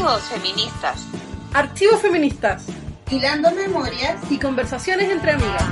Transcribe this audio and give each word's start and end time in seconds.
Archivos 0.00 0.22
feministas. 0.30 1.06
Archivos 1.52 2.00
feministas. 2.00 2.66
Hilando 3.10 3.50
memorias 3.50 4.18
y 4.30 4.38
conversaciones 4.38 5.10
entre 5.10 5.32
amigas. 5.32 5.62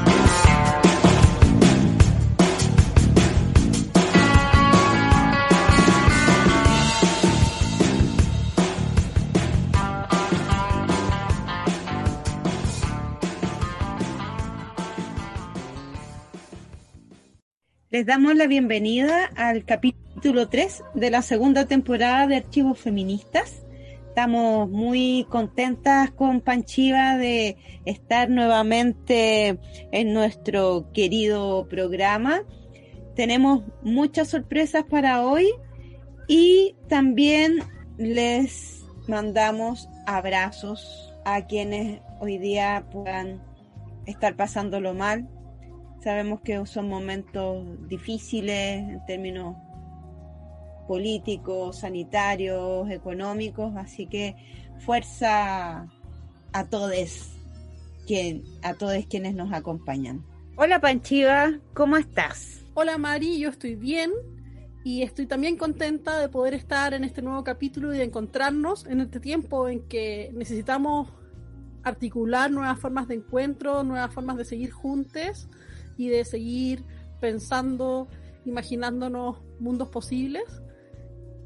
Les 17.88 18.04
damos 18.04 18.34
la 18.34 18.46
bienvenida 18.46 19.30
al 19.36 19.64
capítulo 19.64 20.50
3 20.50 20.84
de 20.92 21.10
la 21.10 21.22
segunda 21.22 21.64
temporada 21.64 22.26
de 22.26 22.36
Archivos 22.36 22.78
Feministas. 22.78 23.62
Estamos 24.18 24.68
muy 24.68 25.24
contentas 25.30 26.10
con 26.10 26.40
Panchiva 26.40 27.16
de 27.16 27.56
estar 27.84 28.28
nuevamente 28.28 29.60
en 29.92 30.12
nuestro 30.12 30.90
querido 30.92 31.68
programa. 31.68 32.42
Tenemos 33.14 33.62
muchas 33.84 34.26
sorpresas 34.26 34.82
para 34.90 35.24
hoy 35.24 35.46
y 36.26 36.74
también 36.88 37.60
les 37.96 38.84
mandamos 39.06 39.88
abrazos 40.04 41.14
a 41.24 41.46
quienes 41.46 42.00
hoy 42.18 42.38
día 42.38 42.88
puedan 42.90 43.40
estar 44.04 44.34
pasándolo 44.34 44.94
mal 44.94 45.28
Sabemos 46.00 46.40
que 46.42 46.64
son 46.66 46.88
momentos 46.88 47.66
difíciles 47.88 48.78
en 48.78 49.04
términos 49.04 49.56
políticos, 50.88 51.80
sanitarios, 51.80 52.90
económicos, 52.90 53.76
así 53.76 54.06
que 54.06 54.34
fuerza 54.84 55.86
a 56.52 56.64
todos 56.68 56.92
quien, 58.06 58.42
a 58.62 58.74
todos 58.74 59.04
quienes 59.08 59.34
nos 59.34 59.52
acompañan. 59.52 60.24
Hola 60.56 60.80
Panchiva, 60.80 61.52
¿cómo 61.74 61.98
estás? 61.98 62.64
Hola 62.74 62.96
Mari, 62.96 63.38
yo 63.38 63.50
estoy 63.50 63.74
bien 63.76 64.10
y 64.82 65.02
estoy 65.02 65.26
también 65.26 65.58
contenta 65.58 66.18
de 66.18 66.30
poder 66.30 66.54
estar 66.54 66.94
en 66.94 67.04
este 67.04 67.20
nuevo 67.20 67.44
capítulo 67.44 67.94
y 67.94 67.98
de 67.98 68.04
encontrarnos 68.04 68.86
en 68.86 69.00
este 69.00 69.20
tiempo 69.20 69.68
en 69.68 69.86
que 69.88 70.30
necesitamos 70.34 71.10
articular 71.84 72.50
nuevas 72.50 72.78
formas 72.80 73.08
de 73.08 73.16
encuentro, 73.16 73.84
nuevas 73.84 74.12
formas 74.12 74.38
de 74.38 74.46
seguir 74.46 74.70
juntos 74.70 75.48
y 75.98 76.08
de 76.08 76.24
seguir 76.24 76.82
pensando, 77.20 78.08
imaginándonos 78.46 79.36
mundos 79.60 79.88
posibles, 79.88 80.44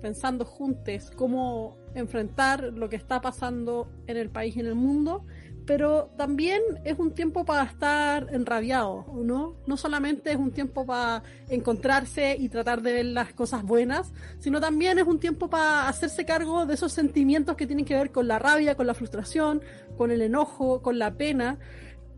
pensando 0.03 0.45
juntos 0.45 1.11
cómo 1.17 1.77
enfrentar 1.95 2.65
lo 2.75 2.89
que 2.89 2.97
está 2.97 3.21
pasando 3.21 3.89
en 4.07 4.17
el 4.17 4.29
país 4.29 4.57
y 4.57 4.61
en 4.61 4.67
el 4.67 4.75
mundo, 4.75 5.25
pero 5.65 6.11
también 6.17 6.61
es 6.85 6.99
un 6.99 7.13
tiempo 7.13 7.45
para 7.45 7.63
estar 7.63 8.29
enrabiado, 8.33 9.07
¿no? 9.15 9.55
No 9.67 9.77
solamente 9.77 10.33
es 10.33 10.37
un 10.37 10.51
tiempo 10.51 10.85
para 10.85 11.23
encontrarse 11.49 12.37
y 12.39 12.49
tratar 12.49 12.83
de 12.83 12.93
ver 12.93 13.07
las 13.07 13.33
cosas 13.33 13.63
buenas, 13.63 14.13
sino 14.41 14.61
también 14.61 14.99
es 14.99 15.07
un 15.07 15.21
tiempo 15.21 15.49
para 15.49 15.89
hacerse 15.89 16.25
cargo 16.25 16.67
de 16.67 16.75
esos 16.75 16.93
sentimientos 16.93 17.57
que 17.57 17.67
tienen 17.67 17.85
que 17.85 17.95
ver 17.95 18.11
con 18.11 18.27
la 18.27 18.41
rabia, 18.41 18.75
con 18.75 18.87
la 18.89 18.95
frustración, 18.95 19.63
con 19.97 20.11
el 20.11 20.23
enojo, 20.23 20.83
con 20.83 20.99
la 20.99 21.15
pena, 21.15 21.59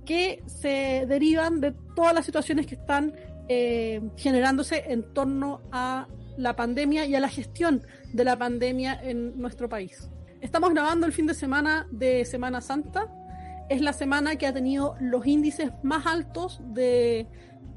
que 0.07 0.43
se 0.47 1.05
derivan 1.07 1.61
de 1.61 1.75
todas 1.95 2.15
las 2.15 2.25
situaciones 2.25 2.67
que 2.67 2.77
están 2.77 3.15
eh, 3.49 4.01
generándose 4.17 4.85
en 4.89 5.03
torno 5.13 5.61
a 5.71 6.07
la 6.37 6.57
pandemia 6.57 7.07
y 7.07 7.15
a 7.15 7.21
la 7.21 7.29
gestión 7.29 7.83
de 8.13 8.25
la 8.25 8.37
pandemia 8.37 8.99
en 9.03 9.39
nuestro 9.39 9.69
país. 9.69 10.11
Estamos 10.41 10.71
grabando 10.71 11.07
el 11.07 11.13
fin 11.13 11.27
de 11.27 11.35
semana 11.35 11.87
de 11.91 12.25
Semana 12.25 12.61
Santa. 12.61 13.09
Es 13.69 13.81
la 13.81 13.93
semana 13.93 14.37
que 14.37 14.47
ha 14.47 14.53
tenido 14.53 14.97
los 15.01 15.27
índices 15.27 15.73
más 15.83 16.07
altos 16.07 16.61
de 16.65 17.27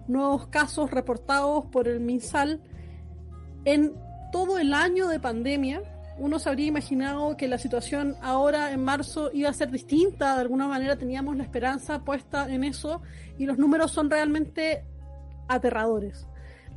nuevos 0.07 0.47
casos 0.47 0.91
reportados 0.91 1.65
por 1.65 1.87
el 1.87 1.99
MinSal 1.99 2.61
en 3.65 3.93
todo 4.31 4.57
el 4.57 4.73
año 4.73 5.07
de 5.07 5.19
pandemia 5.19 5.81
uno 6.19 6.39
se 6.39 6.49
habría 6.49 6.67
imaginado 6.67 7.37
que 7.37 7.47
la 7.47 7.57
situación 7.57 8.15
ahora 8.21 8.71
en 8.71 8.83
marzo 8.83 9.29
iba 9.33 9.49
a 9.49 9.53
ser 9.53 9.69
distinta, 9.69 10.35
de 10.35 10.41
alguna 10.41 10.67
manera 10.67 10.97
teníamos 10.97 11.37
la 11.37 11.43
esperanza 11.43 12.03
puesta 12.03 12.51
en 12.51 12.63
eso 12.63 13.01
y 13.37 13.45
los 13.45 13.57
números 13.57 13.91
son 13.91 14.09
realmente 14.09 14.83
aterradores. 15.47 16.27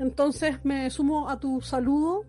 Entonces 0.01 0.65
me 0.65 0.89
sumo 0.89 1.29
a 1.29 1.39
tu 1.39 1.61
saludo, 1.61 2.25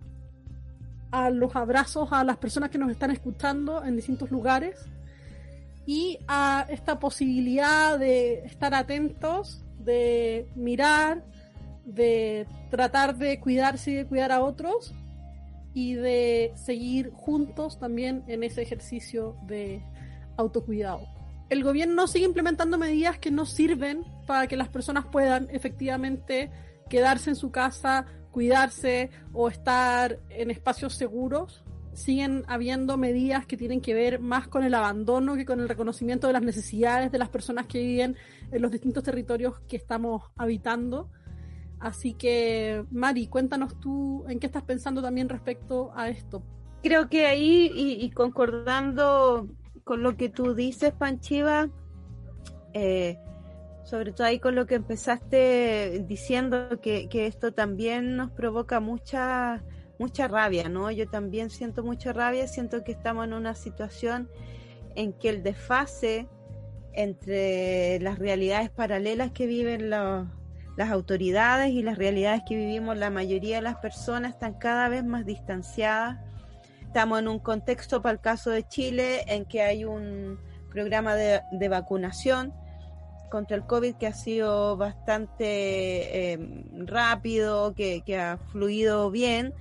a 1.10 1.30
los 1.30 1.56
abrazos 1.56 2.10
a 2.12 2.24
las 2.26 2.38
personas 2.38 2.70
que 2.70 2.78
nos 2.78 2.92
están 2.92 3.12
escuchando 3.12 3.84
en 3.84 3.96
distintos 3.96 4.30
lugares 4.30 4.86
y 5.86 6.20
a 6.28 6.66
esta 6.70 7.00
posibilidad 7.00 7.98
de 7.98 8.46
estar 8.46 8.74
atentos, 8.74 9.64
de 9.80 10.50
mirar, 10.54 11.24
de 11.86 12.46
tratar 12.70 13.18
de 13.18 13.40
cuidarse 13.40 13.92
y 13.92 13.96
de 13.96 14.06
cuidar 14.06 14.34
a 14.34 14.44
otros 14.44 14.94
y 15.74 15.94
de 15.94 16.52
seguir 16.56 17.12
juntos 17.14 17.80
también 17.80 18.26
en 18.28 18.44
ese 18.44 18.62
ejercicio 18.62 19.38
de 19.48 19.82
autocuidado. 20.36 21.08
El 21.50 21.64
gobierno 21.64 22.08
sigue 22.08 22.26
implementando 22.26 22.78
medidas 22.78 23.18
que 23.18 23.32
no 23.32 23.46
sirven 23.46 24.04
para 24.28 24.48
que 24.48 24.58
las 24.58 24.68
personas 24.68 25.06
puedan 25.06 25.48
efectivamente 25.52 26.52
quedarse 26.92 27.32
en 27.32 27.36
su 27.36 27.50
casa, 27.50 28.06
cuidarse 28.32 29.10
o 29.34 29.50
estar 29.50 30.20
en 30.30 30.52
espacios 30.52 30.94
seguros. 30.94 31.64
Siguen 31.94 32.44
habiendo 32.48 32.98
medidas 32.98 33.46
que 33.46 33.58
tienen 33.58 33.82
que 33.82 33.94
ver 33.94 34.20
más 34.20 34.48
con 34.48 34.64
el 34.64 34.76
abandono 34.76 35.36
que 35.36 35.46
con 35.46 35.60
el 35.60 35.68
reconocimiento 35.68 36.28
de 36.28 36.34
las 36.34 36.44
necesidades 36.44 37.12
de 37.12 37.18
las 37.18 37.30
personas 37.30 37.66
que 37.66 37.80
viven 37.80 38.16
en 38.52 38.62
los 38.62 38.72
distintos 38.72 39.04
territorios 39.04 39.60
que 39.68 39.78
estamos 39.78 40.24
habitando 40.38 41.10
Así 41.82 42.14
que, 42.14 42.86
Mari, 42.92 43.26
cuéntanos 43.26 43.80
tú 43.80 44.24
en 44.30 44.40
qué 44.40 44.46
estás 44.46 44.64
pensando 44.64 45.02
también 45.02 45.28
respecto 45.30 45.92
a 45.96 46.10
esto. 46.10 46.44
Creo 46.84 47.10
que 47.10 47.26
ahí, 47.26 47.72
y, 47.76 48.12
concordando 48.12 49.50
con 49.84 50.04
lo 50.04 50.16
que 50.16 50.30
tú 50.30 50.54
dices, 50.54 50.94
Panchiva, 50.94 51.70
eh, 52.74 53.18
sobre 53.92 54.14
todo 54.14 54.26
ahí 54.26 54.40
con 54.40 54.56
lo 54.56 54.66
que 54.66 54.76
empezaste 54.76 56.06
diciendo, 56.08 56.80
que, 56.82 57.10
que 57.10 57.28
esto 57.28 57.52
también 57.52 58.16
nos 58.16 58.32
provoca 58.32 58.80
mucha, 58.80 59.62
mucha 60.00 60.30
rabia, 60.30 60.70
¿no? 60.70 60.90
Yo 60.92 61.10
también 61.10 61.50
siento 61.50 61.84
mucha 61.84 62.14
rabia, 62.14 62.48
siento 62.48 62.86
que 62.86 62.94
estamos 62.94 63.26
en 63.26 63.34
una 63.34 63.54
situación 63.54 64.30
en 64.96 65.12
que 65.12 65.28
el 65.28 65.44
desfase 65.44 66.30
entre 66.94 68.00
las 68.00 68.18
realidades 68.18 68.70
paralelas 68.70 69.32
que 69.32 69.46
viven 69.46 69.90
los, 69.90 70.26
las 70.78 70.90
autoridades 70.90 71.72
y 71.72 71.84
las 71.84 71.98
realidades 71.98 72.44
que 72.48 72.56
vivimos 72.56 72.98
la 72.98 73.10
mayoría 73.10 73.58
de 73.58 73.62
las 73.62 73.76
personas 73.78 74.36
están 74.36 74.54
cada 74.54 74.88
vez 74.88 75.04
más 75.04 75.26
distanciadas. 75.26 76.18
Estamos 76.82 77.20
en 77.20 77.28
un 77.28 77.40
contexto, 77.40 78.02
para 78.02 78.14
el 78.14 78.22
caso 78.22 78.52
de 78.52 78.68
Chile, 78.68 79.24
en 79.28 79.46
que 79.46 79.62
hay 79.62 79.86
un 79.86 80.40
programa 80.70 81.16
de, 81.16 81.42
vacunación 81.70 82.54
contra 83.32 83.56
el 83.56 83.66
COVID 83.66 83.96
que 83.96 84.06
ha 84.06 84.14
sido 84.14 84.78
bastante 84.78 86.34
eh, 86.34 86.66
rápido, 86.86 87.74
que, 87.74 88.04
ha 88.18 88.38
fluido 88.52 89.10
bien, 89.10 89.54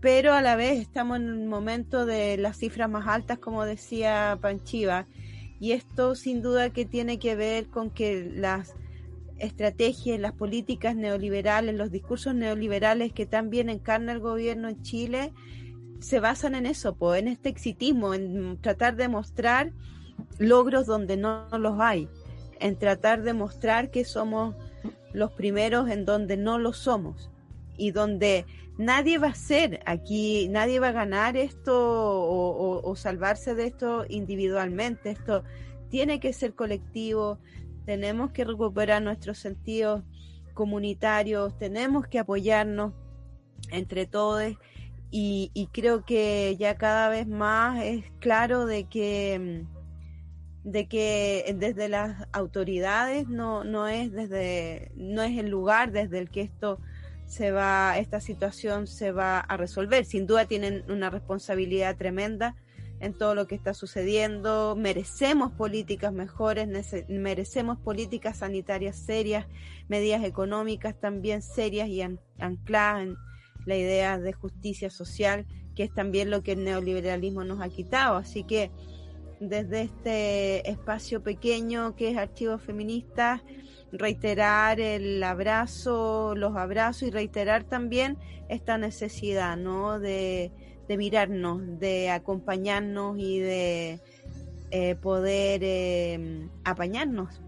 pero 0.00 0.32
a 0.32 0.40
la 0.40 0.56
vez 0.56 0.80
estamos 0.80 1.18
en 1.18 1.30
un 1.30 1.46
momento 1.46 2.06
de 2.06 2.38
las 2.38 2.56
cifras 2.56 2.88
más 2.88 3.06
altas, 3.06 3.38
como 3.38 3.64
decía 3.64 4.38
Panchiva, 4.40 5.06
y 5.60 5.72
esto 5.72 6.14
sin 6.14 6.40
duda 6.40 6.70
que 6.70 6.86
tiene 6.86 7.18
que 7.18 7.36
ver 7.36 7.68
con 7.68 7.90
que 7.90 8.32
las 8.34 8.74
estrategias, 9.38 10.18
las 10.18 10.32
políticas 10.32 10.96
neoliberales, 10.96 11.74
los 11.74 11.90
discursos 11.90 12.34
neoliberales 12.34 13.12
que 13.12 13.26
también 13.26 13.68
encarna 13.68 14.12
el 14.12 14.20
gobierno 14.20 14.68
en 14.68 14.82
Chile, 14.82 15.32
se 16.00 16.20
basan 16.20 16.54
en 16.54 16.64
eso, 16.64 16.96
en 17.14 17.28
este 17.28 17.50
exitismo, 17.50 18.14
en 18.14 18.56
tratar 18.62 18.96
de 18.96 19.08
mostrar 19.08 19.72
logros 20.38 20.86
donde 20.86 21.18
no 21.18 21.46
los 21.58 21.78
hay, 21.80 22.08
en 22.60 22.76
tratar 22.76 23.22
de 23.22 23.34
mostrar 23.34 23.90
que 23.90 24.04
somos 24.04 24.54
los 25.12 25.32
primeros 25.32 25.90
en 25.90 26.04
donde 26.04 26.36
no 26.36 26.58
lo 26.58 26.72
somos 26.72 27.30
y 27.76 27.90
donde 27.90 28.46
nadie 28.78 29.18
va 29.18 29.28
a 29.28 29.34
ser 29.34 29.80
aquí, 29.86 30.48
nadie 30.48 30.80
va 30.80 30.88
a 30.88 30.92
ganar 30.92 31.36
esto 31.36 31.72
o, 31.74 32.96
salvarse 32.96 33.54
de 33.54 33.66
esto 33.66 34.04
individualmente, 34.08 35.10
esto 35.10 35.44
tiene 35.88 36.20
que 36.20 36.32
ser 36.32 36.54
colectivo, 36.54 37.38
tenemos 37.84 38.32
que 38.32 38.44
recuperar 38.44 39.02
nuestros 39.02 39.38
sentidos 39.38 40.02
comunitarios, 40.54 41.56
tenemos 41.58 42.06
que 42.06 42.18
apoyarnos 42.18 42.92
entre 43.70 44.06
todos 44.06 44.54
y, 45.10 45.68
creo 45.72 46.04
que 46.04 46.56
ya 46.58 46.76
cada 46.76 47.08
vez 47.08 47.26
más 47.26 47.82
es 47.82 48.04
claro 48.20 48.66
de 48.66 48.84
que 48.84 49.64
de 50.64 50.86
que 50.86 51.54
desde 51.58 51.88
las 51.88 52.28
autoridades 52.32 53.28
no, 53.28 53.64
no 53.64 53.88
es 53.88 54.12
desde 54.12 54.92
no 54.94 55.22
es 55.22 55.38
el 55.38 55.48
lugar 55.48 55.90
desde 55.90 56.18
el 56.18 56.30
que 56.30 56.42
esto 56.42 56.78
se 57.26 57.50
va 57.50 57.96
esta 57.98 58.20
situación 58.20 58.86
se 58.86 59.10
va 59.10 59.40
a 59.40 59.56
resolver 59.56 60.04
sin 60.04 60.26
duda 60.26 60.44
tienen 60.44 60.84
una 60.90 61.08
responsabilidad 61.08 61.96
tremenda 61.96 62.56
en 63.00 63.14
todo 63.14 63.34
lo 63.34 63.46
que 63.46 63.54
está 63.54 63.72
sucediendo, 63.72 64.76
merecemos 64.76 65.52
políticas 65.52 66.12
mejores, 66.12 66.68
merecemos 67.08 67.78
políticas 67.78 68.38
sanitarias 68.38 68.96
serias, 68.96 69.46
medidas 69.88 70.22
económicas 70.22 70.94
también 71.00 71.40
serias 71.40 71.88
y 71.88 72.02
ancladas 72.02 73.02
en 73.02 73.16
la 73.64 73.76
idea 73.76 74.18
de 74.18 74.34
justicia 74.34 74.90
social, 74.90 75.46
que 75.74 75.84
es 75.84 75.94
también 75.94 76.30
lo 76.30 76.42
que 76.42 76.52
el 76.52 76.64
neoliberalismo 76.64 77.42
nos 77.42 77.62
ha 77.62 77.70
quitado. 77.70 78.16
Así 78.16 78.44
que 78.44 78.70
desde 79.40 79.82
este 79.82 80.70
espacio 80.70 81.22
pequeño 81.22 81.96
que 81.96 82.10
es 82.10 82.18
Archivos 82.18 82.62
Feministas, 82.62 83.40
reiterar 83.90 84.78
el 84.80 85.22
abrazo, 85.22 86.34
los 86.36 86.56
abrazos 86.56 87.08
y 87.08 87.10
reiterar 87.10 87.64
también 87.64 88.18
esta 88.48 88.78
necesidad, 88.78 89.56
¿no? 89.56 89.98
De, 89.98 90.52
mirarnos, 90.88 91.78
de 91.78 92.10
acompañarnos 92.10 93.16
y 93.16 93.38
de 93.38 94.00
eh, 94.72 94.96
poder 94.96 95.60
eh, 95.62 96.48
apañarnos 96.64 97.40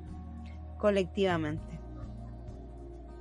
colectivamente. 0.78 1.80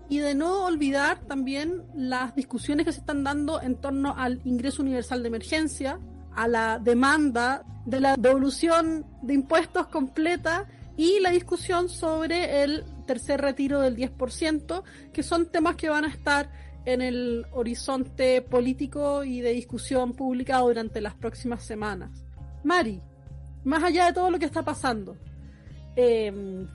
Y 0.09 0.19
de 0.19 0.35
no 0.35 0.65
olvidar 0.65 1.21
también 1.21 1.83
las 1.95 2.35
discusiones 2.35 2.85
que 2.85 2.91
se 2.91 3.00
están 3.00 3.24
dando 3.24 3.62
en 3.62 3.75
torno 3.75 4.13
al 4.15 4.41
ingreso 4.44 4.83
universal 4.83 5.24
de 5.24 5.29
emergencia, 5.29 6.00
a 6.35 6.47
la 6.47 6.79
demanda 6.79 7.63
de 7.85 7.99
la 7.99 8.15
devolución 8.15 9.05
de 9.21 9.33
impuestos 9.33 9.87
completa 9.87 10.67
y 10.97 11.19
la 11.19 11.31
discusión 11.31 11.89
sobre 11.89 12.63
el 12.63 12.83
tercer 13.07 13.41
retiro 13.41 13.81
del 13.81 13.95
10%, 13.95 14.83
que 15.11 15.23
son 15.23 15.47
temas 15.47 15.75
que 15.75 15.89
van 15.89 16.05
a 16.05 16.09
estar 16.09 16.51
en 16.85 17.01
el 17.01 17.45
horizonte 17.51 18.41
político 18.41 19.23
y 19.23 19.41
de 19.41 19.51
discusión 19.51 20.13
pública 20.13 20.59
durante 20.59 21.01
las 21.01 21.15
próximas 21.15 21.63
semanas. 21.63 22.11
Mari, 22.63 23.01
más 23.63 23.83
allá 23.83 24.05
de 24.05 24.13
todo 24.13 24.31
lo 24.31 24.39
que 24.39 24.45
está 24.45 24.63
pasando, 24.63 25.17
em, 25.95 26.67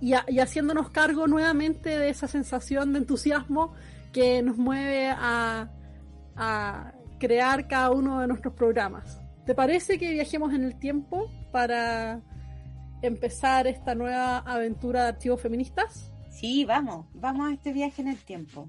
y, 0.00 0.12
haciéndonos 0.12 0.90
cargo 0.90 1.26
nuevamente 1.26 1.98
de 1.98 2.10
esa 2.10 2.28
sensación 2.28 2.92
de 2.92 2.98
entusiasmo 3.00 3.72
que 4.12 4.42
nos 4.42 4.56
mueve 4.56 5.08
a 5.08 5.68
crear 7.18 7.66
cada 7.68 7.90
uno 7.90 8.20
de 8.20 8.26
nuestros 8.26 8.54
programas. 8.54 9.20
¿Te 9.44 9.54
parece 9.54 9.98
que 9.98 10.10
viajemos 10.12 10.52
en 10.52 10.64
el 10.64 10.78
tiempo 10.78 11.30
para 11.52 12.20
empezar 13.02 13.66
esta 13.66 13.94
nueva 13.94 14.38
aventura 14.38 15.02
de 15.02 15.08
archivos 15.08 15.40
feministas? 15.40 16.12
Sí, 16.30 16.64
vamos, 16.64 17.06
vamos 17.14 17.50
a 17.50 17.54
este 17.54 17.72
viaje 17.72 18.02
en 18.02 18.08
el 18.08 18.18
tiempo. 18.24 18.68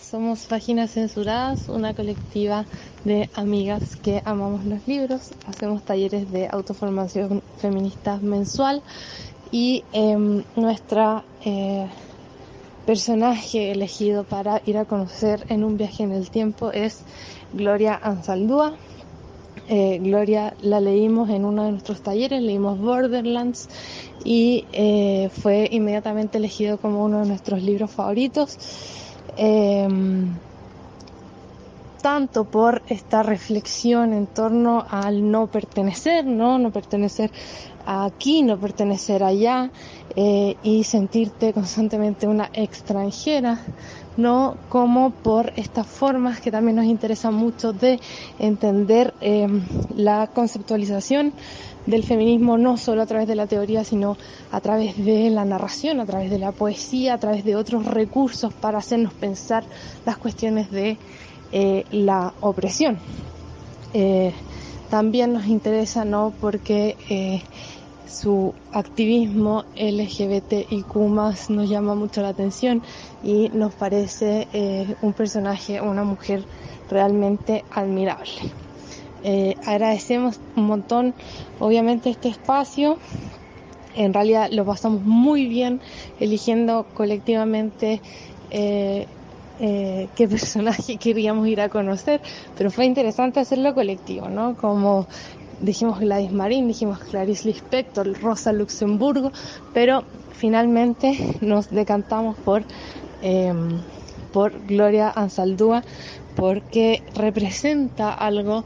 Somos 0.00 0.46
Páginas 0.46 0.92
Censuradas, 0.92 1.68
una 1.68 1.92
colectiva 1.92 2.64
de 3.04 3.28
amigas 3.34 3.96
que 3.96 4.22
amamos 4.24 4.64
los 4.64 4.86
libros, 4.88 5.32
hacemos 5.46 5.84
talleres 5.84 6.30
de 6.32 6.48
autoformación 6.48 7.42
feminista 7.58 8.16
mensual 8.16 8.82
y 9.50 9.84
em, 9.92 10.42
nuestra 10.56 11.24
eh, 11.44 11.86
personaje 12.88 13.70
elegido 13.70 14.24
para 14.24 14.62
ir 14.64 14.78
a 14.78 14.86
conocer 14.86 15.44
en 15.50 15.62
un 15.62 15.76
viaje 15.76 16.04
en 16.04 16.12
el 16.12 16.30
tiempo 16.30 16.72
es 16.72 17.02
Gloria 17.52 18.00
Ansaldúa. 18.02 18.78
Eh, 19.68 19.98
Gloria 19.98 20.54
la 20.62 20.80
leímos 20.80 21.28
en 21.28 21.44
uno 21.44 21.64
de 21.64 21.72
nuestros 21.72 22.00
talleres, 22.00 22.40
leímos 22.40 22.78
Borderlands 22.78 23.68
y 24.24 24.64
eh, 24.72 25.28
fue 25.42 25.68
inmediatamente 25.70 26.38
elegido 26.38 26.78
como 26.78 27.04
uno 27.04 27.20
de 27.20 27.28
nuestros 27.28 27.62
libros 27.62 27.90
favoritos. 27.90 28.56
Em, 29.36 30.30
tanto 32.00 32.44
por 32.44 32.80
esta 32.86 33.22
reflexión 33.22 34.14
en 34.14 34.28
torno 34.28 34.86
al 34.88 35.30
no 35.30 35.46
pertenecer, 35.48 36.24
¿no? 36.24 36.58
No 36.58 36.70
pertenecer 36.70 37.30
aquí, 37.90 38.42
no 38.42 38.58
pertenecer 38.58 39.24
allá 39.24 39.70
eh, 40.14 40.56
y 40.62 40.84
sentirte 40.84 41.54
constantemente 41.54 42.26
una 42.26 42.50
extranjera, 42.52 43.60
no 44.18 44.58
como 44.68 45.10
por 45.10 45.54
estas 45.56 45.86
formas 45.86 46.38
que 46.40 46.50
también 46.50 46.76
nos 46.76 46.84
interesan 46.84 47.32
mucho 47.32 47.72
de 47.72 47.98
entender 48.38 49.14
em, 49.22 49.64
la 49.96 50.26
conceptualización 50.26 51.32
del 51.86 52.04
feminismo 52.04 52.58
no 52.58 52.76
solo 52.76 53.00
a 53.00 53.06
través 53.06 53.26
de 53.26 53.36
la 53.36 53.46
teoría, 53.46 53.84
sino 53.84 54.18
a 54.52 54.60
través 54.60 55.02
de 55.02 55.30
la 55.30 55.46
narración, 55.46 56.00
a 56.00 56.04
través 56.04 56.30
de 56.30 56.38
la 56.38 56.52
poesía, 56.52 57.14
a 57.14 57.18
través 57.18 57.42
de 57.42 57.56
otros 57.56 57.86
recursos 57.86 58.52
para 58.52 58.78
hacernos 58.78 59.14
pensar 59.14 59.64
las 60.04 60.18
cuestiones 60.18 60.70
de 60.70 60.98
eh, 61.52 61.84
la 61.90 62.34
opresión. 62.42 62.98
Eh, 63.94 64.34
también 64.90 65.32
nos 65.32 65.46
interesa, 65.46 66.04
¿no? 66.04 66.32
Porque 66.40 66.96
su 68.08 68.54
activismo 68.72 69.64
LGBTIQ 69.76 70.96
nos 70.96 71.68
llama 71.68 71.94
mucho 71.94 72.22
la 72.22 72.28
atención 72.28 72.82
y 73.22 73.50
nos 73.50 73.74
parece 73.74 74.48
eh, 74.52 74.96
un 75.02 75.12
personaje, 75.12 75.80
una 75.80 76.04
mujer 76.04 76.44
realmente 76.90 77.64
admirable. 77.70 78.30
Eh, 79.24 79.56
agradecemos 79.66 80.40
un 80.56 80.66
montón, 80.66 81.14
obviamente, 81.58 82.10
este 82.10 82.28
espacio. 82.28 82.98
En 83.94 84.14
realidad 84.14 84.48
lo 84.52 84.64
pasamos 84.64 85.02
muy 85.02 85.46
bien 85.46 85.80
eligiendo 86.20 86.86
colectivamente 86.94 88.00
eh, 88.50 89.06
qué 89.58 90.28
personaje 90.28 90.96
queríamos 90.96 91.46
ir 91.48 91.60
a 91.60 91.68
conocer, 91.68 92.20
pero 92.56 92.70
fue 92.70 92.86
interesante 92.86 93.40
hacerlo 93.40 93.74
colectivo, 93.74 94.28
¿no? 94.28 94.56
Como 94.56 95.08
dijimos 95.60 96.00
Gladys 96.00 96.32
Marín, 96.32 96.68
dijimos 96.68 96.98
Clarice 96.98 97.48
Lispector, 97.48 98.20
Rosa 98.20 98.52
Luxemburgo, 98.52 99.32
pero 99.74 100.04
finalmente 100.32 101.36
nos 101.40 101.70
decantamos 101.70 102.36
por, 102.38 102.62
em, 103.22 103.80
por 104.32 104.52
Gloria 104.66 105.10
Ansaldúa 105.14 105.82
porque 106.36 107.02
representa 107.14 108.14
algo 108.14 108.64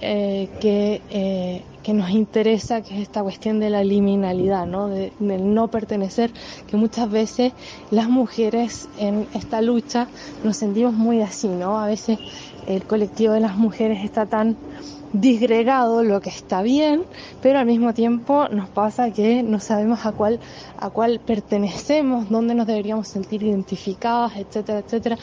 eh, 0.00 0.48
que, 0.60 1.00
eh, 1.10 1.62
que, 1.84 1.92
nos 1.92 2.10
interesa, 2.10 2.82
que 2.82 2.96
es 2.96 3.02
esta 3.02 3.22
cuestión 3.22 3.60
de 3.60 3.70
la 3.70 3.84
liminalidad, 3.84 4.66
¿no? 4.66 4.88
De, 4.88 5.12
del 5.20 5.54
no 5.54 5.68
pertenecer, 5.68 6.32
que 6.66 6.76
muchas 6.76 7.08
veces 7.08 7.52
las 7.92 8.08
mujeres 8.08 8.88
en 8.98 9.28
esta 9.32 9.62
lucha 9.62 10.08
nos 10.42 10.56
sentimos 10.56 10.94
muy 10.94 11.22
así, 11.22 11.46
¿no? 11.46 11.78
A 11.78 11.86
veces 11.86 12.18
el 12.66 12.84
colectivo 12.84 13.34
de 13.34 13.40
las 13.40 13.56
mujeres 13.56 14.04
está 14.04 14.26
tan 14.26 14.56
disgregado 15.12 16.02
lo 16.02 16.20
que 16.20 16.30
está 16.30 16.62
bien, 16.62 17.02
pero 17.42 17.58
al 17.58 17.66
mismo 17.66 17.92
tiempo 17.92 18.48
nos 18.48 18.68
pasa 18.68 19.10
que 19.12 19.42
no 19.42 19.60
sabemos 19.60 20.06
a 20.06 20.12
cuál, 20.12 20.40
a 20.78 20.90
cuál 20.90 21.20
pertenecemos, 21.20 22.30
dónde 22.30 22.54
nos 22.54 22.66
deberíamos 22.66 23.08
sentir 23.08 23.42
identificadas, 23.42 24.36
etcétera, 24.36 24.78
etcétera. 24.78 25.18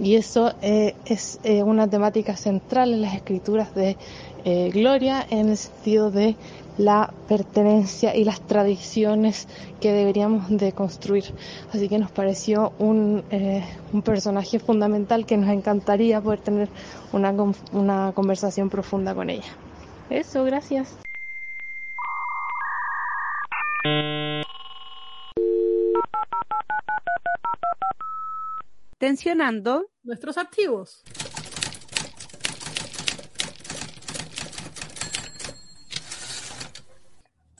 Y 0.00 0.16
eso 0.16 0.52
eh, 0.62 0.94
es 1.04 1.38
eh, 1.44 1.62
una 1.62 1.88
temática 1.88 2.36
central 2.36 2.92
en 2.92 3.02
las 3.02 3.14
escrituras 3.14 3.74
de 3.74 3.96
eh, 4.44 4.70
Gloria 4.72 5.24
en 5.30 5.50
el 5.50 5.56
sentido 5.56 6.10
de 6.10 6.34
la 6.78 7.12
pertenencia 7.28 8.16
y 8.16 8.24
las 8.24 8.40
tradiciones 8.40 9.48
que 9.80 9.92
deberíamos 9.92 10.48
de 10.48 10.72
construir. 10.72 11.24
Así 11.72 11.88
que 11.88 11.98
nos 11.98 12.10
pareció 12.10 12.72
un, 12.78 13.24
eh, 13.30 13.64
un 13.92 14.02
personaje 14.02 14.58
fundamental 14.58 15.26
que 15.26 15.36
nos 15.36 15.50
encantaría 15.50 16.20
poder 16.20 16.40
tener 16.40 16.68
una, 17.12 17.32
una 17.72 18.12
conversación 18.14 18.70
profunda 18.70 19.14
con 19.14 19.30
ella. 19.30 19.52
Eso, 20.10 20.44
gracias. 20.44 20.96
Tensionando 28.98 29.86
nuestros 30.04 30.38
activos. 30.38 31.02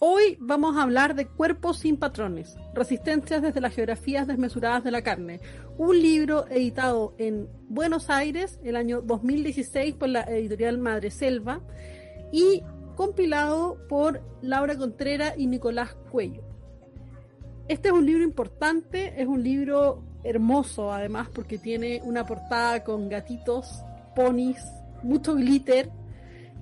Hoy 0.04 0.36
vamos 0.40 0.76
a 0.76 0.82
hablar 0.82 1.14
de 1.14 1.28
Cuerpos 1.28 1.78
sin 1.78 1.96
patrones, 1.96 2.56
resistencias 2.74 3.40
desde 3.40 3.60
las 3.60 3.72
geografías 3.72 4.26
desmesuradas 4.26 4.82
de 4.82 4.90
la 4.90 5.02
carne, 5.02 5.38
un 5.78 5.96
libro 5.96 6.48
editado 6.48 7.14
en 7.18 7.48
Buenos 7.68 8.10
Aires 8.10 8.58
el 8.64 8.74
año 8.74 9.00
2016 9.00 9.94
por 9.94 10.08
la 10.08 10.22
editorial 10.22 10.78
Madre 10.78 11.12
Selva 11.12 11.60
y 12.32 12.64
compilado 12.96 13.78
por 13.88 14.20
Laura 14.42 14.76
Contrera 14.76 15.34
y 15.36 15.46
Nicolás 15.46 15.94
Cuello. 16.10 16.42
Este 17.68 17.90
es 17.90 17.94
un 17.94 18.04
libro 18.04 18.24
importante, 18.24 19.22
es 19.22 19.28
un 19.28 19.44
libro 19.44 20.02
hermoso 20.24 20.92
además 20.92 21.28
porque 21.32 21.58
tiene 21.58 22.00
una 22.02 22.26
portada 22.26 22.82
con 22.82 23.08
gatitos, 23.08 23.84
ponis, 24.16 24.58
mucho 25.04 25.36
glitter 25.36 25.90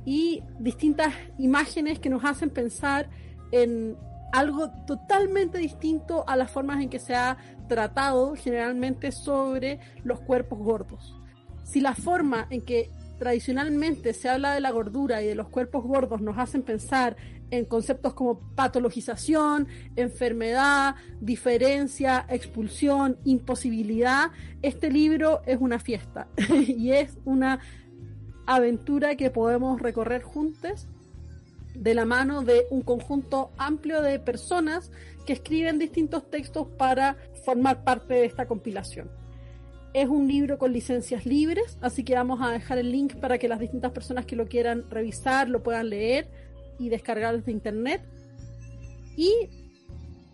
y 0.05 0.43
distintas 0.59 1.15
imágenes 1.39 1.99
que 2.01 2.11
nos 2.11 2.23
hacen 2.23 2.51
pensar 2.51 3.09
en 3.53 3.97
algo 4.33 4.71
totalmente 4.87 5.59
distinto 5.59 6.25
a 6.29 6.37
las 6.37 6.51
formas 6.51 6.81
en 6.83 6.89
que 6.89 6.99
se 6.99 7.15
ha 7.15 7.37
tratado 7.69 8.35
generalmente 8.37 9.13
sobre 9.13 9.81
los 10.05 10.21
cuerpos 10.21 10.59
gordos. 10.59 11.17
si 11.65 11.81
la 11.81 11.95
forma 11.95 12.49
en 12.51 12.63
que 12.63 12.91
tradicionalmente 13.19 14.13
se 14.13 14.29
habla 14.29 14.55
de 14.55 14.61
la 14.61 14.71
gordura 14.71 15.23
y 15.23 15.27
de 15.27 15.35
los 15.35 15.49
cuerpos 15.49 15.85
gordos 15.85 16.21
nos 16.21 16.39
hacen 16.39 16.63
pensar 16.63 17.17
en 17.51 17.65
conceptos 17.65 18.15
como 18.15 18.41
patologización, 18.55 19.69
enfermedad, 19.95 20.95
diferencia, 21.21 22.25
expulsión, 22.29 23.19
imposibilidad, 23.25 24.31
este 24.63 24.91
libro 24.91 25.43
es 25.47 25.59
una 25.61 25.79
fiesta 25.79 26.29
y 26.67 26.93
es 26.93 27.19
una 27.25 27.61
aventura 28.47 29.15
que 29.17 29.31
podemos 29.31 29.81
recorrer 29.81 30.23
juntos 30.23 30.89
de 31.75 31.95
la 31.95 32.05
mano 32.05 32.43
de 32.43 32.67
un 32.71 32.83
conjunto 32.83 33.51
amplio 33.57 34.03
de 34.03 34.19
personas 34.19 34.91
que 35.27 35.33
escriben 35.33 35.79
distintos 35.79 36.29
textos 36.31 36.69
para 36.79 37.17
formar 37.45 37.85
parte 37.85 38.15
de 38.15 38.25
esta 38.25 38.47
compilación. 38.47 39.11
Es 39.93 40.09
un 40.09 40.29
libro 40.29 40.59
con 40.59 40.73
licencias 40.73 41.27
libres, 41.27 41.77
así 41.81 42.05
que 42.05 42.15
vamos 42.15 42.41
a 42.43 42.51
dejar 42.51 42.79
el 42.79 42.93
link 42.93 43.17
para 43.17 43.39
que 43.39 43.49
las 43.49 43.59
distintas 43.59 43.93
personas 43.93 44.25
que 44.25 44.37
lo 44.37 44.47
quieran 44.47 44.89
revisar 44.89 45.49
lo 45.49 45.63
puedan 45.63 45.91
leer 45.91 46.29
y 46.79 46.89
descargar 46.89 47.37
desde 47.37 47.53
internet. 47.53 48.03
Y 49.17 49.51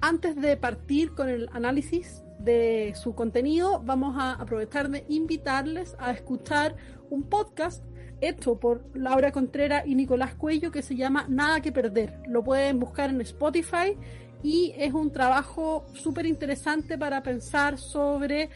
antes 0.00 0.36
de 0.36 0.56
partir 0.56 1.14
con 1.14 1.28
el 1.28 1.48
análisis 1.52 2.22
de 2.38 2.92
su 2.96 3.14
contenido, 3.14 3.80
vamos 3.82 4.16
a 4.18 4.32
aprovechar 4.32 4.90
de 4.90 5.04
invitarles 5.08 5.96
a 5.98 6.12
escuchar 6.12 6.76
un 7.08 7.22
podcast 7.22 7.82
hecho 8.20 8.58
por 8.58 8.84
Laura 8.94 9.32
Contreras 9.32 9.86
y 9.86 9.94
Nicolás 9.94 10.34
Cuello 10.34 10.70
que 10.70 10.82
se 10.82 10.96
llama 10.96 11.26
Nada 11.28 11.60
que 11.60 11.72
Perder. 11.72 12.20
Lo 12.28 12.42
pueden 12.42 12.78
buscar 12.80 13.10
en 13.10 13.20
Spotify 13.20 13.96
y 14.42 14.74
es 14.76 14.92
un 14.92 15.12
trabajo 15.12 15.86
súper 15.94 16.26
interesante 16.26 16.98
para 16.98 17.22
pensar 17.22 17.78
sobre 17.78 18.48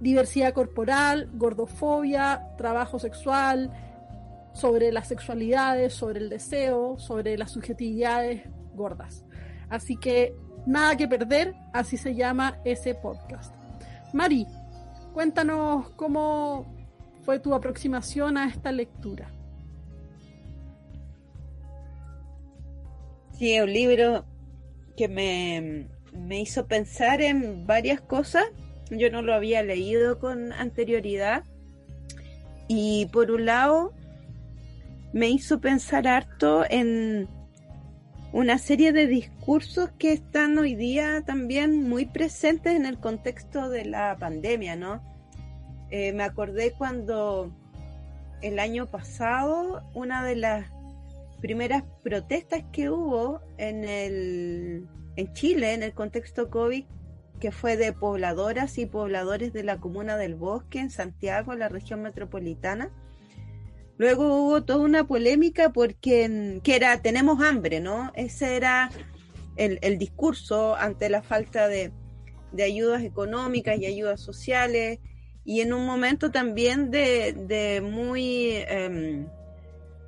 diversidad 0.00 0.52
corporal, 0.52 1.30
gordofobia, 1.34 2.54
trabajo 2.56 2.98
sexual, 2.98 3.70
sobre 4.52 4.92
las 4.92 5.08
sexualidades, 5.08 5.94
sobre 5.94 6.20
el 6.20 6.28
deseo, 6.28 6.98
sobre 6.98 7.36
las 7.36 7.52
subjetividades 7.52 8.42
gordas. 8.74 9.24
Así 9.68 9.96
que 9.96 10.34
nada 10.66 10.96
que 10.96 11.08
perder, 11.08 11.54
así 11.72 11.96
se 11.96 12.14
llama 12.14 12.58
ese 12.64 12.94
podcast. 12.94 13.54
Mari, 14.12 14.46
cuéntanos 15.12 15.90
cómo 15.90 16.75
fue 17.26 17.40
tu 17.40 17.54
aproximación 17.54 18.38
a 18.38 18.48
esta 18.48 18.70
lectura. 18.70 19.28
Sí, 23.32 23.60
un 23.60 23.72
libro 23.72 24.24
que 24.96 25.08
me, 25.08 25.88
me 26.12 26.40
hizo 26.40 26.66
pensar 26.66 27.20
en 27.20 27.66
varias 27.66 28.00
cosas. 28.00 28.44
Yo 28.90 29.10
no 29.10 29.22
lo 29.22 29.34
había 29.34 29.64
leído 29.64 30.20
con 30.20 30.52
anterioridad. 30.52 31.42
Y 32.68 33.06
por 33.06 33.32
un 33.32 33.44
lado, 33.44 33.92
me 35.12 35.28
hizo 35.28 35.60
pensar 35.60 36.06
harto 36.06 36.64
en 36.70 37.28
una 38.32 38.58
serie 38.58 38.92
de 38.92 39.08
discursos 39.08 39.90
que 39.98 40.12
están 40.12 40.56
hoy 40.58 40.76
día 40.76 41.22
también 41.26 41.88
muy 41.88 42.06
presentes 42.06 42.76
en 42.76 42.86
el 42.86 42.98
contexto 42.98 43.68
de 43.68 43.84
la 43.84 44.16
pandemia, 44.16 44.76
¿no? 44.76 45.15
Eh, 45.90 46.12
me 46.12 46.24
acordé 46.24 46.72
cuando 46.72 47.52
el 48.42 48.58
año 48.58 48.86
pasado 48.86 49.82
una 49.94 50.24
de 50.24 50.36
las 50.36 50.70
primeras 51.40 51.84
protestas 52.02 52.64
que 52.72 52.90
hubo 52.90 53.40
en, 53.58 53.84
el, 53.84 54.88
en 55.16 55.32
Chile, 55.32 55.74
en 55.74 55.82
el 55.82 55.92
contexto 55.92 56.50
COVID, 56.50 56.84
que 57.40 57.52
fue 57.52 57.76
de 57.76 57.92
pobladoras 57.92 58.78
y 58.78 58.86
pobladores 58.86 59.52
de 59.52 59.62
la 59.62 59.78
comuna 59.78 60.16
del 60.16 60.34
Bosque, 60.34 60.80
en 60.80 60.90
Santiago, 60.90 61.52
en 61.52 61.60
la 61.60 61.68
región 61.68 62.02
metropolitana. 62.02 62.90
Luego 63.98 64.42
hubo 64.42 64.64
toda 64.64 64.80
una 64.80 65.06
polémica 65.06 65.72
porque 65.72 66.60
que 66.62 66.76
era 66.76 67.00
tenemos 67.00 67.42
hambre, 67.42 67.80
¿no? 67.80 68.12
Ese 68.14 68.56
era 68.56 68.90
el, 69.56 69.78
el 69.82 69.98
discurso 69.98 70.76
ante 70.76 71.08
la 71.08 71.22
falta 71.22 71.68
de, 71.68 71.92
de, 72.52 72.62
ayudas 72.62 73.02
económicas 73.02 73.78
y 73.78 73.86
ayudas 73.86 74.20
sociales 74.20 74.98
y 75.46 75.62
en 75.62 75.72
un 75.72 75.86
momento 75.86 76.30
también 76.30 76.90
de, 76.90 77.32
de 77.32 77.80
muy 77.80 78.56
em, 78.68 79.26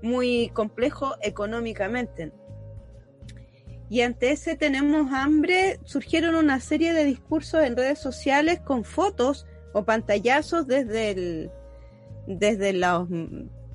muy 0.03 0.51
complejo 0.51 1.17
económicamente. 1.23 2.33
Y 3.91 4.03
ante 4.03 4.33
ese 4.33 4.57
tenemos 4.57 5.13
hambre, 5.13 5.81
surgieron 5.85 6.35
una 6.35 6.61
serie 6.61 6.93
de 6.93 7.05
discursos 7.05 7.65
en 7.65 7.77
redes 7.77 7.99
sociales 7.99 8.61
con 8.61 8.85
fotos 8.85 9.47
o 9.73 9.85
pantallazos 9.85 10.67
desde, 10.67 11.11
el, 11.13 11.51
desde 12.27 12.75
las 12.75 13.09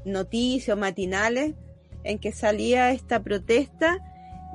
noticias 0.06 0.78
matinales 0.78 1.56
en 2.04 2.20
que 2.20 2.32
salía 2.32 2.92
esta 2.92 3.24
protesta 3.24 3.98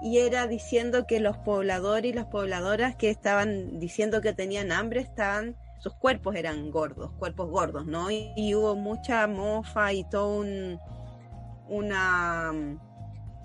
y 0.03 0.19
era 0.19 0.47
diciendo 0.47 1.07
que 1.09 1.19
los 1.19 1.37
pobladores 1.39 2.13
y 2.13 2.15
las 2.15 2.27
pobladoras 2.27 2.95
que 2.95 3.11
estaban 3.11 3.81
diciendo 3.81 4.21
que 4.21 4.33
tenían 4.33 4.71
hambre 4.71 5.01
estaban, 5.01 5.57
sus 5.79 5.95
cuerpos 5.95 6.35
eran 6.35 6.71
gordos, 6.71 7.13
cuerpos 7.19 7.51
gordos, 7.51 7.87
¿no? 7.87 8.11
y 8.11 8.55
hubo 8.55 8.75
mucha 8.75 9.27
mofa 9.27 9.93
y 9.93 10.05
todo 10.05 10.41
un, 10.41 10.79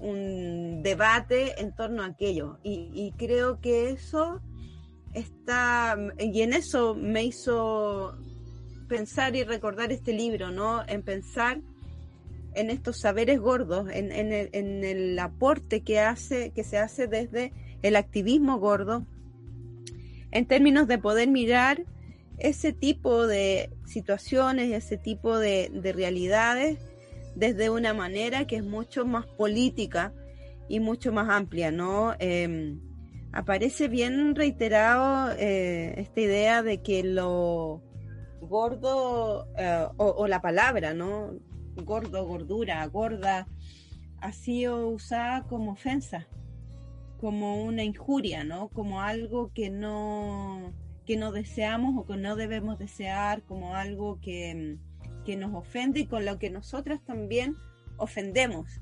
un 0.04 0.84
debate 0.84 1.60
en 1.62 1.74
torno 1.74 2.04
a 2.04 2.08
aquello. 2.08 2.60
Y, 2.64 3.14
creo 3.18 3.60
que 3.60 3.90
eso 3.92 4.42
está, 5.14 5.98
y 6.20 6.42
en 6.42 6.54
eso 6.54 6.96
me 6.96 7.24
hizo 7.24 8.18
pensar 8.88 9.36
y 9.36 9.44
recordar 9.44 9.92
este 9.92 10.14
libro, 10.14 10.52
¿no? 10.52 10.84
En 10.88 11.04
pensar 11.04 11.62
en 12.54 12.70
estos 12.70 13.00
saberes 13.00 13.40
gordos, 13.40 13.88
en, 13.92 14.12
el, 14.12 14.50
en 14.52 14.84
el 14.84 15.18
aporte 15.18 15.82
que 15.82 16.00
hace, 16.00 16.52
que 16.52 16.64
se 16.64 16.78
hace 16.78 17.08
desde 17.08 17.52
el 17.82 17.96
activismo 17.96 18.60
gordo, 18.60 19.06
en 20.32 20.46
términos 20.48 20.88
de 20.88 20.98
poder 20.98 21.30
mirar 21.30 21.86
ese 22.38 22.74
tipo 22.74 23.28
de 23.28 23.72
situaciones, 23.86 24.72
ese 24.72 24.98
tipo 24.98 25.38
de, 25.38 25.70
de 25.74 25.94
realidades 25.94 26.80
desde 27.36 27.70
una 27.70 27.94
manera 27.94 28.46
que 28.46 28.58
es 28.58 28.64
mucho 28.64 29.06
más 29.06 29.26
política 29.26 30.14
y 30.68 30.80
mucho 30.80 31.12
más 31.12 31.30
amplia, 31.30 31.72
¿no? 31.72 32.14
Em, 32.20 32.80
aparece 33.32 33.88
bien 33.88 34.36
reiterado 34.36 35.32
eh, 35.38 35.96
esta 35.98 36.22
idea 36.22 36.64
de 36.64 36.82
que 36.82 37.04
lo 37.04 37.82
gordo 38.42 39.48
eh, 39.58 39.88
o, 39.98 40.28
la 40.28 40.42
palabra, 40.42 40.94
¿no? 40.94 41.34
Gordo, 41.76 42.26
gordura, 42.26 42.86
gorda, 42.88 43.48
ha 44.22 44.32
sido 44.32 44.90
usada 44.90 45.44
como 45.44 45.72
ofensa, 45.72 46.28
como 47.20 47.64
una 47.64 47.84
injuria, 47.84 48.44
¿no? 48.44 48.70
Como 48.70 49.02
algo 49.02 49.52
que 49.54 49.70
no 49.70 50.72
que 51.06 51.18
no 51.18 51.32
deseamos 51.32 51.96
o 51.98 52.06
que 52.06 52.18
no 52.18 52.36
debemos 52.36 52.80
desear, 52.80 53.44
como 53.44 53.76
algo 53.76 54.20
que 54.22 54.50
em, 54.52 54.80
que 55.24 55.36
nos 55.36 55.54
ofende 55.54 56.02
y 56.02 56.06
con 56.06 56.26
lo 56.26 56.38
que 56.38 56.50
nosotras 56.50 57.02
también 57.04 57.56
ofendemos 57.98 58.82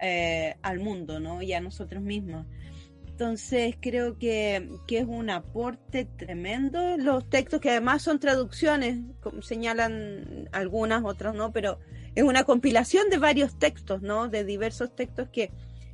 eh, 0.00 0.56
al 0.62 0.80
mundo, 0.80 1.20
¿no? 1.20 1.42
Y 1.42 1.52
a 1.52 1.60
nosotros 1.60 2.02
mismos. 2.02 2.46
Entonces 3.06 3.76
creo 3.80 4.16
que, 4.16 4.68
es 4.88 5.04
un 5.06 5.28
aporte 5.28 6.06
tremendo. 6.06 6.96
Los 6.96 7.28
textos 7.28 7.60
que 7.60 7.70
además 7.70 8.02
son 8.02 8.18
traducciones, 8.18 8.98
señalan 9.42 10.48
algunas, 10.52 11.04
otras 11.04 11.34
no, 11.34 11.52
pero 11.52 11.78
es 12.14 12.24
una 12.24 12.44
compilación 12.44 13.10
de 13.10 13.18
varios 13.18 13.58
textos, 13.58 14.00
¿no? 14.00 14.28
De 14.28 14.44
diversos 14.44 14.94
textos 14.96 15.28
que, 15.28 15.52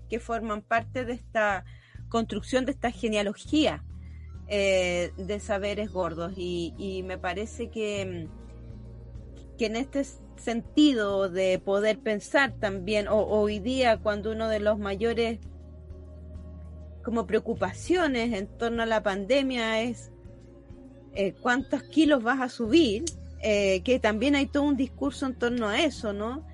que 0.08 0.20
forman 0.20 0.62
parte 0.62 1.04
de 1.04 1.14
esta 1.14 1.64
construcción, 2.08 2.64
de 2.64 2.72
esta 2.72 2.92
genealogía 2.92 3.82
eh, 4.48 5.12
de 5.16 5.40
saberes 5.40 5.90
gordos. 5.92 6.32
Y, 6.36 7.02
me 7.06 7.18
parece 7.18 7.68
que 7.68 8.28
que 9.56 9.66
en 9.66 9.76
este 9.76 10.04
sentido 10.36 11.28
de 11.28 11.58
poder 11.58 11.98
pensar 11.98 12.52
también, 12.60 13.06
hoy 13.08 13.58
día 13.58 13.98
cuando 13.98 14.32
uno 14.32 14.48
de 14.48 14.60
los 14.60 14.78
mayores 14.78 15.38
como 17.02 17.26
preocupaciones 17.26 18.32
en 18.34 18.46
torno 18.46 18.82
a 18.82 18.86
la 18.86 19.02
pandemia 19.02 19.80
es 19.82 20.10
eh, 21.14 21.34
cuántos 21.40 21.84
kilos 21.84 22.22
vas 22.22 22.40
a 22.40 22.48
subir, 22.48 23.04
eh, 23.42 23.80
que 23.84 23.98
también 23.98 24.34
hay 24.34 24.46
todo 24.46 24.64
un 24.64 24.76
discurso 24.76 25.26
en 25.26 25.34
torno 25.34 25.68
a 25.68 25.80
eso, 25.80 26.12
¿no? 26.12 26.44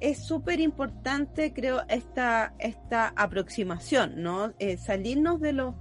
Es 0.00 0.18
súper 0.18 0.60
importante, 0.60 1.52
creo, 1.52 1.82
esta, 1.88 2.54
esta 2.58 3.12
aproximación, 3.16 4.22
¿no? 4.22 4.54
Eh, 4.58 4.76
salirnos 4.76 5.40
de 5.40 5.52
los, 5.52 5.74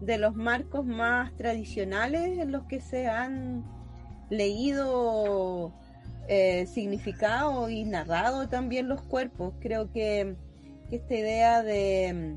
de 0.00 0.18
los 0.18 0.34
marcos 0.34 0.84
más 0.84 1.34
tradicionales 1.36 2.38
en 2.38 2.52
los 2.52 2.64
que 2.64 2.80
se 2.80 3.08
han 3.08 3.64
leído 4.30 5.72
eh, 6.28 6.66
significado 6.66 7.70
y 7.70 7.84
narrado 7.84 8.48
también 8.48 8.88
los 8.88 9.02
cuerpos. 9.02 9.54
Creo 9.60 9.92
que, 9.92 10.36
esta 10.90 11.14
idea 11.14 11.62
de, 11.62 12.36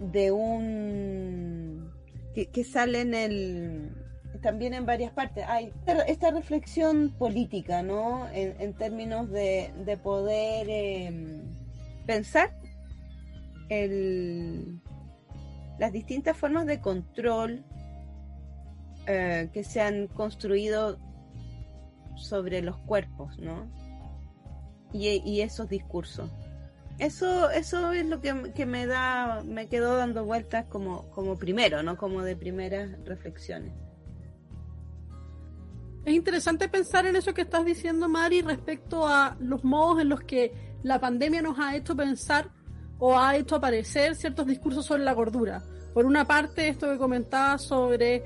de 0.00 0.32
un 0.32 1.92
que, 2.34 2.64
sale 2.64 3.02
en 3.02 3.14
el 3.14 3.90
también 4.40 4.74
en 4.74 4.86
varias 4.86 5.12
partes. 5.12 5.44
Hay 5.46 5.72
esta 6.06 6.30
reflexión 6.30 7.10
política, 7.10 7.82
¿no? 7.82 8.28
En, 8.32 8.74
términos 8.74 9.30
de, 9.30 9.98
poder 10.02 10.66
em, 10.68 11.42
pensar 12.06 12.50
el, 13.68 14.81
las 15.78 15.92
distintas 15.92 16.36
formas 16.36 16.66
de 16.66 16.80
control 16.80 17.64
eh, 19.06 19.50
que 19.52 19.64
se 19.64 19.80
han 19.80 20.06
construido 20.06 20.98
sobre 22.16 22.62
los 22.62 22.76
cuerpos, 22.78 23.38
¿no? 23.38 23.68
Y, 24.92 25.40
esos 25.40 25.68
discursos. 25.68 26.30
Eso, 26.98 27.50
eso 27.50 27.92
es 27.92 28.04
lo 28.04 28.20
que, 28.20 28.66
me 28.66 28.86
da, 28.86 29.42
me 29.42 29.68
quedó 29.68 29.96
dando 29.96 30.24
vueltas 30.24 30.66
como, 30.66 31.08
como 31.10 31.36
primero, 31.36 31.82
¿no? 31.82 31.96
Como 31.96 32.22
de 32.22 32.36
primeras 32.36 32.90
reflexiones. 33.04 33.72
Es 36.04 36.14
interesante 36.14 36.68
pensar 36.68 37.06
en 37.06 37.16
eso 37.16 37.32
que 37.32 37.42
estás 37.42 37.64
diciendo, 37.64 38.08
Mari, 38.08 38.42
respecto 38.42 39.06
a 39.06 39.36
los 39.40 39.64
modos 39.64 40.02
en 40.02 40.10
los 40.10 40.20
que 40.20 40.52
la 40.82 41.00
pandemia 41.00 41.42
nos 41.42 41.58
ha 41.58 41.74
hecho 41.74 41.96
pensar 41.96 42.50
o 43.04 43.18
ha 43.18 43.34
hecho 43.34 43.56
aparecer 43.56 44.14
ciertos 44.14 44.46
discursos 44.46 44.86
sobre 44.86 45.02
la 45.02 45.12
gordura. 45.12 45.60
Por 45.92 46.06
una 46.06 46.24
parte, 46.24 46.68
esto 46.68 46.88
que 46.88 46.98
comentaba 46.98 47.58
sobre 47.58 48.22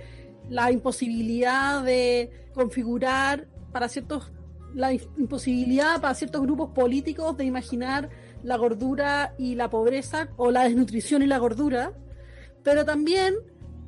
la 0.50 0.70
imposibilidad 0.70 1.82
de 1.82 2.30
configurar 2.52 3.46
para 3.72 3.88
ciertos 3.88 4.30
la 4.74 4.92
imposibilidad 4.92 5.98
para 6.02 6.12
ciertos 6.12 6.42
grupos 6.42 6.72
políticos 6.72 7.38
de 7.38 7.46
imaginar 7.46 8.10
la 8.42 8.58
gordura 8.58 9.32
y 9.38 9.54
la 9.54 9.70
pobreza 9.70 10.28
o 10.36 10.50
la 10.50 10.64
desnutrición 10.64 11.22
y 11.22 11.26
la 11.26 11.38
gordura, 11.38 11.92
pero 12.62 12.84
también 12.84 13.34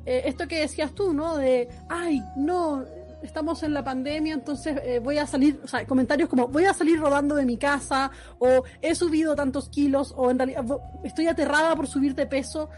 eh, 0.07 0.23
esto 0.25 0.47
que 0.47 0.61
decías 0.61 0.95
tú, 0.95 1.13
¿no? 1.13 1.37
De, 1.37 1.69
ay, 1.87 2.23
no, 2.35 2.83
estamos 3.23 3.63
en 3.63 3.73
la 3.73 3.83
pandemia, 3.83 4.33
entonces 4.33 4.77
eh, 4.83 4.99
voy 4.99 5.17
a 5.17 5.27
salir, 5.27 5.59
comentarios 5.87 6.29
como 6.29 6.47
voy 6.47 6.65
a 6.65 6.73
salir 6.73 6.99
rodando 6.99 7.35
de 7.35 7.45
mi 7.45 7.57
casa, 7.57 8.11
o 8.39 8.63
he 8.81 8.95
subido 8.95 9.35
tantos 9.35 9.69
kilos, 9.69 10.13
o 10.15 10.31
en 10.31 10.39
realidad 10.39 10.65
estoy 11.03 11.27
aterrada 11.27 11.75
por 11.75 11.87
subir 11.87 12.15
de 12.15 12.25
peso. 12.25 12.69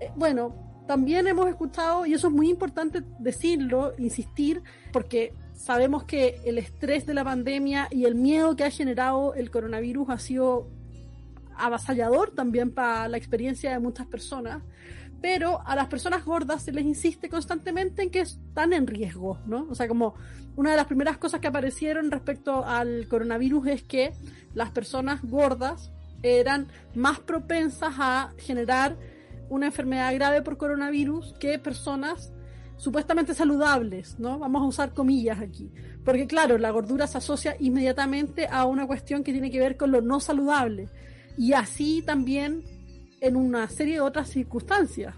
Eh, 0.00 0.10
bueno, 0.16 0.54
también 0.86 1.26
hemos 1.26 1.48
escuchado, 1.48 2.06
y 2.06 2.14
eso 2.14 2.28
es 2.28 2.32
muy 2.32 2.50
importante 2.50 3.02
decirlo, 3.18 3.92
insistir, 3.98 4.62
porque 4.92 5.34
sabemos 5.54 6.04
que 6.04 6.40
el 6.44 6.58
estrés 6.58 7.06
de 7.06 7.14
la 7.14 7.24
pandemia 7.24 7.88
y 7.90 8.06
el 8.06 8.14
miedo 8.14 8.56
que 8.56 8.64
ha 8.64 8.70
generado 8.70 9.34
el 9.34 9.50
coronavirus 9.50 10.10
ha 10.10 10.18
sido 10.18 10.68
avasallador 11.56 12.34
también 12.34 12.72
para 12.72 13.06
la 13.08 13.18
experiencia 13.18 13.70
de 13.70 13.78
muchas 13.78 14.06
personas 14.06 14.62
pero 15.20 15.60
a 15.66 15.76
las 15.76 15.88
personas 15.88 16.24
gordas 16.24 16.62
se 16.62 16.72
les 16.72 16.84
insiste 16.84 17.28
constantemente 17.28 18.02
en 18.02 18.10
que 18.10 18.20
están 18.20 18.72
en 18.72 18.86
riesgo, 18.86 19.38
¿no? 19.46 19.66
O 19.70 19.74
sea, 19.74 19.88
como 19.88 20.14
una 20.56 20.70
de 20.70 20.76
las 20.76 20.86
primeras 20.86 21.18
cosas 21.18 21.40
que 21.40 21.48
aparecieron 21.48 22.10
respecto 22.10 22.64
al 22.64 23.06
coronavirus 23.08 23.66
es 23.68 23.82
que 23.82 24.12
las 24.54 24.70
personas 24.70 25.22
gordas 25.22 25.90
eran 26.22 26.68
más 26.94 27.18
propensas 27.20 27.94
a 27.98 28.32
generar 28.38 28.96
una 29.48 29.66
enfermedad 29.66 30.14
grave 30.14 30.42
por 30.42 30.56
coronavirus 30.56 31.34
que 31.40 31.58
personas 31.58 32.32
supuestamente 32.76 33.34
saludables, 33.34 34.18
¿no? 34.18 34.38
Vamos 34.38 34.62
a 34.62 34.66
usar 34.66 34.94
comillas 34.94 35.40
aquí. 35.40 35.70
Porque 36.04 36.26
claro, 36.26 36.56
la 36.56 36.70
gordura 36.70 37.06
se 37.06 37.18
asocia 37.18 37.56
inmediatamente 37.60 38.48
a 38.50 38.64
una 38.64 38.86
cuestión 38.86 39.22
que 39.22 39.32
tiene 39.32 39.50
que 39.50 39.60
ver 39.60 39.76
con 39.76 39.90
lo 39.90 40.00
no 40.00 40.18
saludable. 40.18 40.88
Y 41.36 41.52
así 41.52 42.02
también 42.02 42.64
en 43.20 43.36
una 43.36 43.68
serie 43.68 43.94
de 43.94 44.00
otras 44.00 44.28
circunstancias. 44.28 45.14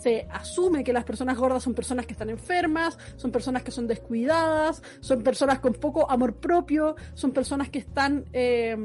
Se 0.00 0.26
asume 0.30 0.82
que 0.82 0.92
las 0.92 1.04
personas 1.04 1.38
gordas 1.38 1.62
son 1.62 1.74
personas 1.74 2.06
que 2.06 2.12
están 2.12 2.28
enfermas, 2.28 2.98
son 3.16 3.30
personas 3.30 3.62
que 3.62 3.70
son 3.70 3.86
descuidadas, 3.86 4.82
son 5.00 5.22
personas 5.22 5.60
con 5.60 5.74
poco 5.74 6.10
amor 6.10 6.34
propio, 6.34 6.96
son 7.14 7.30
personas 7.30 7.70
que 7.70 7.78
están 7.78 8.24
eh, 8.32 8.76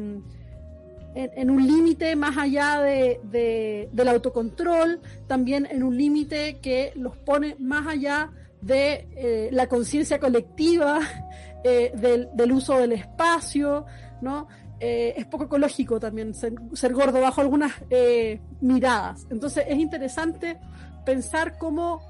en, 1.18 1.50
un 1.50 1.66
límite 1.66 2.16
más 2.16 2.38
allá 2.38 2.82
de, 2.82 3.90
del 3.92 4.08
autocontrol, 4.08 5.02
también 5.26 5.68
en 5.70 5.82
un 5.82 5.98
límite 5.98 6.60
que 6.62 6.94
los 6.96 7.18
pone 7.18 7.56
más 7.58 7.88
allá 7.88 8.32
de 8.62 9.08
eh, 9.16 9.50
la 9.52 9.68
conciencia 9.68 10.20
colectiva, 10.20 11.00
eh, 11.64 11.92
del, 11.96 12.30
del, 12.34 12.52
uso 12.52 12.78
del 12.78 12.92
espacio, 12.92 13.86
¿no? 14.22 14.48
Eh, 14.80 15.16
es 15.18 15.26
poco 15.26 15.46
ecológico 15.46 16.00
también 16.00 16.36
ser, 16.36 16.54
gordo 16.94 17.20
bajo 17.20 17.42
algunas 17.42 17.74
eh, 17.90 18.40
miradas. 18.62 19.26
Entonces 19.30 19.66
es 19.68 19.78
interesante 19.78 20.60
pensar 21.06 21.58
cómo, 21.58 22.02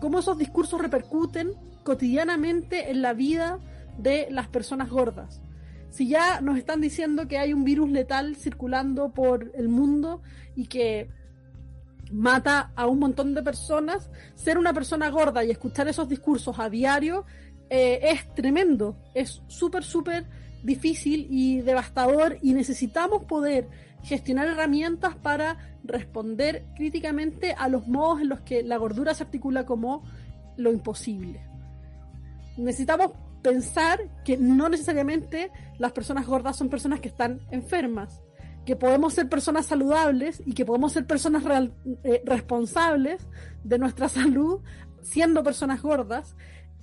cómo 0.00 0.20
esos 0.20 0.38
discursos 0.38 0.80
repercuten 0.80 1.52
cotidianamente 1.82 2.90
en 2.90 3.02
la 3.02 3.12
vida 3.12 3.58
de 3.98 4.28
las 4.30 4.48
personas 4.48 4.88
gordas. 4.88 5.40
Si 5.90 6.08
ya 6.08 6.40
nos 6.40 6.58
están 6.58 6.80
diciendo 6.80 7.28
que 7.28 7.38
hay 7.38 7.52
un 7.52 7.64
virus 7.64 7.90
letal 7.90 8.36
circulando 8.36 9.12
por 9.12 9.52
el 9.54 9.68
mundo 9.68 10.22
y 10.56 10.66
que 10.66 11.08
mata 12.12 12.72
a 12.76 12.86
un 12.86 12.98
montón 13.00 13.34
de 13.34 13.42
personas, 13.42 14.10
ser 14.34 14.58
una 14.58 14.72
persona 14.72 15.08
gorda 15.10 15.44
y 15.44 15.50
escuchar 15.50 15.88
esos 15.88 16.08
discursos 16.08 16.58
a 16.58 16.68
diario 16.68 17.24
eh, 17.70 18.00
es 18.02 18.34
tremendo, 18.34 18.96
es 19.14 19.42
súper, 19.46 19.82
súper 19.84 20.26
difícil 20.64 21.26
y 21.30 21.60
devastador 21.60 22.38
y 22.42 22.54
necesitamos 22.54 23.24
poder 23.24 23.68
gestionar 24.02 24.48
herramientas 24.48 25.14
para 25.14 25.58
responder 25.84 26.64
críticamente 26.74 27.54
a 27.56 27.68
los 27.68 27.86
modos 27.86 28.22
en 28.22 28.30
los 28.30 28.40
que 28.40 28.62
la 28.62 28.76
gordura 28.78 29.14
se 29.14 29.22
articula 29.22 29.64
como 29.64 30.04
lo 30.56 30.72
imposible. 30.72 31.40
Necesitamos 32.56 33.12
pensar 33.42 34.00
que 34.24 34.36
no 34.38 34.68
necesariamente 34.68 35.50
las 35.78 35.92
personas 35.92 36.26
gordas 36.26 36.56
son 36.56 36.70
personas 36.70 37.00
que 37.00 37.08
están 37.08 37.40
enfermas, 37.50 38.22
que 38.64 38.76
podemos 38.76 39.12
ser 39.12 39.28
personas 39.28 39.66
saludables 39.66 40.42
y 40.46 40.54
que 40.54 40.64
podemos 40.64 40.92
ser 40.92 41.06
personas 41.06 41.44
eh, 42.04 42.22
responsables 42.24 43.26
de 43.62 43.78
nuestra 43.78 44.08
salud 44.08 44.60
siendo 45.02 45.42
personas 45.42 45.82
gordas 45.82 46.34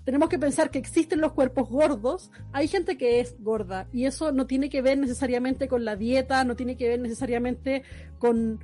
tenemos 0.04 0.30
que 0.30 0.40
pensar 0.40 0.72
que 0.72 0.80
existen 0.80 1.22
los 1.22 1.34
cuerpos 1.34 1.70
gordos. 1.70 2.32
Hay 2.54 2.68
gente 2.68 2.98
que 2.98 3.20
es 3.20 3.36
gorda 3.40 3.88
y 3.94 4.06
eso 4.06 4.32
no 4.32 4.48
tiene 4.48 4.70
que 4.70 4.82
ver 4.82 4.98
necesariamente 4.98 5.68
con 5.68 5.86
la 5.86 5.96
dieta, 5.96 6.44
no 6.44 6.56
tiene 6.56 6.76
que 6.76 6.90
ver 6.90 7.00
necesariamente 7.00 7.84
con, 8.18 8.60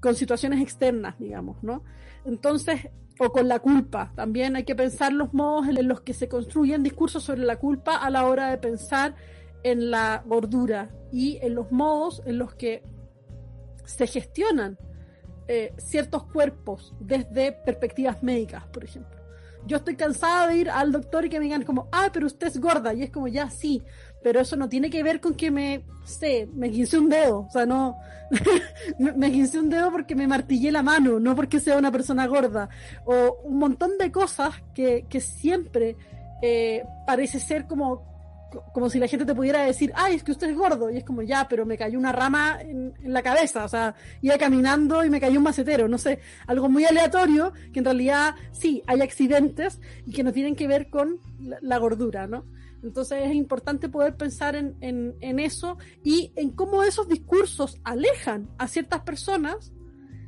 con 0.00 0.14
situaciones 0.14 0.62
externas, 0.62 1.18
digamos, 1.18 1.62
¿no? 1.62 1.82
Entonces, 2.24 2.88
o 3.18 3.30
con 3.30 3.48
la 3.48 3.58
culpa. 3.58 4.12
También 4.14 4.54
hay 4.54 4.64
que 4.64 4.76
pensar 4.76 5.12
los 5.12 5.34
modos 5.34 5.68
en 5.68 5.88
los 5.88 6.02
que 6.02 6.14
se 6.14 6.28
construyen 6.28 6.82
discursos 6.82 7.24
sobre 7.24 7.42
la 7.42 7.56
culpa 7.56 7.96
a 7.96 8.10
la 8.10 8.26
hora 8.26 8.50
de 8.50 8.58
pensar 8.58 9.16
en 9.64 9.90
la 9.90 10.22
gordura 10.24 10.90
y 11.10 11.38
en 11.42 11.54
los 11.54 11.72
modos 11.72 12.22
en 12.26 12.38
los 12.38 12.54
que 12.54 12.82
se 13.84 14.06
gestionan 14.06 14.78
eh, 15.48 15.74
ciertos 15.78 16.24
cuerpos 16.24 16.94
desde 17.00 17.52
perspectivas 17.52 18.22
médicas, 18.22 18.66
por 18.68 18.84
ejemplo 18.84 19.23
yo 19.66 19.78
estoy 19.78 19.96
cansada 19.96 20.48
de 20.48 20.58
ir 20.58 20.70
al 20.70 20.92
doctor 20.92 21.24
y 21.24 21.30
que 21.30 21.38
me 21.38 21.44
digan 21.44 21.62
como, 21.62 21.88
ah, 21.92 22.10
pero 22.12 22.26
usted 22.26 22.48
es 22.48 22.60
gorda. 22.60 22.94
Y 22.94 23.02
es 23.02 23.10
como, 23.10 23.28
ya, 23.28 23.50
sí, 23.50 23.82
pero 24.22 24.40
eso 24.40 24.56
no 24.56 24.68
tiene 24.68 24.90
que 24.90 25.02
ver 25.02 25.20
con 25.20 25.34
que 25.34 25.50
me, 25.50 25.84
sé, 26.04 26.48
me 26.54 26.70
quince 26.70 26.98
un 26.98 27.08
dedo. 27.08 27.40
O 27.40 27.50
sea, 27.50 27.66
no, 27.66 27.96
me 28.98 29.30
quince 29.32 29.58
un 29.58 29.70
dedo 29.70 29.90
porque 29.90 30.14
me 30.14 30.26
martillé 30.26 30.72
la 30.72 30.82
mano, 30.82 31.20
no 31.20 31.34
porque 31.34 31.60
sea 31.60 31.76
una 31.76 31.92
persona 31.92 32.26
gorda. 32.26 32.68
O 33.04 33.38
un 33.44 33.58
montón 33.58 33.98
de 33.98 34.10
cosas 34.10 34.54
que, 34.74 35.06
que 35.08 35.20
siempre 35.20 35.96
eh, 36.42 36.84
parece 37.06 37.40
ser 37.40 37.66
como 37.66 38.13
como 38.72 38.90
si 38.90 38.98
la 38.98 39.08
gente 39.08 39.24
te 39.24 39.34
pudiera 39.34 39.62
decir, 39.62 39.92
ay, 39.94 40.16
es 40.16 40.22
que 40.22 40.32
usted 40.32 40.50
es 40.50 40.56
gordo, 40.56 40.90
y 40.90 40.96
es 40.96 41.04
como, 41.04 41.22
ya, 41.22 41.48
pero 41.48 41.66
me 41.66 41.76
cayó 41.76 41.98
una 41.98 42.12
rama 42.12 42.58
en, 42.60 42.94
la 43.04 43.22
cabeza, 43.22 43.64
o 43.64 43.68
sea, 43.68 43.94
iba 44.22 44.36
caminando 44.38 45.04
y 45.04 45.10
me 45.10 45.20
cayó 45.20 45.38
un 45.38 45.44
macetero, 45.44 45.88
no 45.88 45.98
sé, 45.98 46.20
algo 46.46 46.68
muy 46.68 46.84
aleatorio, 46.84 47.52
que 47.72 47.78
en 47.78 47.84
realidad 47.84 48.34
sí, 48.52 48.82
hay 48.86 49.00
accidentes 49.00 49.80
y 50.06 50.12
que 50.12 50.22
no 50.22 50.32
tienen 50.32 50.56
que 50.56 50.66
ver 50.66 50.90
con 50.90 51.18
la, 51.38 51.78
gordura, 51.78 52.26
¿no? 52.26 52.44
Entonces 52.82 53.22
es 53.24 53.34
importante 53.34 53.88
poder 53.88 54.16
pensar 54.16 54.56
en, 54.56 54.76
en, 54.80 55.14
en 55.20 55.38
eso 55.38 55.78
y 56.02 56.32
en 56.36 56.50
cómo 56.50 56.82
esos 56.82 57.08
discursos 57.08 57.80
alejan 57.82 58.48
a 58.58 58.68
ciertas 58.68 59.00
personas 59.00 59.72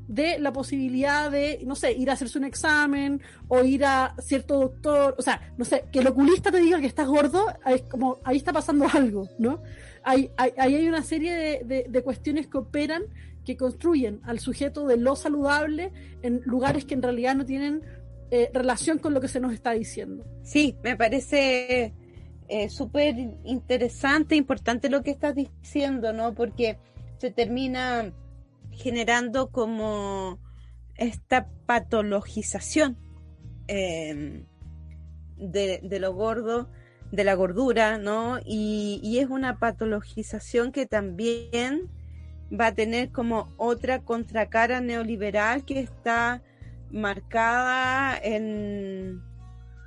de 0.08 0.38
la 0.38 0.52
posibilidad 0.52 1.30
de, 1.30 1.60
no 1.64 1.74
sé, 1.74 1.92
ir 1.92 2.10
a 2.10 2.12
hacerse 2.12 2.38
un 2.38 2.44
examen 2.44 3.20
o 3.48 3.62
ir 3.64 3.84
a 3.84 4.14
cierto 4.20 4.60
doctor, 4.60 5.14
o 5.18 5.22
sea, 5.22 5.52
no 5.56 5.64
sé, 5.64 5.84
que 5.90 5.98
el 5.98 6.06
oculista 6.06 6.50
te 6.50 6.60
diga 6.60 6.80
que 6.80 6.86
estás 6.86 7.08
gordo, 7.08 7.46
es 7.66 7.82
como, 7.82 8.18
ahí 8.24 8.36
está 8.36 8.52
pasando 8.52 8.86
algo, 8.92 9.28
¿no? 9.38 9.62
Ahí 10.04 10.30
hay, 10.36 10.52
hay, 10.56 10.88
una 10.88 11.02
serie 11.02 11.64
de, 11.64 11.86
de, 11.88 12.02
cuestiones 12.02 12.46
que 12.46 12.58
operan, 12.58 13.02
que 13.44 13.56
construyen 13.56 14.20
al 14.24 14.38
sujeto 14.38 14.86
de 14.86 14.96
lo 14.96 15.16
saludable 15.16 15.92
en 16.22 16.42
lugares 16.44 16.84
que 16.84 16.94
en 16.94 17.02
realidad 17.02 17.34
no 17.34 17.44
tienen 17.44 17.82
eh, 18.30 18.50
relación 18.52 18.98
con 18.98 19.14
lo 19.14 19.20
que 19.20 19.28
se 19.28 19.40
nos 19.40 19.52
está 19.52 19.72
diciendo. 19.72 20.24
Sí, 20.42 20.76
me 20.82 20.96
parece 20.96 21.92
eh, 22.48 22.68
súper 22.68 23.16
interesante, 23.44 24.36
importante 24.36 24.88
lo 24.88 25.02
que 25.02 25.10
estás 25.10 25.34
diciendo, 25.34 26.12
¿no? 26.12 26.34
Porque 26.34 26.78
se 27.18 27.30
termina 27.30 28.12
generando 28.76 29.50
como 29.50 30.38
esta 30.94 31.48
patologización 31.66 32.96
em, 33.66 34.46
de, 35.36 35.98
lo 36.00 36.14
gordo, 36.14 36.70
de 37.10 37.24
la 37.24 37.34
gordura, 37.34 37.98
¿no? 37.98 38.38
Y, 38.44 39.00
y, 39.02 39.18
es 39.18 39.28
una 39.28 39.58
patologización 39.58 40.72
que 40.72 40.86
también 40.86 41.90
va 42.52 42.68
a 42.68 42.74
tener 42.74 43.10
como 43.10 43.52
otra 43.56 44.02
contracara 44.02 44.80
neoliberal 44.80 45.64
que 45.64 45.80
está 45.80 46.42
marcada 46.90 48.16
en, 48.22 49.20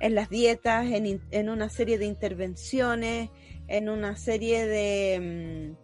en 0.00 0.14
las 0.14 0.28
dietas, 0.28 0.86
en, 0.86 1.20
en, 1.30 1.48
una 1.48 1.68
serie 1.68 1.98
de 1.98 2.06
intervenciones, 2.06 3.30
en 3.68 3.88
una 3.88 4.16
serie 4.16 4.66
de, 4.66 5.74
mm, 5.76 5.79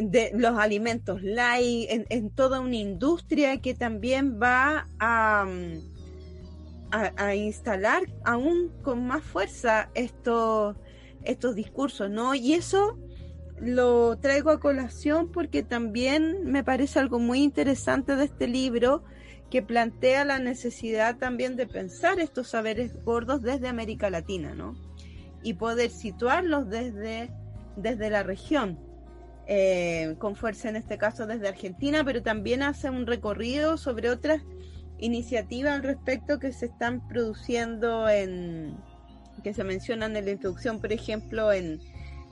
de 0.00 0.30
los 0.34 0.58
alimentos 0.58 1.22
light, 1.22 1.90
en, 1.90 2.06
en, 2.08 2.30
toda 2.30 2.60
una 2.60 2.76
industria 2.76 3.60
que 3.60 3.74
también 3.74 4.40
va 4.40 4.86
a, 4.98 5.44
mm, 5.44 6.90
a, 6.92 7.12
a 7.16 7.34
instalar 7.34 8.02
aún 8.24 8.72
con 8.82 9.06
más 9.06 9.22
fuerza 9.22 9.90
estos, 9.94 10.76
estos 11.24 11.54
discursos, 11.54 12.10
¿no? 12.10 12.34
Y 12.34 12.54
eso 12.54 12.98
lo 13.60 14.16
traigo 14.18 14.50
a 14.50 14.60
colación 14.60 15.30
porque 15.30 15.62
también 15.62 16.44
me 16.44 16.64
parece 16.64 16.98
algo 16.98 17.18
muy 17.18 17.42
interesante 17.42 18.16
de 18.16 18.24
este 18.24 18.48
libro 18.48 19.04
que 19.50 19.62
plantea 19.62 20.24
la 20.24 20.38
necesidad 20.38 21.18
también 21.18 21.56
de 21.56 21.66
pensar 21.66 22.20
estos 22.20 22.48
saberes 22.48 23.04
gordos 23.04 23.42
desde 23.42 23.68
América 23.68 24.08
Latina, 24.08 24.54
¿no? 24.54 24.76
Y 25.42 25.54
poder 25.54 25.90
situarlos 25.90 26.70
desde, 26.70 27.30
desde 27.76 28.10
la 28.10 28.22
región, 28.22 28.78
eh, 29.52 30.14
con 30.18 30.36
fuerza 30.36 30.68
en 30.68 30.76
este 30.76 30.96
caso 30.96 31.26
desde 31.26 31.48
Argentina, 31.48 32.04
pero 32.04 32.22
también 32.22 32.62
hace 32.62 32.88
un 32.88 33.04
recorrido 33.04 33.78
sobre 33.78 34.08
otras 34.08 34.42
iniciativas 35.00 35.72
al 35.72 35.82
respecto 35.82 36.38
que 36.38 36.52
se 36.52 36.66
están 36.66 37.08
produciendo 37.08 38.08
en, 38.08 38.76
que 39.42 39.52
se 39.52 39.64
mencionan 39.64 40.16
en 40.16 40.26
la 40.26 40.30
introducción, 40.30 40.80
por 40.80 40.92
ejemplo, 40.92 41.52
en, 41.52 41.80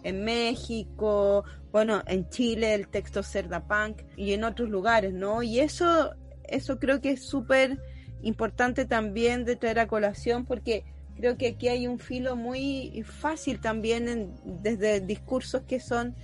México, 0.05 1.43
bueno, 1.73 2.05
en 2.07 2.31
Chile 2.31 2.73
el 2.73 2.87
texto 2.87 3.25
Cerda 3.25 3.67
Punk 3.67 4.03
y 4.17 4.33
en 4.33 4.45
otros 4.45 4.69
lugares, 4.71 5.13
¿no? 5.13 5.43
Y 5.43 5.59
eso, 5.59 6.15
eso 6.45 6.79
creo 6.79 7.01
que 7.01 7.11
es 7.11 7.25
súper 7.25 7.79
importante 8.23 8.85
también 8.85 9.45
de 9.45 9.57
traer 9.57 9.81
a 9.81 9.89
colación 9.89 10.47
porque 10.47 10.85
creo 11.17 11.37
que 11.37 11.49
aquí 11.49 11.67
hay 11.67 11.89
un 11.89 11.99
filo 11.99 12.37
muy 12.37 13.03
fácil 13.05 13.61
también 13.61 14.37
desde 14.45 15.01
discursos 15.01 15.63
que 15.63 15.81
son 15.81 16.15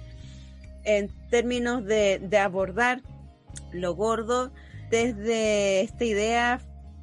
en 0.84 1.10
términos 1.30 1.84
de, 1.84 2.18
de 2.18 2.38
abordar 2.38 3.02
lo 3.72 3.94
gordo 3.94 4.52
desde 4.90 5.80
esta 5.80 6.04
idea 6.04 6.60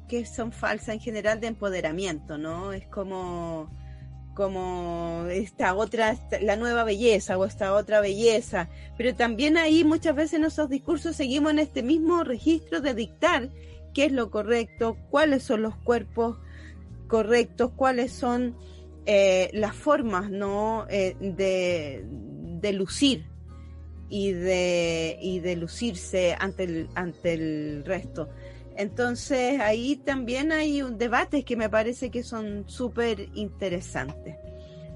que 0.08 0.24
son 0.26 0.52
falsas 0.52 0.90
en 0.90 1.00
general 1.00 1.40
de 1.40 1.48
empoderamiento, 1.48 2.38
¿no? 2.38 2.72
Es 2.72 2.86
como 2.86 3.70
como 4.34 5.26
esta 5.30 5.74
otra, 5.74 6.16
la 6.40 6.56
nueva 6.56 6.84
belleza 6.84 7.36
o 7.36 7.44
esta 7.44 7.74
otra 7.74 8.00
belleza. 8.00 8.68
Pero 8.96 9.14
también 9.14 9.56
ahí 9.56 9.84
muchas 9.84 10.14
veces 10.14 10.34
en 10.34 10.44
esos 10.44 10.68
discursos 10.68 11.16
seguimos 11.16 11.52
en 11.52 11.58
este 11.58 11.82
mismo 11.82 12.24
registro 12.24 12.80
de 12.80 12.94
dictar 12.94 13.50
qué 13.92 14.06
es 14.06 14.12
lo 14.12 14.30
correcto, 14.30 14.96
cuáles 15.10 15.42
son 15.42 15.62
los 15.62 15.76
cuerpos 15.76 16.38
correctos, 17.08 17.72
cuáles 17.76 18.12
son 18.12 18.56
eh, 19.04 19.50
las 19.52 19.74
formas 19.74 20.30
¿no? 20.30 20.86
Eh, 20.88 21.14
de, 21.20 22.04
de, 22.06 22.72
lucir 22.72 23.26
y 24.12 24.32
de, 24.32 25.18
y 25.22 25.40
de 25.40 25.56
lucirse 25.56 26.36
ante 26.38 26.64
el, 26.64 26.88
ante 26.94 27.32
el 27.32 27.82
resto. 27.86 28.28
Entonces 28.76 29.58
ahí 29.58 29.96
también 29.96 30.52
hay 30.52 30.82
un 30.82 30.98
debate 30.98 31.44
que 31.44 31.56
me 31.56 31.70
parece 31.70 32.10
que 32.10 32.22
son 32.22 32.64
súper 32.66 33.30
interesantes. 33.32 34.36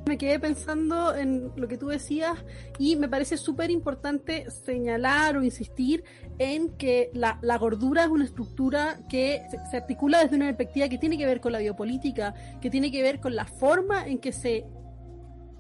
Me 0.05 0.19
quedé 0.19 0.39
pensando 0.39 1.15
en 1.17 1.51
lo 1.57 1.67
que 1.67 1.79
tú 1.79 1.89
decías 1.89 2.37
y 2.79 2.97
me 2.97 3.09
parece 3.09 3.39
súper 3.39 3.71
importante 3.71 4.51
señalar 4.51 5.39
o 5.39 5.43
insistir 5.43 6.05
en 6.39 6.77
que 6.77 7.11
la, 7.15 7.39
la, 7.41 7.57
gordura 7.57 8.05
es 8.05 8.11
una 8.11 8.27
estructura 8.27 8.99
que 9.09 9.45
se, 9.51 9.59
se, 9.71 9.79
articula 9.79 10.23
desde 10.23 10.37
una 10.37 10.45
perspectiva 10.49 10.91
que 10.91 10.99
tiene 10.99 11.17
que 11.17 11.25
ver 11.25 11.41
con 11.41 11.53
la 11.53 11.59
biopolítica, 11.59 12.35
que 12.61 12.69
tiene 12.69 12.93
que 12.93 13.01
ver 13.01 13.19
con 13.19 13.35
la 13.35 13.47
forma 13.47 14.07
en 14.07 14.19
que 14.19 14.33
se 14.33 14.67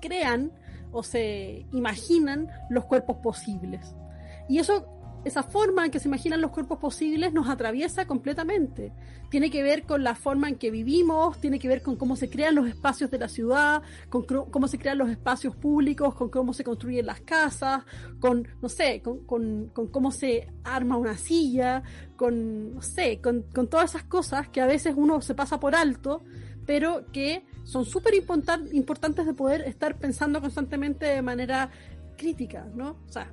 crean 0.02 0.52
o 0.96 1.02
se 1.02 1.66
imaginan 1.72 2.48
los 2.70 2.86
cuerpos 2.86 3.18
posibles. 3.18 3.94
Y 4.48 4.58
eso 4.58 4.96
esa 5.26 5.42
forma 5.42 5.84
en 5.84 5.90
que 5.90 5.98
se 5.98 6.06
imaginan 6.06 6.40
los 6.40 6.52
cuerpos 6.52 6.78
posibles 6.78 7.32
nos 7.32 7.48
atraviesa 7.48 8.06
completamente. 8.06 8.92
Tiene 9.28 9.50
que 9.50 9.64
ver 9.64 9.82
con 9.82 10.04
la 10.04 10.14
forma 10.14 10.48
en 10.48 10.54
que 10.54 10.70
vivimos, 10.70 11.40
tiene 11.40 11.58
que 11.58 11.66
ver 11.66 11.82
con 11.82 11.96
cómo 11.96 12.14
se 12.14 12.30
crean 12.30 12.54
los 12.54 12.68
espacios 12.68 13.10
de 13.10 13.18
la 13.18 13.26
ciudad, 13.26 13.82
con 14.08 14.22
cómo 14.22 14.68
se 14.68 14.78
crean 14.78 14.98
los 14.98 15.10
espacios 15.10 15.56
públicos, 15.56 16.14
con 16.14 16.30
cómo 16.30 16.52
se 16.52 16.62
construyen 16.62 17.06
las 17.06 17.22
casas, 17.22 17.82
con, 18.20 18.46
no 18.62 18.68
sé, 18.68 19.02
con, 19.02 19.26
cómo 19.90 20.12
se 20.12 20.46
arma 20.62 20.96
una 20.96 21.18
silla, 21.18 21.82
con, 22.14 22.74
no 22.74 22.82
sé, 22.82 23.20
con 23.20 23.42
todas 23.68 23.90
esas 23.90 24.04
cosas 24.04 24.48
que 24.48 24.60
a 24.60 24.66
veces 24.66 24.94
uno 24.96 25.20
se 25.20 25.34
pasa 25.34 25.58
por 25.58 25.74
alto, 25.74 26.22
pero 26.66 27.10
que 27.10 27.44
son 27.66 27.84
súper 27.84 28.14
importantes 28.14 29.26
de 29.26 29.34
poder 29.34 29.62
estar 29.62 29.98
pensando 29.98 30.40
constantemente 30.40 31.04
de 31.04 31.20
manera 31.20 31.68
crítica, 32.16 32.64
¿no? 32.74 32.90
O 33.08 33.12
sea, 33.12 33.32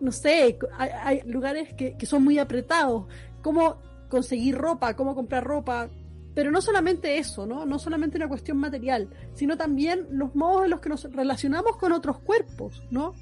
no 0.00 0.12
sé, 0.12 0.58
hay, 0.78 0.90
hay 1.02 1.22
lugares 1.26 1.74
que, 1.74 1.96
que, 1.96 2.06
son 2.06 2.22
muy 2.22 2.38
apretados, 2.38 3.06
cómo 3.42 3.78
conseguir 4.08 4.56
ropa, 4.56 4.94
cómo 4.94 5.16
comprar 5.16 5.42
ropa, 5.42 5.90
pero 6.34 6.52
no 6.52 6.62
solamente 6.62 7.18
eso, 7.18 7.44
¿no? 7.44 7.66
No 7.66 7.80
solamente 7.80 8.16
una 8.16 8.28
cuestión 8.28 8.58
material, 8.58 9.08
sino 9.34 9.56
también 9.56 10.06
los 10.10 10.36
modos 10.36 10.64
en 10.64 10.70
los 10.70 10.80
que 10.80 10.88
nos 10.88 11.02
relacionamos 11.12 11.76
con 11.78 11.90
otros 11.90 12.20
cuerpos, 12.20 12.80
¿no? 12.92 13.12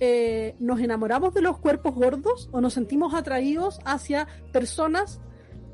Eh, 0.00 0.56
¿Nos 0.58 0.80
enamoramos 0.80 1.32
de 1.32 1.42
los 1.42 1.58
cuerpos 1.58 1.94
gordos 1.94 2.48
o 2.50 2.60
nos 2.60 2.74
sentimos 2.74 3.14
atraídos 3.14 3.78
hacia 3.84 4.26
personas 4.52 5.20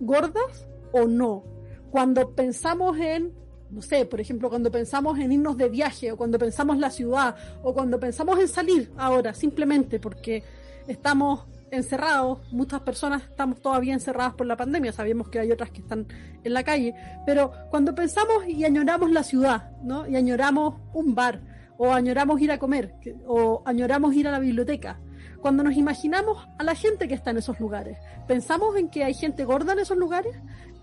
gordas 0.00 0.68
o 0.92 1.06
no? 1.06 1.44
Cuando 1.90 2.34
pensamos 2.34 2.98
en 2.98 3.32
no 3.70 3.82
sé, 3.82 4.06
por 4.06 4.20
ejemplo, 4.20 4.48
cuando 4.48 4.70
pensamos 4.70 5.18
en 5.18 5.32
irnos 5.32 5.56
de 5.56 5.68
viaje 5.68 6.12
o 6.12 6.16
cuando 6.16 6.38
pensamos 6.38 6.76
en 6.76 6.80
la 6.80 6.90
ciudad 6.90 7.36
o 7.62 7.74
cuando 7.74 7.98
pensamos 7.98 8.38
en 8.38 8.48
salir 8.48 8.92
ahora, 8.96 9.34
simplemente 9.34 9.98
porque 9.98 10.42
estamos 10.86 11.46
encerrados, 11.70 12.40
muchas 12.52 12.80
personas 12.80 13.22
estamos 13.22 13.60
todavía 13.60 13.92
encerradas 13.92 14.34
por 14.34 14.46
la 14.46 14.56
pandemia, 14.56 14.92
sabemos 14.92 15.28
que 15.28 15.40
hay 15.40 15.50
otras 15.50 15.70
que 15.70 15.80
están 15.80 16.06
en 16.44 16.52
la 16.52 16.62
calle, 16.62 16.94
pero 17.26 17.52
cuando 17.70 17.94
pensamos 17.94 18.46
y 18.46 18.64
añoramos 18.64 19.10
la 19.10 19.24
ciudad, 19.24 19.70
¿no? 19.82 20.06
Y 20.06 20.16
añoramos 20.16 20.76
un 20.94 21.14
bar, 21.14 21.40
o 21.78 21.92
añoramos 21.92 22.40
ir 22.40 22.52
a 22.52 22.58
comer, 22.58 22.94
o 23.26 23.62
añoramos 23.66 24.14
ir 24.14 24.28
a 24.28 24.30
la 24.30 24.38
biblioteca, 24.38 24.98
cuando 25.40 25.62
nos 25.62 25.76
imaginamos 25.76 26.48
a 26.58 26.64
la 26.64 26.74
gente 26.74 27.08
que 27.08 27.14
está 27.14 27.30
en 27.30 27.38
esos 27.38 27.60
lugares, 27.60 27.98
¿pensamos 28.26 28.76
en 28.76 28.88
que 28.88 29.04
hay 29.04 29.14
gente 29.14 29.44
gorda 29.44 29.74
en 29.74 29.80
esos 29.80 29.96
lugares 29.96 30.34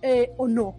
eh, 0.01 0.31
o 0.37 0.47
no? 0.47 0.75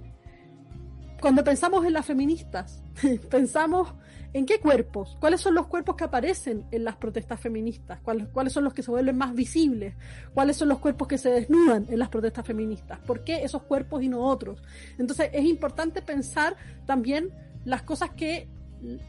Cuando 1.24 1.42
pensamos 1.42 1.86
en 1.86 1.94
las 1.94 2.04
feministas, 2.04 2.82
pensamos 3.30 3.94
en 4.34 4.44
qué 4.44 4.60
cuerpos, 4.60 5.16
cuáles 5.18 5.40
son 5.40 5.54
los 5.54 5.68
cuerpos 5.68 5.96
que 5.96 6.04
aparecen 6.04 6.66
en 6.70 6.84
las 6.84 6.96
protestas 6.96 7.40
feministas, 7.40 7.98
cuáles, 8.02 8.28
cuáles 8.28 8.52
son 8.52 8.62
los 8.62 8.74
que 8.74 8.82
se 8.82 8.90
vuelven 8.90 9.16
más 9.16 9.34
visibles, 9.34 9.94
cuáles 10.34 10.58
son 10.58 10.68
los 10.68 10.80
cuerpos 10.80 11.08
que 11.08 11.16
se 11.16 11.30
desnudan 11.30 11.86
en 11.88 11.98
las 11.98 12.10
protestas 12.10 12.46
feministas, 12.46 12.98
por 13.06 13.24
qué 13.24 13.42
esos 13.42 13.62
cuerpos 13.62 14.02
y 14.02 14.08
no 14.10 14.20
otros. 14.20 14.62
Entonces 14.98 15.30
es 15.32 15.46
importante 15.46 16.02
pensar 16.02 16.58
también 16.84 17.32
las 17.64 17.80
cosas 17.84 18.10
que 18.10 18.46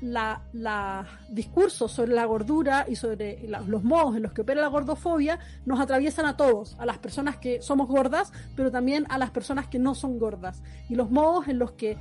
la, 0.02 1.06
discursos 1.30 1.92
sobre 1.92 2.14
la 2.14 2.26
gordura 2.26 2.86
y 2.88 2.96
sobre 2.96 3.48
los 3.68 3.84
modos 3.84 4.16
en 4.16 4.24
los 4.24 4.34
que 4.34 4.42
opera 4.42 4.62
la 4.62 4.68
gordofobia 4.68 5.40
nos 5.66 5.80
atraviesan 5.80 6.26
a 6.26 6.38
todos, 6.38 6.76
a 6.80 6.86
las 6.86 6.98
personas 6.98 7.38
que 7.38 7.62
somos 7.62 7.88
gordas, 7.88 8.32
pero 8.56 8.72
también 8.72 9.06
a 9.10 9.18
las 9.18 9.32
personas 9.32 9.68
que 9.68 9.80
no 9.80 9.96
son 9.96 10.20
gordas. 10.20 10.62
Y 10.90 10.96
los 10.96 11.12
modos 11.12 11.48
en 11.48 11.60
los 11.60 11.74
que 11.74 11.98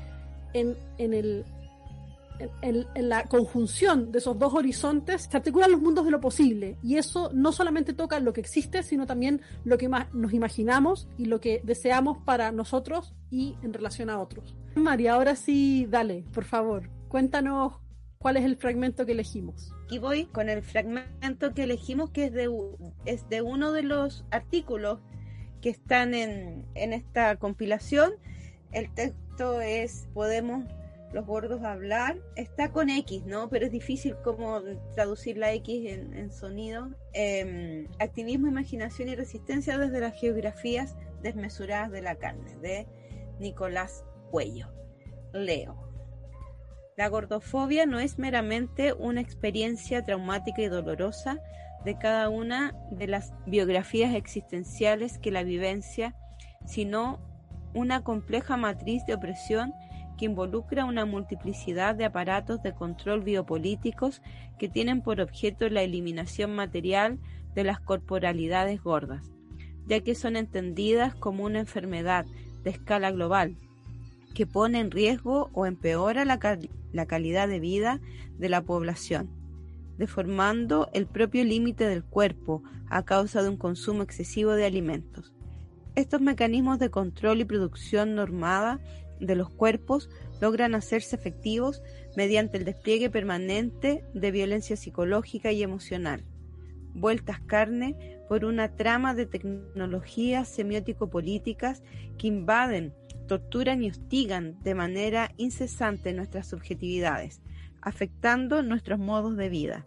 en 0.52 0.76
el 0.98 1.44
en, 2.38 2.86
en, 2.94 3.08
la 3.08 3.24
conjunción 3.24 4.10
de 4.10 4.18
esos 4.18 4.38
dos 4.38 4.54
horizontes 4.54 5.28
se 5.30 5.36
articulan 5.36 5.70
los 5.70 5.80
mundos 5.80 6.04
de 6.04 6.10
lo 6.10 6.20
posible 6.20 6.78
y 6.82 6.96
eso 6.96 7.30
no 7.32 7.52
solamente 7.52 7.92
toca 7.92 8.18
lo 8.18 8.32
que 8.32 8.40
existe 8.40 8.82
sino 8.82 9.06
también 9.06 9.40
lo 9.64 9.78
que 9.78 9.88
nos 10.12 10.32
imaginamos 10.32 11.08
y 11.16 11.26
lo 11.26 11.40
que 11.40 11.60
deseamos 11.64 12.18
para 12.24 12.50
nosotros 12.50 13.14
y 13.30 13.54
en 13.62 13.72
relación 13.72 14.10
a 14.10 14.20
otros. 14.20 14.56
María, 14.74 15.14
ahora 15.14 15.36
sí, 15.36 15.86
dale, 15.88 16.24
por 16.32 16.44
favor 16.44 16.93
cuéntanos 17.14 17.74
cuál 18.18 18.38
es 18.38 18.44
el 18.44 18.56
fragmento 18.56 19.06
que 19.06 19.12
elegimos. 19.12 19.72
Aquí 19.84 20.00
voy 20.00 20.24
con 20.24 20.48
el 20.48 20.64
fragmento 20.64 21.54
que 21.54 21.62
elegimos, 21.62 22.10
que 22.10 22.24
es 22.24 22.32
de, 22.32 22.50
es 23.04 23.28
de 23.28 23.40
uno 23.40 23.70
de 23.70 23.84
los 23.84 24.24
artículos 24.32 24.98
que 25.62 25.70
están 25.70 26.12
en, 26.12 26.66
en 26.74 26.92
esta 26.92 27.36
compilación. 27.36 28.14
El 28.72 28.92
texto 28.94 29.60
es 29.60 30.08
Podemos 30.12 30.64
los 31.12 31.24
gordos 31.24 31.62
hablar. 31.62 32.18
Está 32.34 32.72
con 32.72 32.90
X, 32.90 33.24
¿no? 33.24 33.48
Pero 33.48 33.66
es 33.66 33.70
difícil 33.70 34.16
como 34.24 34.60
traducir 34.96 35.38
la 35.38 35.52
X 35.52 35.86
en, 35.86 36.32
sonido. 36.32 36.90
Eh, 37.12 37.86
activismo, 38.00 38.48
imaginación 38.48 39.08
y 39.08 39.14
resistencia 39.14 39.78
desde 39.78 40.00
las 40.00 40.18
geografías 40.18 40.96
desmesuradas 41.22 41.92
de 41.92 42.02
la 42.02 42.16
carne, 42.16 42.56
de 42.56 42.88
Nicolás 43.38 44.04
Cuello. 44.32 44.66
Leo 45.32 45.83
La 46.96 47.08
gordofobia 47.08 47.86
no 47.86 47.98
es 47.98 48.18
meramente 48.18 48.92
una 48.92 49.20
experiencia 49.20 50.04
traumática 50.04 50.62
y 50.62 50.68
dolorosa 50.68 51.40
de 51.84 51.98
cada 51.98 52.28
una 52.28 52.72
de 52.92 53.08
las 53.08 53.34
biografías 53.46 54.14
existenciales 54.14 55.18
que 55.18 55.32
la 55.32 55.42
vivencia, 55.42 56.14
sino 56.64 57.18
una 57.74 58.04
compleja 58.04 58.56
matriz 58.56 59.04
de 59.06 59.14
opresión 59.14 59.74
que 60.16 60.26
involucra 60.26 60.84
una 60.84 61.04
multiplicidad 61.04 61.96
de 61.96 62.04
aparatos 62.04 62.62
de 62.62 62.72
control 62.72 63.22
biopolíticos 63.22 64.22
que 64.56 64.68
tienen 64.68 65.02
por 65.02 65.20
objeto 65.20 65.68
la 65.68 65.82
eliminación 65.82 66.54
material 66.54 67.18
de 67.56 67.64
las 67.64 67.80
corporalidades 67.80 68.80
gordas, 68.80 69.32
ya 69.88 70.00
que 70.00 70.14
son 70.14 70.36
entendidas 70.36 71.16
como 71.16 71.44
una 71.44 71.58
enfermedad 71.58 72.24
de 72.62 72.70
escala 72.70 73.10
global 73.10 73.56
que 74.34 74.46
pone 74.46 74.80
en 74.80 74.90
riesgo 74.90 75.50
o 75.52 75.66
empeora 75.66 76.24
la, 76.24 76.38
la 76.94 77.06
calidad 77.06 77.48
de 77.48 77.60
vida 77.60 78.00
de 78.38 78.48
la 78.48 78.62
población, 78.62 79.28
deformando 79.98 80.88
el 80.94 81.06
propio 81.06 81.44
límite 81.44 81.86
del 81.86 82.04
cuerpo 82.04 82.62
a 82.88 83.04
causa 83.04 83.42
de 83.42 83.50
un 83.50 83.56
consumo 83.56 84.02
excesivo 84.02 84.52
de 84.52 84.64
alimentos. 84.64 85.34
Estos 85.96 86.20
mecanismos 86.20 86.78
de 86.78 86.90
control 86.90 87.40
y 87.40 87.44
producción 87.44 88.14
normada 88.14 88.80
de 89.20 89.36
los 89.36 89.50
cuerpos 89.50 90.08
logran 90.40 90.74
hacerse 90.74 91.16
efectivos 91.16 91.82
mediante 92.16 92.58
el 92.58 92.64
despliegue 92.64 93.10
permanente 93.10 94.04
de 94.14 94.30
violencia 94.30 94.76
psicológica 94.76 95.52
y 95.52 95.62
emocional, 95.62 96.24
vueltas 96.94 97.40
carne 97.40 98.18
por 98.28 98.44
una 98.44 98.76
trama 98.76 99.14
de 99.14 99.26
tecnologías 99.26 100.48
semiótico-políticas 100.48 101.82
que 102.18 102.28
invaden, 102.28 102.94
torturan 103.26 103.82
y 103.82 103.90
hostigan 103.90 104.58
de 104.62 104.74
manera 104.74 105.32
incesante 105.36 106.12
nuestras 106.12 106.46
subjetividades, 106.48 107.40
afectando 107.80 108.62
nuestros 108.62 108.98
modos 108.98 109.36
de 109.36 109.48
vida. 109.48 109.84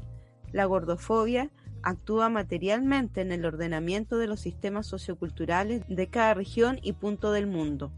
La 0.51 0.65
gordofobia 0.65 1.51
actúa 1.83 2.29
materialmente 2.29 3.21
en 3.21 3.31
el 3.31 3.45
ordenamiento 3.45 4.17
de 4.17 4.27
los 4.27 4.39
sistemas 4.39 4.87
socioculturales 4.87 5.83
de 5.87 6.07
cada 6.07 6.33
región 6.33 6.79
y 6.81 6.93
punto 6.93 7.31
del 7.31 7.47
mundo 7.47 7.91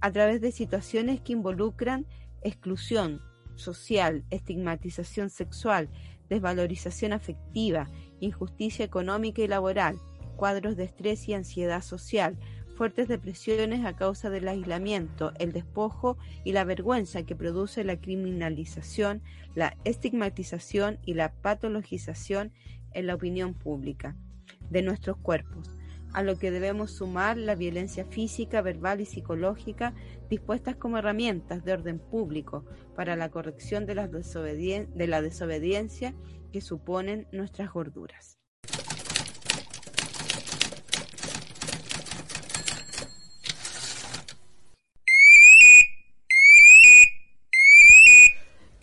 a 0.00 0.12
través 0.12 0.42
de 0.42 0.52
situaciones 0.52 1.22
que 1.22 1.32
involucran 1.32 2.06
exclusión 2.42 3.22
social, 3.54 4.24
estigmatización 4.28 5.30
sexual, 5.30 5.88
desvalorización 6.28 7.14
afectiva, 7.14 7.88
injusticia 8.20 8.84
económica 8.84 9.40
y 9.40 9.48
laboral, 9.48 9.96
cuadros 10.36 10.76
de 10.76 10.84
estrés 10.84 11.26
y 11.28 11.32
ansiedad 11.32 11.80
social, 11.80 12.38
fuertes 12.74 13.08
depresiones 13.08 13.84
a 13.84 13.96
causa 13.96 14.30
del 14.30 14.48
aislamiento, 14.48 15.32
el 15.38 15.52
despojo 15.52 16.18
y 16.44 16.52
la 16.52 16.64
vergüenza 16.64 17.22
que 17.22 17.36
produce 17.36 17.84
la 17.84 18.00
criminalización, 18.00 19.22
la 19.54 19.76
estigmatización 19.84 20.98
y 21.04 21.14
la 21.14 21.32
patologización 21.32 22.52
en 22.92 23.06
la 23.06 23.14
opinión 23.14 23.54
pública 23.54 24.16
de 24.70 24.82
nuestros 24.82 25.16
cuerpos, 25.16 25.70
a 26.12 26.22
lo 26.22 26.38
que 26.38 26.50
debemos 26.50 26.92
sumar 26.92 27.36
la 27.36 27.54
violencia 27.54 28.04
física, 28.04 28.62
verbal 28.62 29.00
y 29.00 29.06
psicológica 29.06 29.94
dispuestas 30.28 30.76
como 30.76 30.98
herramientas 30.98 31.64
de 31.64 31.72
orden 31.72 31.98
público 31.98 32.64
para 32.94 33.16
la 33.16 33.30
corrección 33.30 33.86
de, 33.86 33.94
de 33.94 35.06
la 35.06 35.22
desobediencia 35.22 36.14
que 36.52 36.60
suponen 36.60 37.26
nuestras 37.32 37.72
gorduras. 37.72 38.43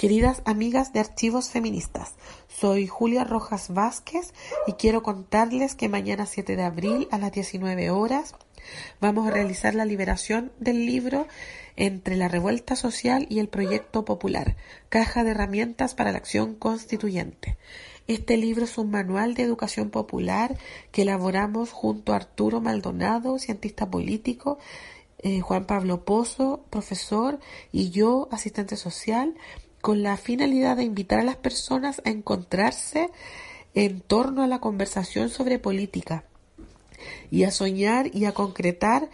Queridas 0.02 0.42
amigas 0.46 0.94
de 0.94 1.00
Archivos 1.00 1.52
Feministas, 1.52 2.16
soy 2.48 2.88
Julia 2.88 3.24
Rojas 3.24 3.72
Vázquez 3.72 4.34
y 4.66 4.72
quiero 4.74 5.04
contarles 5.04 5.76
que 5.76 5.90
mañana 5.90 6.26
7 6.26 6.56
de 6.56 6.64
abril 6.64 7.08
a 7.12 7.20
las 7.20 7.32
19 7.32 7.92
horas 7.92 8.34
vamos 9.00 9.28
a 9.28 9.30
realizar 9.30 9.76
la 9.76 9.86
liberación 9.86 10.52
del 10.60 10.88
libro 10.88 11.28
entre 11.76 12.16
la 12.16 12.30
revuelta 12.30 12.76
social 12.76 13.28
y 13.30 13.38
el 13.38 13.48
proyecto 13.48 14.04
popular, 14.04 14.56
caja 14.90 15.24
de 15.24 15.30
herramientas 15.30 15.94
para 15.94 16.12
la 16.12 16.18
acción 16.18 16.56
constituyente. 16.56 17.60
Este 18.08 18.38
libro 18.38 18.64
es 18.64 18.80
un 18.80 18.90
manual 18.90 19.36
de 19.36 19.44
educación 19.44 19.92
popular 19.92 20.58
que 20.92 21.04
elaboramos 21.04 21.70
junto 21.70 22.14
a 22.14 22.16
Arturo 22.16 22.60
Maldonado, 22.60 23.38
cientista 23.38 23.88
político, 23.92 24.58
eh, 25.20 25.42
Juan 25.42 25.66
Pablo 25.68 26.04
Pozo, 26.04 26.66
profesor, 26.72 27.40
y 27.72 27.92
yo, 27.92 28.28
asistente 28.32 28.76
social, 28.76 29.36
con 29.82 30.04
la 30.04 30.18
finalidad 30.18 30.78
de 30.78 30.84
invitar 30.84 31.20
a 31.20 31.24
las 31.24 31.36
personas 31.36 32.02
a 32.06 32.10
encontrarse 32.10 33.10
en 33.74 34.02
torno 34.02 34.44
a 34.44 34.48
la 34.48 34.60
conversación 34.60 35.30
sobre 35.30 35.60
política 35.60 36.24
y 37.30 37.44
a 37.44 37.52
soñar 37.52 38.14
y 38.14 38.26
a 38.26 38.34
concretar 38.34 39.10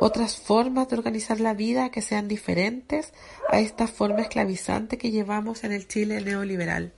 otras 0.00 0.36
formas 0.36 0.88
de 0.88 0.96
organizar 0.96 1.40
la 1.40 1.54
vida 1.54 1.90
que 1.90 2.02
sean 2.02 2.26
diferentes 2.26 3.12
a 3.50 3.60
esta 3.60 3.86
forma 3.86 4.22
esclavizante 4.22 4.98
que 4.98 5.10
llevamos 5.10 5.64
en 5.64 5.72
el 5.72 5.86
Chile 5.86 6.20
neoliberal. 6.20 6.92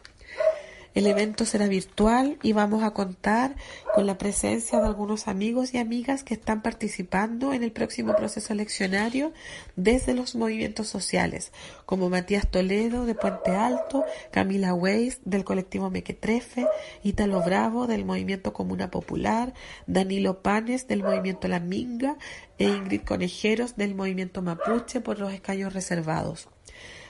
El 0.94 1.06
evento 1.06 1.46
será 1.46 1.68
virtual 1.68 2.38
y 2.42 2.52
vamos 2.52 2.82
a 2.82 2.90
contar 2.90 3.56
con 3.94 4.06
la 4.06 4.18
presencia 4.18 4.78
de 4.78 4.86
algunos 4.86 5.26
amigos 5.26 5.72
y 5.72 5.78
amigas 5.78 6.22
que 6.22 6.34
están 6.34 6.60
participando 6.60 7.54
en 7.54 7.62
el 7.62 7.72
próximo 7.72 8.14
proceso 8.14 8.52
eleccionario 8.52 9.32
desde 9.74 10.12
los 10.12 10.34
movimientos 10.34 10.88
sociales, 10.88 11.50
como 11.86 12.10
Matías 12.10 12.50
Toledo 12.50 13.06
de 13.06 13.14
Puente 13.14 13.52
Alto, 13.52 14.04
Camila 14.30 14.74
Weiss 14.74 15.20
del 15.24 15.44
colectivo 15.44 15.88
Mequetrefe, 15.88 16.66
Italo 17.02 17.42
Bravo 17.42 17.86
del 17.86 18.04
movimiento 18.04 18.52
Comuna 18.52 18.90
Popular, 18.90 19.54
Danilo 19.86 20.42
Panes 20.42 20.88
del 20.88 21.02
movimiento 21.02 21.48
La 21.48 21.58
Minga 21.58 22.18
e 22.58 22.64
Ingrid 22.64 23.02
Conejeros 23.02 23.76
del 23.76 23.94
movimiento 23.94 24.42
Mapuche 24.42 25.00
por 25.00 25.18
los 25.18 25.32
escaños 25.32 25.72
reservados. 25.72 26.51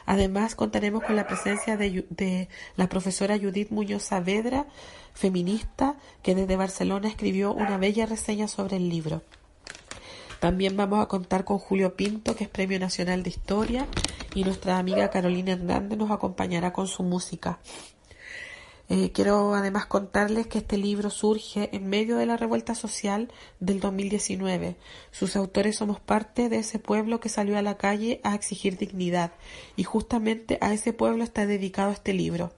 Además, 0.06 0.54
contaremos 0.54 1.02
con 1.04 1.16
la 1.16 1.26
presencia 1.26 1.76
de, 1.76 2.48
la 2.76 2.88
profesora 2.88 3.38
Judith 3.38 3.70
Muñoz 3.70 4.04
Saavedra, 4.04 4.66
feminista, 5.14 5.96
que 6.22 6.34
desde 6.34 6.56
Barcelona 6.56 7.08
escribió 7.08 7.52
una 7.52 7.78
bella 7.78 8.06
reseña 8.06 8.48
sobre 8.48 8.76
el 8.76 8.88
libro. 8.88 9.22
También 10.40 10.76
vamos 10.76 11.00
a 11.00 11.06
contar 11.06 11.44
con 11.44 11.58
Julio 11.58 11.94
Pinto, 11.94 12.34
que 12.34 12.44
es 12.44 12.50
Premio 12.50 12.80
Nacional 12.80 13.22
de 13.22 13.30
Historia, 13.30 13.86
y 14.34 14.42
nuestra 14.44 14.78
amiga 14.78 15.10
Carolina 15.10 15.52
Hernández 15.52 15.96
nos 15.98 16.10
acompañará 16.10 16.72
con 16.72 16.88
su 16.88 17.04
música. 17.04 17.60
Eh, 18.94 19.10
quiero 19.10 19.54
además 19.54 19.86
contarles 19.86 20.48
que 20.48 20.58
este 20.58 20.76
libro 20.76 21.08
surge 21.08 21.74
en 21.74 21.88
medio 21.88 22.18
de 22.18 22.26
la 22.26 22.36
revuelta 22.36 22.74
social 22.74 23.32
del 23.58 23.80
2019. 23.80 24.76
Sus 25.10 25.34
autores 25.34 25.76
somos 25.76 25.98
parte 25.98 26.50
de 26.50 26.58
ese 26.58 26.78
pueblo 26.78 27.18
que 27.18 27.30
salió 27.30 27.56
a 27.56 27.62
la 27.62 27.78
calle 27.78 28.20
a 28.22 28.34
exigir 28.34 28.76
dignidad 28.76 29.32
y 29.76 29.84
justamente 29.84 30.58
a 30.60 30.74
ese 30.74 30.92
pueblo 30.92 31.24
está 31.24 31.46
dedicado 31.46 31.90
este 31.90 32.12
libro. 32.12 32.52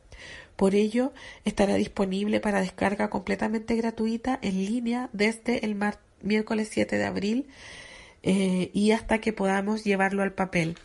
Por 0.56 0.74
ello, 0.74 1.12
estará 1.44 1.76
disponible 1.76 2.40
para 2.40 2.60
descarga 2.60 3.10
completamente 3.10 3.76
gratuita 3.76 4.36
en 4.42 4.56
línea 4.66 5.10
desde 5.12 5.64
el 5.64 5.76
miércoles 6.20 6.68
7 6.68 6.98
de 6.98 7.04
abril 7.04 7.46
eh, 8.24 8.72
y 8.72 8.90
hasta 8.90 9.20
que 9.20 9.32
podamos 9.32 9.84
llevarlo 9.84 10.24
al 10.24 10.32
papel. 10.32 10.78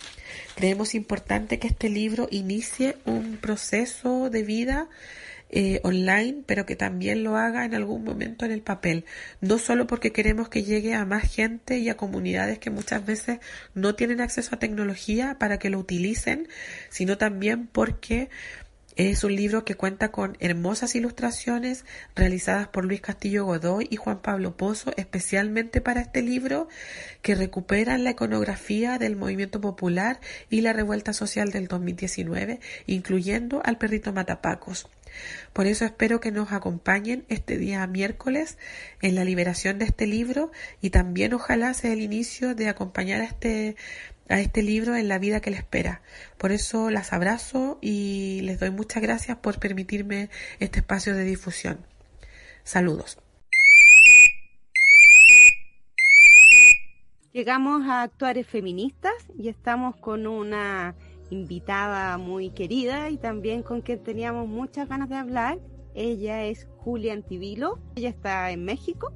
Creemos 0.53 0.93
importante 0.93 1.57
que 1.57 1.69
este 1.69 1.89
libro 1.89 2.27
inicie 2.29 2.97
un 3.05 3.37
proceso 3.37 4.29
de 4.29 4.43
vida 4.43 4.89
eh, 5.49 5.79
online, 5.83 6.43
pero 6.45 6.65
que 6.65 6.75
también 6.75 7.23
lo 7.23 7.35
haga 7.35 7.65
en 7.65 7.73
algún 7.73 8.03
momento 8.03 8.45
en 8.45 8.51
el 8.51 8.61
papel. 8.61 9.05
No 9.41 9.57
solo 9.57 9.87
porque 9.87 10.11
queremos 10.11 10.49
que 10.49 10.63
llegue 10.63 10.93
a 10.93 11.05
más 11.05 11.23
gente 11.23 11.79
y 11.79 11.89
a 11.89 11.97
comunidades 11.97 12.59
que 12.59 12.69
muchas 12.69 13.05
veces 13.05 13.39
no 13.73 13.95
tienen 13.95 14.21
acceso 14.21 14.55
a 14.55 14.59
tecnología 14.59 15.37
para 15.39 15.59
que 15.59 15.69
lo 15.69 15.79
utilicen, 15.79 16.47
sino 16.89 17.17
también 17.17 17.67
porque 17.67 18.29
es 18.99 19.23
un 19.23 19.33
libro 19.33 19.63
que 19.63 19.75
cuenta 19.75 20.11
con 20.11 20.35
hermosas 20.41 20.93
ilustraciones 20.93 21.85
realizadas 22.15 22.67
por 22.67 22.83
Luis 22.83 22.99
Castillo 22.99 23.45
Godoy 23.45 23.87
y 23.89 23.95
Juan 23.95 24.21
Pablo 24.21 24.57
Pozo, 24.57 24.91
especialmente 24.97 25.79
para 25.79 26.01
este 26.01 26.21
libro, 26.21 26.67
que 27.21 27.33
recuperan 27.33 28.03
la 28.03 28.11
iconografía 28.11 28.97
del 28.97 29.15
movimiento 29.15 29.61
popular 29.61 30.19
y 30.49 30.59
la 30.59 30.73
revuelta 30.73 31.13
social 31.13 31.51
del 31.51 31.69
2019, 31.69 32.59
incluyendo 32.87 33.61
al 33.63 33.77
perrito 33.77 34.11
Matapacos. 34.11 34.89
Por 35.53 35.67
eso 35.67 35.85
espero 35.85 36.19
que 36.19 36.31
nos 36.31 36.51
acompañen 36.51 37.25
este 37.29 37.57
día 37.57 37.85
miércoles 37.87 38.57
en 39.01 39.15
la 39.15 39.23
liberación 39.23 39.79
de 39.79 39.85
este 39.85 40.07
libro 40.07 40.51
y 40.81 40.89
también 40.89 41.33
ojalá 41.33 41.73
sea 41.73 41.93
el 41.93 42.01
inicio 42.01 42.55
de 42.55 42.69
acompañar 42.69 43.21
a 43.21 43.25
este 43.25 43.75
a 44.29 44.39
este 44.39 44.61
libro 44.61 44.95
en 44.95 45.07
la 45.07 45.17
vida 45.17 45.41
que 45.41 45.49
le 45.49 45.57
espera. 45.57 46.01
Por 46.37 46.51
eso 46.51 46.91
las 46.91 47.13
abrazo 47.13 47.79
y 47.81 48.41
les 48.43 48.59
doy 48.59 48.69
muchas 48.69 49.01
gracias 49.01 49.37
por 49.37 49.59
permitirme 49.59 50.29
este 50.59 50.79
espacio 50.79 51.15
de 51.15 51.23
difusión. 51.23 51.79
Saludos. 52.63 53.17
Llegamos 57.33 57.87
a 57.87 58.03
Actuares 58.03 58.47
Feministas 58.47 59.13
y 59.37 59.49
estamos 59.49 59.95
con 59.95 60.27
una 60.27 60.95
invitada 61.29 62.17
muy 62.17 62.49
querida 62.49 63.09
y 63.09 63.17
también 63.17 63.63
con 63.63 63.81
quien 63.81 64.03
teníamos 64.03 64.47
muchas 64.47 64.87
ganas 64.87 65.09
de 65.09 65.15
hablar. 65.15 65.59
Ella 65.95 66.45
es 66.45 66.67
Julia 66.77 67.13
Antivilo, 67.13 67.79
ella 67.95 68.09
está 68.09 68.51
en 68.51 68.63
México 68.63 69.11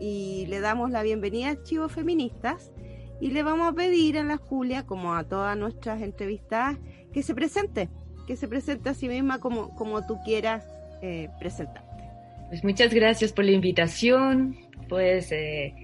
y 0.00 0.46
le 0.46 0.60
damos 0.60 0.90
la 0.90 1.02
bienvenida 1.02 1.48
a 1.48 1.50
Archivos 1.52 1.92
Feministas 1.92 2.72
y 3.20 3.30
le 3.30 3.42
vamos 3.42 3.68
a 3.68 3.72
pedir 3.72 4.18
a 4.18 4.24
la 4.24 4.36
Julia, 4.36 4.84
como 4.84 5.14
a 5.14 5.24
todas 5.24 5.56
nuestras 5.56 6.02
entrevistadas, 6.02 6.78
que 7.12 7.22
se 7.22 7.34
presente, 7.34 7.88
que 8.26 8.36
se 8.36 8.48
presente 8.48 8.90
a 8.90 8.94
sí 8.94 9.08
misma 9.08 9.38
como, 9.38 9.74
como 9.76 10.04
tú 10.06 10.18
quieras 10.24 10.66
eh, 11.02 11.28
presentarte. 11.38 12.04
Pues 12.48 12.64
muchas 12.64 12.92
gracias 12.92 13.32
por 13.32 13.44
la 13.44 13.52
invitación, 13.52 14.56
pues 14.88 15.30
eh, 15.32 15.74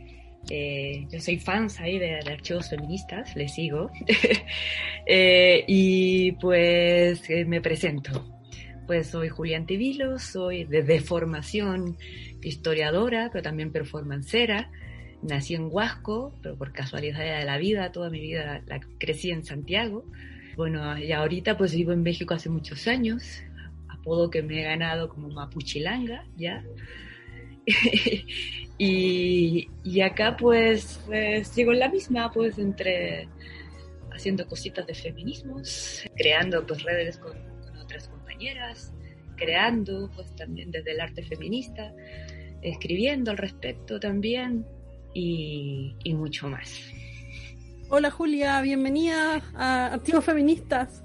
eh, 0.48 1.06
yo 1.10 1.20
soy 1.20 1.38
fan 1.38 1.68
ahí 1.78 1.98
de, 1.98 2.16
archivos 2.16 2.70
feministas, 2.70 3.34
le 3.36 3.48
sigo. 3.48 3.90
Eh, 5.12 5.64
y 5.66 6.32
pues 6.32 7.28
eh, 7.30 7.44
me 7.44 7.60
presento. 7.60 8.38
Pues 8.86 9.08
soy 9.08 9.28
Julián 9.28 9.66
Tibilo, 9.66 10.20
soy 10.20 10.64
de, 10.64 11.00
formación 11.00 11.96
historiadora, 12.42 13.30
pero 13.32 13.42
también 13.42 13.72
performancera. 13.72 14.70
Nací 15.22 15.54
en 15.54 15.68
Huasco, 15.68 16.38
pero 16.42 16.56
por 16.56 16.72
casualidad 16.72 17.18
de 17.18 17.44
la 17.44 17.58
vida, 17.58 17.90
toda 17.90 18.08
mi 18.08 18.20
vida 18.20 18.62
la, 18.66 18.78
crecí 18.98 19.30
en 19.30 19.44
Santiago. 19.44 20.04
Bueno, 20.56 20.96
y 20.96 21.10
ahorita 21.10 21.56
pues 21.56 21.74
vivo 21.74 21.90
en 21.92 22.02
México 22.02 22.34
hace 22.34 22.48
muchos 22.48 22.86
años, 22.86 23.42
apodo 23.88 24.30
que 24.30 24.42
me 24.42 24.60
he 24.60 24.62
ganado 24.62 25.08
como 25.08 25.28
Mapuchilanga, 25.28 26.24
ya. 26.36 26.62
y, 28.78 29.68
y, 29.84 30.00
acá 30.00 30.36
pues 30.36 31.00
eh, 31.12 31.44
sigo 31.44 31.72
en 31.72 31.80
la 31.80 31.88
misma, 31.88 32.30
pues 32.30 32.58
entre 32.58 33.28
haciendo 34.12 34.46
cositas 34.46 34.86
de 34.86 34.94
feminismos, 34.94 36.02
creando 36.16 36.66
pues 36.66 36.82
redes 36.82 37.18
con, 37.18 37.32
otras 37.80 38.08
compañeras, 38.08 38.92
creando 39.36 40.10
pues 40.14 40.34
también 40.36 40.70
desde 40.70 40.92
el 40.92 41.00
arte 41.00 41.22
feminista, 41.22 41.92
escribiendo 42.62 43.30
al 43.30 43.38
respecto 43.38 43.98
también 43.98 44.66
y, 45.14 45.96
y 46.04 46.14
mucho 46.14 46.48
más. 46.48 46.92
Hola 47.88 48.10
Julia, 48.10 48.60
bienvenida 48.60 49.42
a 49.56 49.94
Activos 49.94 50.24
Feministas. 50.24 51.02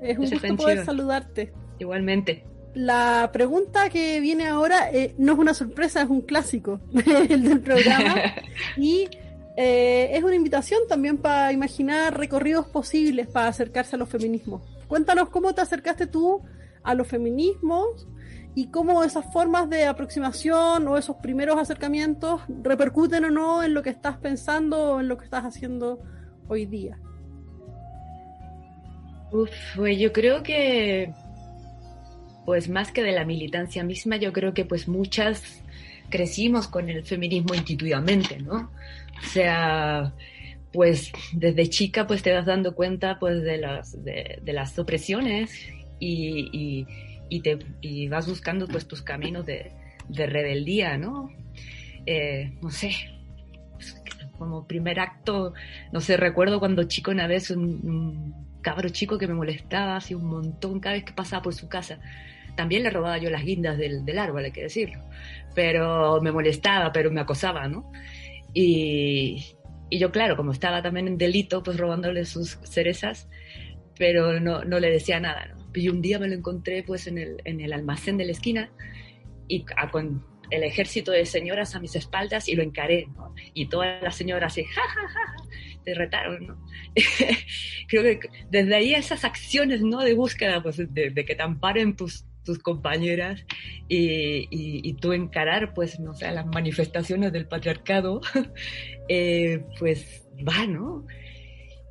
Es 0.00 0.18
un 0.18 0.30
gusto 0.30 0.56
poder 0.56 0.84
saludarte. 0.84 1.52
Igualmente. 1.78 2.44
La 2.74 3.30
pregunta 3.32 3.90
que 3.90 4.20
viene 4.20 4.46
ahora 4.46 4.90
eh, 4.90 5.14
no 5.18 5.34
es 5.34 5.38
una 5.38 5.54
sorpresa, 5.54 6.02
es 6.02 6.08
un 6.08 6.22
clásico 6.22 6.80
del 6.92 7.60
programa. 7.60 8.14
y 8.76 9.08
eh, 9.56 10.10
es 10.12 10.24
una 10.24 10.34
invitación 10.34 10.80
también 10.88 11.18
para 11.18 11.52
imaginar 11.52 12.16
recorridos 12.16 12.66
posibles 12.66 13.26
para 13.28 13.48
acercarse 13.48 13.96
a 13.96 13.98
los 13.98 14.08
feminismos. 14.08 14.62
Cuéntanos 14.88 15.28
cómo 15.28 15.54
te 15.54 15.60
acercaste 15.60 16.06
tú 16.06 16.42
a 16.82 16.94
los 16.94 17.06
feminismos 17.06 18.06
y 18.54 18.68
cómo 18.68 19.04
esas 19.04 19.30
formas 19.32 19.68
de 19.68 19.86
aproximación 19.86 20.88
o 20.88 20.96
esos 20.96 21.16
primeros 21.16 21.58
acercamientos 21.58 22.42
repercuten 22.62 23.24
o 23.26 23.30
no 23.30 23.62
en 23.62 23.74
lo 23.74 23.82
que 23.82 23.90
estás 23.90 24.16
pensando 24.18 24.94
o 24.94 25.00
en 25.00 25.08
lo 25.08 25.18
que 25.18 25.24
estás 25.24 25.44
haciendo 25.44 26.00
hoy 26.48 26.66
día. 26.66 26.98
Uf, 29.32 29.50
pues 29.76 29.98
yo 29.98 30.12
creo 30.12 30.42
que 30.42 31.14
pues 32.44 32.68
más 32.68 32.92
que 32.92 33.02
de 33.02 33.12
la 33.12 33.24
militancia 33.24 33.84
misma, 33.84 34.16
yo 34.16 34.32
creo 34.32 34.54
que 34.54 34.64
pues 34.64 34.88
muchas 34.88 35.62
crecimos 36.10 36.68
con 36.68 36.88
el 36.88 37.04
feminismo 37.04 37.54
intuitivamente, 37.54 38.38
¿no? 38.38 38.70
O 39.22 39.26
sea, 39.26 40.12
pues 40.72 41.12
desde 41.32 41.68
chica 41.68 42.06
pues 42.06 42.22
te 42.22 42.32
vas 42.32 42.46
dando 42.46 42.74
cuenta 42.74 43.18
pues 43.18 43.42
de 43.42 43.58
las, 43.58 44.02
de, 44.04 44.40
las 44.44 44.78
opresiones 44.78 45.52
y, 45.98 46.86
y, 47.28 47.40
te, 47.40 47.58
y 47.80 48.08
vas 48.08 48.28
buscando 48.28 48.66
pues 48.66 48.86
tus 48.86 49.02
caminos 49.02 49.46
de, 49.46 49.72
de 50.08 50.26
rebeldía, 50.26 50.98
¿no? 50.98 51.30
Eh, 52.04 52.52
no 52.60 52.70
sé, 52.70 52.92
como 54.38 54.66
primer 54.66 54.98
acto, 54.98 55.54
no 55.92 56.00
sé, 56.00 56.16
recuerdo 56.16 56.58
cuando 56.58 56.84
chico 56.84 57.10
una 57.12 57.26
vez 57.28 57.50
un 57.50 58.51
cabro 58.62 58.88
chico 58.88 59.18
que 59.18 59.26
me 59.26 59.34
molestaba 59.34 59.96
así 59.96 60.14
un 60.14 60.24
montón 60.24 60.80
cada 60.80 60.94
vez 60.94 61.04
que 61.04 61.12
pasaba 61.12 61.42
por 61.42 61.54
su 61.54 61.68
casa 61.68 61.98
también 62.54 62.82
le 62.82 62.90
robaba 62.90 63.18
yo 63.18 63.30
las 63.30 63.44
guindas 63.44 63.78
del, 63.78 64.04
del 64.04 64.18
árbol, 64.18 64.44
hay 64.44 64.52
que 64.52 64.62
decirlo. 64.62 65.02
Pero 65.54 66.20
me 66.20 66.32
molestaba, 66.32 66.92
pero 66.92 67.10
me 67.10 67.20
acosaba, 67.20 67.68
¿no? 67.68 67.90
Y, 68.52 69.56
y 69.88 69.98
yo, 69.98 70.10
claro, 70.10 70.36
como 70.36 70.52
estaba 70.52 70.82
también 70.82 71.08
en 71.08 71.18
delito, 71.18 71.62
pues 71.62 71.78
robándole 71.78 72.24
sus 72.24 72.58
cerezas, 72.64 73.28
pero 73.98 74.40
no, 74.40 74.64
no 74.64 74.80
le 74.80 74.90
decía 74.90 75.20
nada, 75.20 75.46
¿no? 75.46 75.62
Y 75.74 75.88
un 75.88 76.02
día 76.02 76.18
me 76.18 76.28
lo 76.28 76.34
encontré 76.34 76.82
pues 76.82 77.06
en 77.06 77.16
el, 77.16 77.36
en 77.44 77.60
el 77.60 77.72
almacén 77.72 78.18
de 78.18 78.26
la 78.26 78.32
esquina 78.32 78.70
y 79.48 79.64
con 79.90 80.26
el 80.50 80.64
ejército 80.64 81.12
de 81.12 81.24
señoras 81.24 81.74
a 81.74 81.80
mis 81.80 81.96
espaldas 81.96 82.46
y 82.46 82.54
lo 82.54 82.62
encaré, 82.62 83.06
¿no? 83.14 83.34
Y 83.54 83.68
todas 83.68 84.02
las 84.02 84.14
señoras 84.14 84.52
así, 84.52 84.64
ja, 84.64 84.82
ja, 84.82 85.08
ja, 85.08 85.36
te 85.84 85.94
retaron, 85.94 86.46
¿no? 86.46 86.66
Creo 87.88 88.02
que 88.02 88.20
desde 88.50 88.74
ahí 88.74 88.94
esas 88.94 89.24
acciones, 89.24 89.82
¿no? 89.82 90.00
De 90.00 90.14
búsqueda, 90.14 90.62
pues, 90.62 90.76
de, 90.76 91.10
de 91.10 91.24
que 91.24 91.34
te 91.34 91.42
amparen 91.42 91.96
tus, 91.96 92.24
tus 92.44 92.58
compañeras 92.58 93.44
y, 93.88 94.48
y, 94.50 94.94
tú 94.94 95.12
encarar, 95.12 95.74
pues, 95.74 96.00
no 96.00 96.14
sé, 96.14 96.30
las 96.32 96.46
manifestaciones 96.46 97.32
del 97.32 97.46
patriarcado, 97.46 98.20
eh, 99.08 99.64
pues 99.78 100.26
va, 100.46 100.66
¿no? 100.66 101.06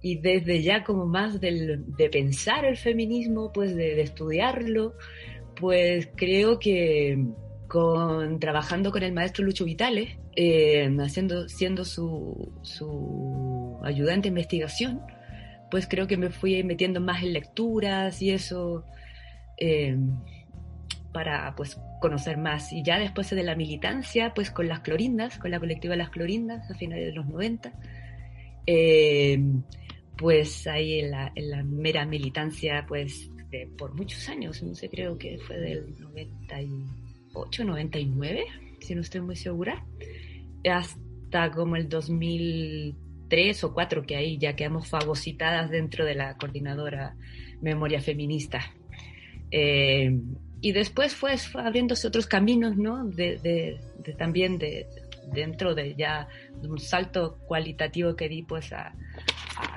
Y 0.02 0.18
desde 0.18 0.62
ya 0.64 0.84
como 0.84 1.06
más 1.06 1.40
del, 1.40 1.86
de 1.96 2.10
pensar 2.10 2.66
el 2.66 2.78
feminismo, 2.78 3.52
pues 3.54 3.76
de, 3.76 4.02
estudiarlo, 4.02 4.96
pues 5.56 6.10
creo 6.16 6.58
que 6.60 7.24
con 7.68 8.40
trabajando 8.40 8.92
con 8.92 9.04
el 9.04 9.14
maestro 9.14 9.46
Lucho 9.46 9.64
Vitale, 9.64 10.18
eh, 10.36 10.90
haciendo, 11.00 11.48
siendo 11.50 11.86
su, 11.86 12.54
su 12.64 13.80
ayudante 13.84 14.24
de 14.24 14.30
investigación, 14.30 15.02
pues 15.70 15.88
creo 15.88 16.08
que 16.08 16.18
me 16.18 16.30
fui 16.30 16.64
metiendo 16.64 17.02
más 17.02 17.24
en 17.24 17.34
lecturas 17.34 18.22
y 18.22 18.32
eso. 18.32 18.86
Eh, 19.58 19.98
para 21.12 21.54
pues 21.56 21.80
conocer 22.00 22.38
más. 22.38 22.72
Y 22.72 22.84
ya 22.84 23.00
después 23.00 23.30
de 23.30 23.44
la 23.44 23.56
militancia, 23.56 24.34
pues 24.34 24.52
con 24.52 24.68
las 24.68 24.80
clorindas, 24.80 25.38
con 25.38 25.52
la 25.52 25.60
colectiva 25.60 25.96
Las 25.96 26.10
Clorindas 26.10 26.70
a 26.70 26.76
finales 26.76 27.08
de 27.08 27.14
los 27.14 27.26
90, 27.28 27.74
eh, 28.68 29.40
pues 30.18 30.68
ahí 30.68 31.00
en 31.00 31.12
la, 31.12 31.64
mera 31.64 32.06
militancia, 32.06 32.86
pues 32.88 33.30
por 33.78 33.94
muchos 33.94 34.30
años, 34.30 34.64
no 34.64 34.74
sé, 34.74 34.88
creo 34.88 35.18
que 35.18 35.38
fue 35.40 35.58
del 35.58 36.00
98, 36.00 37.66
99, 37.66 38.46
si 38.82 38.96
no 38.96 39.02
estoy 39.02 39.22
muy 39.22 39.36
segura, 39.36 39.86
hasta 40.70 41.52
como 41.52 41.76
el 41.76 41.88
2003 41.88 43.64
o 43.64 43.74
4 43.74 44.04
que 44.04 44.16
ahí 44.16 44.38
ya 44.38 44.56
quedamos 44.56 44.90
fagocitadas 44.90 45.70
dentro 45.70 46.06
de 46.06 46.16
la 46.16 46.36
coordinadora 46.38 47.16
Memoria 47.62 48.02
Feminista. 48.02 48.62
Eh, 49.52 50.20
y 50.62 50.72
después 50.74 51.16
fue, 51.16 51.36
abriéndose 51.56 52.08
otros 52.08 52.28
caminos, 52.28 52.78
¿no? 52.78 53.06
De, 53.06 53.38
de, 53.38 54.14
también 54.14 54.60
de, 54.60 54.88
dentro 55.34 55.74
de 55.74 55.96
ya 55.96 56.28
un 56.62 56.80
salto 56.80 57.38
cualitativo 57.48 58.16
que 58.16 58.30
di, 58.30 58.44
pues, 58.44 58.72
a, 58.72 58.94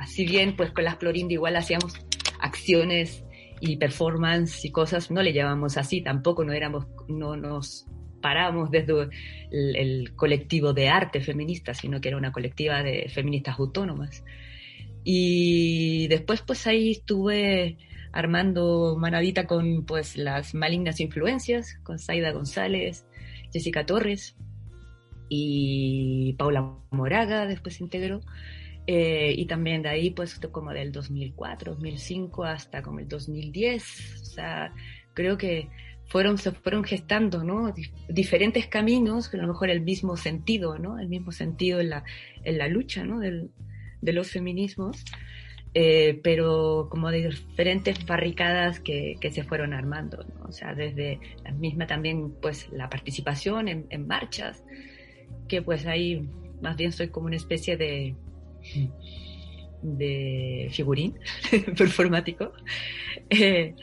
si 0.06 0.26
bien, 0.26 0.56
pues, 0.56 0.70
con 0.72 0.84
las 0.84 0.96
Clorinda 0.96 1.32
igual 1.32 1.56
hacíamos 1.56 1.94
acciones 2.40 3.24
y 3.60 3.76
performance 3.76 4.64
y 4.64 4.70
cosas, 4.70 5.10
no 5.10 5.22
le 5.22 5.32
llamamos 5.32 5.78
así, 5.78 6.02
tampoco 6.02 6.44
no 6.44 6.52
éramos, 6.52 6.86
no 7.08 7.34
nos 7.36 7.86
paramos 8.24 8.70
desde 8.70 9.10
el, 9.50 9.76
el, 9.76 10.14
colectivo 10.16 10.72
de 10.72 10.88
arte 10.88 11.20
feminista, 11.20 11.74
sino 11.74 12.00
que 12.00 12.08
era 12.08 12.16
una 12.16 12.32
colectiva 12.32 12.82
de 12.82 13.10
feministas 13.10 13.58
autónomas. 13.58 14.24
Y 15.04 16.08
después, 16.08 16.40
pues, 16.40 16.66
ahí 16.66 16.92
estuve 16.92 17.76
armando 18.12 18.96
manadita 18.98 19.46
con 19.46 19.84
pues 19.84 20.16
las 20.16 20.54
malignas 20.54 21.00
influencias, 21.00 21.74
con 21.82 21.98
Zaida 21.98 22.32
González, 22.32 23.04
Jessica 23.52 23.84
Torres 23.84 24.36
y 25.28 26.32
Paula 26.38 26.78
Moraga, 26.92 27.46
después 27.46 27.74
se 27.74 27.84
integró. 27.84 28.22
Eh, 28.86 29.34
y 29.36 29.44
también 29.44 29.82
de 29.82 29.90
ahí, 29.90 30.10
pues, 30.12 30.40
como 30.50 30.72
del 30.72 30.92
2004, 30.92 31.74
2005 31.74 32.44
hasta 32.44 32.80
como 32.80 33.00
el 33.00 33.08
2010. 33.08 34.22
O 34.22 34.24
sea, 34.24 34.72
creo 35.12 35.36
que 35.36 35.68
fueron, 36.06 36.38
se 36.38 36.52
fueron 36.52 36.84
gestando, 36.84 37.44
¿no? 37.44 37.74
diferentes 38.08 38.66
caminos, 38.66 39.32
a 39.32 39.36
lo 39.36 39.48
mejor 39.48 39.70
el 39.70 39.80
mismo 39.80 40.16
sentido, 40.16 40.78
¿no? 40.78 40.98
El 40.98 41.08
mismo 41.08 41.32
sentido 41.32 41.80
en 41.80 41.90
la, 41.90 42.04
en 42.44 42.58
la 42.58 42.68
lucha, 42.68 43.04
¿no? 43.04 43.20
Del, 43.20 43.50
de 44.00 44.12
los 44.12 44.30
feminismos. 44.30 45.04
Eh, 45.76 46.20
pero 46.22 46.86
como 46.88 47.10
de 47.10 47.28
diferentes 47.28 48.06
barricadas 48.06 48.78
que, 48.78 49.16
que 49.20 49.32
se 49.32 49.42
fueron 49.42 49.74
armando, 49.74 50.24
¿no? 50.38 50.44
o 50.44 50.52
sea, 50.52 50.72
desde 50.72 51.18
la 51.42 51.50
misma 51.50 51.88
también, 51.88 52.32
pues, 52.40 52.68
la 52.70 52.88
participación 52.88 53.66
en, 53.66 53.86
en, 53.90 54.06
marchas, 54.06 54.62
que 55.48 55.62
pues 55.62 55.84
ahí 55.86 56.28
más 56.62 56.76
bien 56.76 56.92
soy 56.92 57.08
como 57.08 57.26
una 57.26 57.34
especie 57.34 57.76
de, 57.76 58.14
de 59.82 60.68
figurín 60.70 61.18
performático. 61.76 62.52
Eh, 63.30 63.74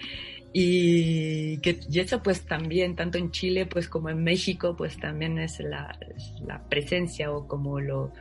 y, 0.53 1.57
que, 1.59 1.79
y 1.89 1.99
eso 1.99 2.21
pues 2.21 2.45
también, 2.45 2.95
tanto 2.95 3.17
en 3.17 3.31
Chile 3.31 3.65
pues 3.65 3.87
como 3.87 4.09
en 4.09 4.23
México, 4.23 4.75
pues 4.75 4.99
también 4.99 5.39
es 5.39 5.59
la, 5.59 5.97
la 6.45 6.61
presencia 6.67 7.31
o 7.31 7.47
como 7.47 7.79
lo, 7.79 8.11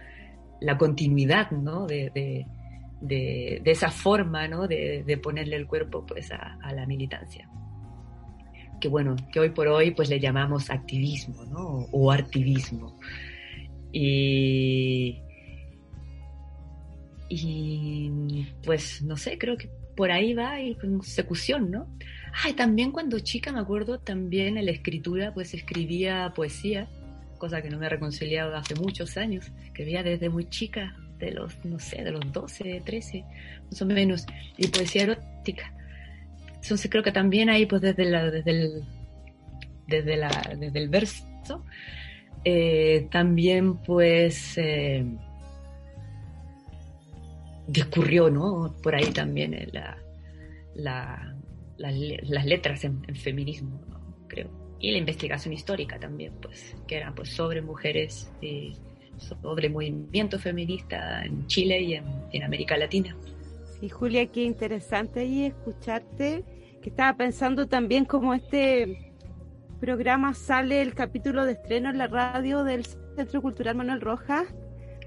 la 0.60 0.78
continuidad, 0.78 1.50
¿no? 1.50 1.86
De, 1.86 2.10
de, 2.14 2.46
de, 3.64 3.70
esa 3.70 3.90
forma, 3.90 4.46
¿no? 4.46 4.68
De, 4.68 5.02
de, 5.04 5.16
ponerle 5.16 5.56
el 5.56 5.66
cuerpo 5.66 6.06
pues 6.06 6.30
a, 6.30 6.58
la 6.72 6.86
militancia. 6.86 7.48
Que 8.80 8.88
bueno, 8.88 9.16
que 9.32 9.40
hoy 9.40 9.50
por 9.50 9.66
hoy 9.68 9.90
pues 9.90 10.08
le 10.08 10.20
llamamos 10.20 10.70
activismo, 10.70 11.44
¿no? 11.46 11.86
O 11.90 12.12
artivismo. 12.12 12.96
Y, 13.92 15.20
y 17.28 18.46
pues 18.64 19.02
no 19.02 19.16
sé, 19.16 19.36
creo 19.36 19.56
que 19.56 19.79
por 20.01 20.11
ahí 20.11 20.32
va 20.32 20.59
y 20.62 20.76
consecución, 20.76 21.70
¿no? 21.70 21.86
Ay, 22.42 22.55
también 22.55 22.90
cuando 22.90 23.18
chica 23.18 23.53
me 23.53 23.61
acuerdo 23.61 23.98
también 23.98 24.57
en 24.57 24.64
la 24.64 24.70
escritura, 24.70 25.34
pues 25.34 25.53
escribía 25.53 26.32
poesía, 26.34 26.88
cosa 27.36 27.61
que 27.61 27.68
no 27.68 27.76
me 27.76 27.84
he 27.84 27.90
reconciliado 27.90 28.57
hace 28.57 28.74
muchos 28.76 29.18
años, 29.18 29.53
que 29.74 29.84
veía 29.84 30.03
desde 30.03 30.30
muy 30.30 30.48
chica, 30.48 30.96
de 31.18 31.32
los, 31.32 31.62
no 31.66 31.78
sé, 31.78 32.03
de 32.03 32.12
los 32.12 32.32
12, 32.32 32.80
13, 32.82 33.24
más 33.70 33.82
o 33.82 33.84
menos, 33.84 34.24
y 34.57 34.68
poesía 34.68 35.03
erótica. 35.03 35.70
Entonces 36.55 36.90
creo 36.90 37.03
que 37.03 37.12
también 37.12 37.51
ahí, 37.51 37.66
pues 37.66 37.82
desde, 37.82 38.07
la, 38.07 38.30
desde, 38.30 38.51
el, 38.53 38.84
desde, 39.86 40.16
la, 40.16 40.30
desde 40.59 40.78
el 40.78 40.88
verso, 40.88 41.62
eh, 42.42 43.07
también 43.11 43.76
pues 43.82 44.57
eh, 44.57 45.05
discurrió, 47.70 48.30
¿no? 48.30 48.74
Por 48.82 48.94
ahí 48.94 49.10
también 49.12 49.56
la, 49.72 51.34
las 51.76 52.44
letras 52.44 52.84
en, 52.84 53.02
feminismo, 53.16 53.80
creo. 54.28 54.48
Y 54.78 54.92
la 54.92 54.98
investigación 54.98 55.52
histórica 55.52 55.98
también, 55.98 56.32
pues, 56.40 56.74
que 56.86 56.96
era 56.96 57.14
pues 57.14 57.30
sobre 57.30 57.60
mujeres 57.60 58.32
y 58.40 58.76
sobre 59.18 59.68
movimiento 59.68 60.38
feminista 60.38 61.22
en 61.22 61.46
Chile 61.46 61.80
y 61.82 61.94
en, 61.94 62.04
en 62.32 62.42
América 62.42 62.78
Latina. 62.78 63.14
Sí, 63.78 63.88
Julia, 63.90 64.26
qué 64.26 64.44
interesante 64.44 65.20
ahí 65.20 65.44
escucharte, 65.44 66.44
que 66.82 66.88
estaba 66.88 67.16
pensando 67.16 67.66
también 67.66 68.06
como 68.06 68.32
este 68.32 69.12
programa 69.80 70.34
sale 70.34 70.82
el 70.82 70.94
capítulo 70.94 71.46
de 71.46 71.52
estreno 71.52 71.88
en 71.90 71.98
la 71.98 72.06
radio 72.06 72.64
del 72.64 72.84
Centro 73.16 73.40
Cultural 73.40 73.74
Manuel 73.74 74.00
Rojas. 74.00 74.46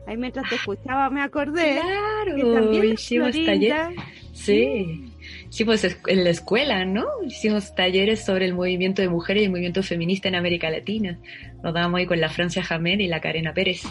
Ahí 0.06 0.18
mientras 0.18 0.48
te 0.50 0.56
escuchaba 0.56 1.10
me 1.10 1.22
acordé. 1.22 1.80
Claro, 1.80 2.36
que 2.36 2.44
también 2.44 2.94
hicimos 2.94 3.32
taller. 3.32 3.96
Sí. 4.34 5.14
Hicimos 5.50 5.84
en 5.84 6.24
la 6.24 6.30
escuela, 6.30 6.84
¿no? 6.84 7.06
Hicimos 7.26 7.76
talleres 7.76 8.26
sobre 8.26 8.46
el 8.46 8.54
movimiento 8.54 9.02
de 9.02 9.08
mujeres 9.08 9.42
y 9.42 9.46
el 9.46 9.52
movimiento 9.52 9.84
feminista 9.84 10.28
en 10.28 10.36
América 10.36 10.70
Latina. 10.70 11.20
Nos 11.62 11.74
dábamos 11.74 12.00
ahí 12.00 12.06
con 12.06 12.20
la 12.20 12.30
Francia 12.30 12.64
Jamén 12.64 13.00
y 13.00 13.08
la 13.08 13.22
Karena 13.22 13.54
Pérez. 13.54 13.84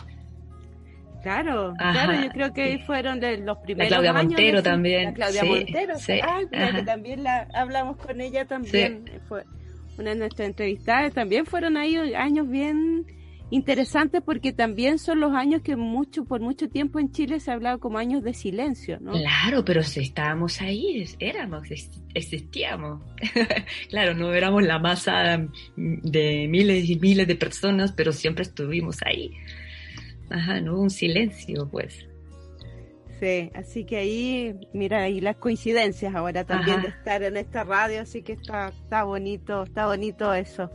Claro, 1.23 1.73
Ajá, 1.79 2.07
claro, 2.07 2.25
yo 2.25 2.31
creo 2.31 2.53
que 2.53 2.73
sí. 2.73 2.79
fueron 2.85 3.21
de 3.21 3.39
los 3.39 3.59
primeros. 3.59 3.91
La 3.91 3.97
Claudia 3.97 4.11
años 4.11 4.33
Montero 4.33 4.57
de, 4.57 4.63
también. 4.63 5.05
La 5.05 5.13
Claudia 5.13 5.41
sí, 5.43 5.49
Montero, 5.49 5.99
sí. 5.99 6.21
Ah, 6.21 6.41
mira, 6.51 6.73
que 6.73 6.83
también 6.83 7.23
la 7.23 7.49
hablamos 7.55 7.97
con 7.97 8.21
ella 8.21 8.45
también. 8.45 9.05
Fue 9.29 9.45
una 9.99 10.11
de 10.11 10.17
nuestras 10.17 10.49
entrevistadas. 10.49 11.15
También 11.15 11.47
fueron 11.47 11.77
ahí 11.77 11.97
años 12.15 12.49
bien 12.49 13.07
interesantes 13.53 14.23
porque 14.25 14.55
también 14.55 14.99
son 14.99 15.21
los 15.21 15.35
años 15.35 15.61
que 15.61 15.77
mucho 15.77 16.25
por 16.25 16.41
mucho 16.41 16.71
tiempo 16.71 16.99
en 16.99 17.13
Chile 17.13 17.39
se 17.39 17.51
ha 17.51 17.55
hablado 17.55 17.81
como 17.81 17.99
años 17.99 18.23
de 18.23 18.33
silencio, 18.33 18.99
¿no? 18.99 19.13
Claro, 19.13 19.63
pero 19.63 19.83
si 19.83 20.01
estábamos 20.01 20.63
ahí, 20.63 21.05
éramos, 21.19 21.69
existíamos. 22.15 23.03
claro, 23.91 24.15
no 24.15 24.33
éramos 24.33 24.63
la 24.63 24.79
masa 24.79 25.47
de 25.77 26.47
miles 26.49 26.89
y 26.89 26.97
miles 26.97 27.27
de 27.27 27.37
personas, 27.37 27.93
pero 27.93 28.13
siempre 28.13 28.43
estuvimos 28.43 28.97
ahí. 29.05 29.33
Ajá, 30.31 30.63
no 30.63 30.81
un 30.81 30.89
silencio, 30.89 31.69
pues. 31.71 32.07
Sí, 33.21 33.51
así 33.55 33.85
que 33.85 33.99
ahí, 33.99 34.61
mira, 34.73 35.03
ahí 35.03 35.21
las 35.21 35.37
coincidencias 35.37 36.15
ahora 36.15 36.45
también 36.45 36.79
Ajá. 36.79 36.87
de 36.87 36.89
estar 36.89 37.23
en 37.23 37.37
esta 37.37 37.65
radio, 37.65 38.01
así 38.01 38.23
que 38.23 38.33
está, 38.33 38.69
está 38.69 39.05
bonito, 39.05 39.65
está 39.65 39.87
bonito 39.87 40.33
eso. 40.33 40.71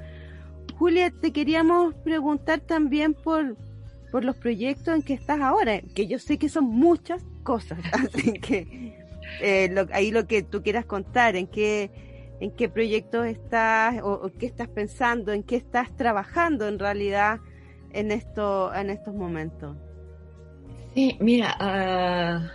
Julia, 0.77 1.11
te 1.11 1.31
queríamos 1.31 1.95
preguntar 1.95 2.59
también 2.59 3.15
por, 3.15 3.57
por 4.11 4.23
los 4.23 4.35
proyectos 4.35 4.93
en 4.93 5.01
que 5.01 5.13
estás 5.13 5.39
ahora, 5.41 5.81
que 5.95 6.05
yo 6.05 6.19
sé 6.19 6.37
que 6.37 6.49
son 6.49 6.65
muchas 6.65 7.23
cosas, 7.43 7.79
así 7.93 8.33
que 8.33 8.95
eh, 9.41 9.69
lo, 9.71 9.87
ahí 9.91 10.11
lo 10.11 10.27
que 10.27 10.43
tú 10.43 10.61
quieras 10.61 10.85
contar, 10.85 11.35
en 11.35 11.47
qué, 11.47 11.89
en 12.39 12.51
qué 12.51 12.69
proyectos 12.69 13.25
estás 13.25 14.01
o, 14.03 14.11
o, 14.11 14.31
qué 14.37 14.45
estás 14.45 14.67
pensando, 14.67 15.33
en 15.33 15.41
qué 15.41 15.55
estás 15.55 15.95
trabajando 15.95 16.67
en 16.67 16.77
realidad 16.77 17.39
en, 17.91 18.11
esto, 18.11 18.73
en 18.73 18.91
estos 18.91 19.15
momentos. 19.15 19.75
Sí, 20.93 21.17
mira, 21.19 21.55
uh, 21.59 22.47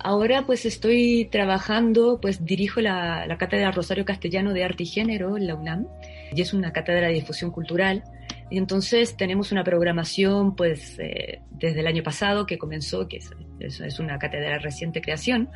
ahora 0.00 0.46
pues 0.46 0.66
estoy 0.66 1.28
trabajando, 1.30 2.18
pues 2.20 2.44
dirijo 2.44 2.80
la, 2.80 3.26
la 3.26 3.38
Cátedra 3.38 3.70
Rosario 3.70 4.04
Castellano 4.04 4.52
de 4.52 4.64
Arte 4.64 4.82
y 4.82 4.86
Género 4.86 5.36
en 5.36 5.46
la 5.46 5.54
UNAM 5.54 5.86
y 6.34 6.40
es 6.40 6.52
una 6.52 6.72
cátedra 6.72 7.08
de 7.08 7.14
difusión 7.14 7.50
cultural. 7.50 8.04
Y 8.50 8.58
entonces 8.58 9.16
tenemos 9.16 9.52
una 9.52 9.64
programación 9.64 10.54
pues 10.54 10.98
eh, 10.98 11.40
desde 11.50 11.80
el 11.80 11.86
año 11.86 12.02
pasado 12.02 12.46
que 12.46 12.58
comenzó, 12.58 13.08
que 13.08 13.18
es, 13.18 13.30
es, 13.60 13.98
una 13.98 14.18
cátedra 14.18 14.50
de 14.50 14.58
reciente 14.58 15.00
creación, 15.00 15.50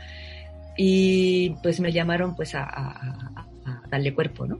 y 0.76 1.50
pues 1.62 1.80
me 1.80 1.92
llamaron 1.92 2.34
pues 2.34 2.54
a, 2.54 2.64
a, 2.64 3.46
a 3.66 3.82
darle 3.90 4.14
cuerpo, 4.14 4.46
¿no? 4.46 4.58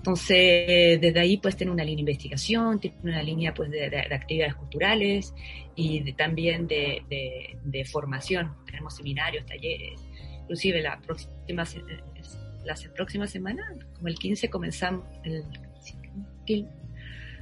Entonces, 0.00 0.98
desde 0.98 1.20
ahí 1.20 1.36
pues 1.36 1.56
tiene 1.56 1.72
una 1.72 1.84
línea 1.84 1.96
de 1.96 2.12
investigación, 2.12 2.80
tiene 2.80 2.96
una 3.02 3.22
línea 3.22 3.52
pues 3.52 3.70
de, 3.70 3.90
de, 3.90 4.06
de 4.08 4.14
actividades 4.14 4.54
culturales 4.54 5.34
y 5.76 6.00
de, 6.00 6.14
también 6.14 6.66
de, 6.66 7.84
formación. 7.84 8.54
Tenemos 8.64 8.96
seminarios, 8.96 9.44
talleres, 9.44 10.00
inclusive 10.40 10.80
la 10.80 10.98
próxima, 11.00 11.66
la 12.64 12.74
próxima 12.94 13.26
semana, 13.26 13.62
como 13.94 14.08
el 14.08 14.16
15 14.16 14.50
comenzamos, 14.50 15.04
el, 15.24 15.44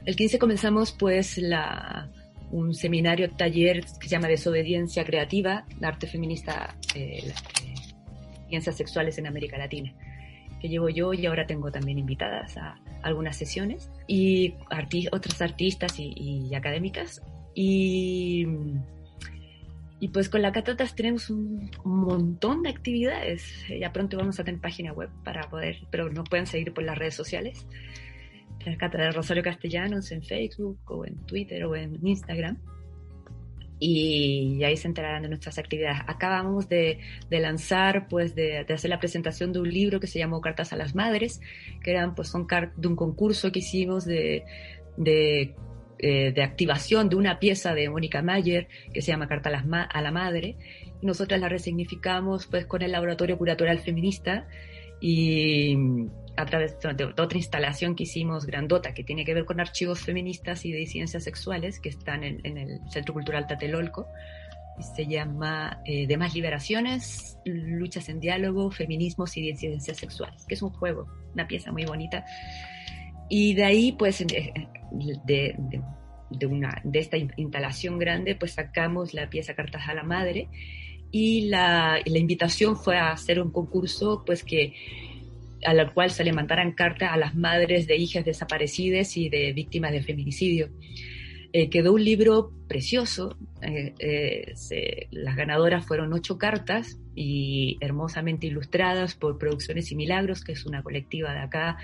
el 0.05 0.17
15 0.17 0.39
comenzamos 0.39 0.93
pues 0.93 1.39
la, 1.39 2.11
un 2.51 2.75
seminario, 2.75 3.31
taller 3.31 3.85
que 3.85 4.09
se 4.09 4.09
llama 4.09 4.29
Desobediencia 4.29 5.05
Creativa, 5.05 5.67
arte 5.83 6.07
feminista, 6.07 6.77
eh, 6.95 7.25
eh, 7.29 7.75
ciencias 8.49 8.77
sexuales 8.77 9.19
en 9.19 9.27
América 9.27 9.59
Latina 9.59 9.95
que 10.61 10.69
llevo 10.69 10.89
yo 10.89 11.13
y 11.13 11.27
ahora 11.27 11.47
tengo 11.47 11.71
también 11.71 11.99
invitadas 11.99 12.57
a 12.57 12.79
algunas 13.03 13.37
sesiones 13.37 13.91
y 14.07 14.55
arti 14.71 15.07
otras 15.13 15.41
artistas 15.41 15.99
y, 15.99 16.13
y, 16.17 16.55
académicas. 16.55 17.23
Y, 17.55 18.47
y 20.01 20.09
pues 20.09 20.29
con 20.29 20.43
la 20.43 20.53
Catatas 20.53 20.95
tenemos 20.95 21.29
un, 21.29 21.71
montón 21.85 22.63
de 22.63 22.71
actividades. 22.71 23.65
Ya 23.69 23.93
pronto 23.93 24.17
vamos 24.17 24.39
a 24.39 24.45
tener 24.45 24.61
página 24.61 24.93
web 24.93 25.11
para 25.25 25.49
poder 25.49 25.79
pero 25.91 26.09
nos 26.11 26.29
pueden 26.29 26.47
seguir 26.47 26.73
por 26.73 26.85
las 26.85 26.97
redes 26.97 27.15
sociales. 27.15 27.67
La 28.65 28.77
Cátedra 28.77 29.11
Rosario 29.11 29.43
Castellanos 29.43 30.13
en 30.13 30.23
Facebook 30.23 30.79
o 30.87 31.05
en 31.05 31.17
Twitter 31.27 31.65
o 31.65 31.75
en 31.75 31.99
Instagram. 32.07 32.59
Y 33.81 34.63
ahí 34.65 34.77
se 34.77 34.89
enterarán 34.89 35.23
de 35.23 35.29
nuestras 35.29 35.59
actividades. 35.59 36.01
Acabamos 36.07 36.69
de, 36.69 36.99
de 37.31 37.41
lanzar, 37.41 38.09
pues, 38.09 38.35
de, 38.35 38.65
de, 38.67 38.75
hacer 38.75 38.91
la 38.91 38.99
presentación 38.99 39.53
de 39.53 39.61
un 39.61 39.71
libro 39.71 40.01
que 40.01 40.09
se 40.09 40.19
llamó 40.19 40.41
Cartas 40.41 40.73
a 40.73 40.77
las 40.77 40.97
Madres, 40.97 41.41
que 41.85 41.93
eran, 41.93 42.17
pues, 42.17 42.27
son 42.27 42.49
de 42.77 42.89
un 42.89 42.97
concurso 42.97 43.53
que 43.53 43.61
hicimos 43.61 44.05
de, 44.05 44.45
de, 44.97 45.55
eh, 45.99 46.33
de 46.33 46.43
activación 46.43 47.09
de 47.09 47.17
una 47.17 47.39
pieza 47.39 47.75
de 47.75 47.89
Mónica 47.89 48.23
Mayer 48.23 48.69
que 48.93 49.03
se 49.03 49.09
llama 49.09 49.29
Carta 49.29 49.51
a, 49.51 50.03
la 50.03 50.11
Madre. 50.13 50.57
Y 51.01 51.07
nosotras 51.07 51.41
la 51.41 51.49
resignificamos, 51.49 52.47
pues, 52.47 52.67
con 52.67 52.83
el 52.83 52.93
Laboratorio 52.93 53.39
Curatorial 53.39 53.79
Feminista 53.81 54.47
y 55.01 55.77
a 56.37 56.45
través 56.47 56.79
de 56.81 57.05
otra 57.05 57.37
instalación 57.37 57.95
que 57.97 58.05
hicimos 58.05 58.47
grandota 58.47 58.95
que 58.95 59.03
tiene 59.03 59.25
que 59.25 59.35
ver 59.35 59.45
con 59.45 59.61
archivos 59.61 60.01
feministas 60.01 60.65
y 60.65 60.73
de 60.73 60.87
ciencias 60.87 61.25
sexuales 61.25 61.81
que 61.81 61.89
están 61.89 62.23
en, 62.23 62.41
en 62.45 62.59
el 62.59 62.81
Centro 62.91 63.15
Cultural 63.15 63.47
Tatelolco. 63.47 64.07
Y 64.79 64.83
se 64.85 65.07
llama 65.07 65.81
eh, 65.85 66.07
Demás 66.07 66.35
Liberaciones, 66.35 67.39
Luchas 67.45 68.09
en 68.09 68.21
Diálogo, 68.21 68.71
Feminismos 68.71 69.37
y 69.37 69.53
Ciencias 69.57 69.97
Sexuales, 69.97 70.45
que 70.47 70.55
es 70.55 70.63
un 70.63 70.71
juego, 70.71 71.07
una 71.35 71.49
pieza 71.49 71.73
muy 71.73 71.85
bonita. 71.85 72.25
Y 73.29 73.55
de 73.55 73.65
ahí, 73.65 73.93
pues, 73.93 74.19
de, 74.27 74.53
de, 75.25 75.55
de, 76.31 76.47
una, 76.47 76.81
de 76.85 76.99
esta 76.99 77.17
instalación 77.17 77.99
grande, 77.99 78.35
pues 78.35 78.53
sacamos 78.53 79.15
la 79.15 79.29
pieza 79.29 79.55
Cartas 79.55 79.89
a 79.89 79.95
la 79.95 80.03
Madre 80.03 80.49
y 81.11 81.49
la, 81.49 81.99
la 82.05 82.19
invitación 82.19 82.77
fue 82.77 82.97
a 82.97 83.13
hacer 83.13 83.41
un 83.41 83.51
concurso, 83.51 84.23
pues 84.27 84.45
que 84.45 84.75
a 85.65 85.75
la 85.75 85.93
cual 85.93 86.11
se 86.11 86.25
le 86.25 86.33
mandaran 86.33 86.73
cartas 86.73 87.11
a 87.13 87.17
las 87.17 87.35
madres 87.35 87.87
de 87.87 87.97
hijas 87.97 88.25
desaparecidas 88.25 89.17
y 89.17 89.29
de 89.29 89.53
víctimas 89.53 89.93
de 89.93 90.03
feminicidio. 90.03 90.69
Eh, 91.53 91.71
quedó 91.71 91.95
un 91.95 92.05
libro 92.05 92.53
precioso. 92.69 93.37
Eh, 93.63 93.95
eh, 93.99 95.09
las 95.11 95.35
ganadoras 95.35 95.87
fueron 95.87 96.13
ocho 96.13 96.37
cartas 96.37 96.99
y 97.15 97.79
hermosamente 97.81 98.47
ilustradas 98.47 99.15
por 99.15 99.39
Producciones 99.39 99.91
y 99.91 99.97
Milagros, 99.97 100.45
que 100.45 100.53
es 100.53 100.67
una 100.67 100.83
colectiva 100.83 101.33
de 101.33 101.41
acá, 101.41 101.79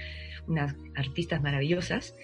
unas 0.47 0.75
artistas 0.95 1.43
maravillosas. 1.43 2.15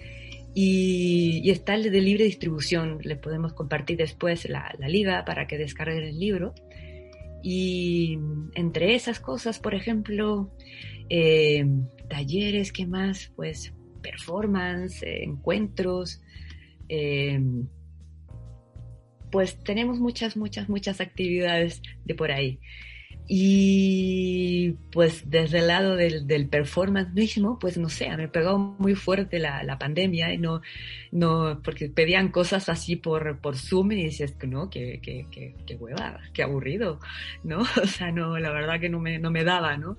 Y, 0.53 1.49
está 1.49 1.77
de 1.77 2.01
libre 2.01 2.25
distribución. 2.25 2.99
Les 3.01 3.17
podemos 3.17 3.53
compartir 3.53 3.97
después 3.97 4.47
la, 4.47 4.75
la 4.77 4.87
liga 4.87 5.25
para 5.25 5.47
que 5.47 5.57
descarguen 5.57 6.03
el 6.03 6.19
libro. 6.19 6.53
Y 7.41 8.19
entre 8.53 8.93
esas 8.93 9.19
cosas, 9.19 9.57
por 9.57 9.73
ejemplo, 9.73 10.51
talleres, 12.07 12.71
¿qué 12.71 12.85
más? 12.85 13.31
Pues 13.35 13.73
performance, 14.03 15.01
encuentros. 15.03 16.21
Eh, 16.93 17.39
pues 19.31 19.63
tenemos 19.63 19.99
muchas, 19.99 20.35
muchas, 20.35 20.67
muchas 20.67 20.99
actividades 20.99 21.81
de 22.03 22.15
por 22.15 22.31
ahí. 22.31 22.59
Y 23.27 24.73
pues 24.91 25.29
desde 25.29 25.59
el 25.59 25.67
lado 25.67 25.95
del, 25.95 26.27
del, 26.27 26.49
performance 26.49 27.13
mismo, 27.13 27.57
pues 27.59 27.77
no 27.77 27.87
sé, 27.87 28.09
me 28.17 28.27
pegó 28.27 28.57
muy 28.57 28.93
fuerte 28.93 29.39
la, 29.39 29.63
la, 29.63 29.77
pandemia 29.77 30.33
y 30.33 30.37
no, 30.37 30.61
no, 31.13 31.61
porque 31.63 31.87
pedían 31.87 32.29
cosas 32.29 32.67
así 32.67 32.97
por, 32.97 33.39
por 33.39 33.55
Zoom 33.55 33.93
y 33.93 34.03
dices 34.03 34.33
que 34.33 34.47
no, 34.47 34.69
que, 34.69 34.99
que, 35.01 35.27
que, 35.31 35.55
que 35.65 35.75
hueva, 35.75 36.19
que 36.33 36.43
aburrido, 36.43 36.99
¿no? 37.45 37.59
O 37.81 37.87
sea, 37.87 38.11
no, 38.11 38.37
la 38.37 38.51
verdad 38.51 38.81
que 38.81 38.89
no 38.89 38.99
me, 38.99 39.17
no 39.17 39.31
me 39.31 39.45
daba, 39.45 39.77
¿no? 39.77 39.97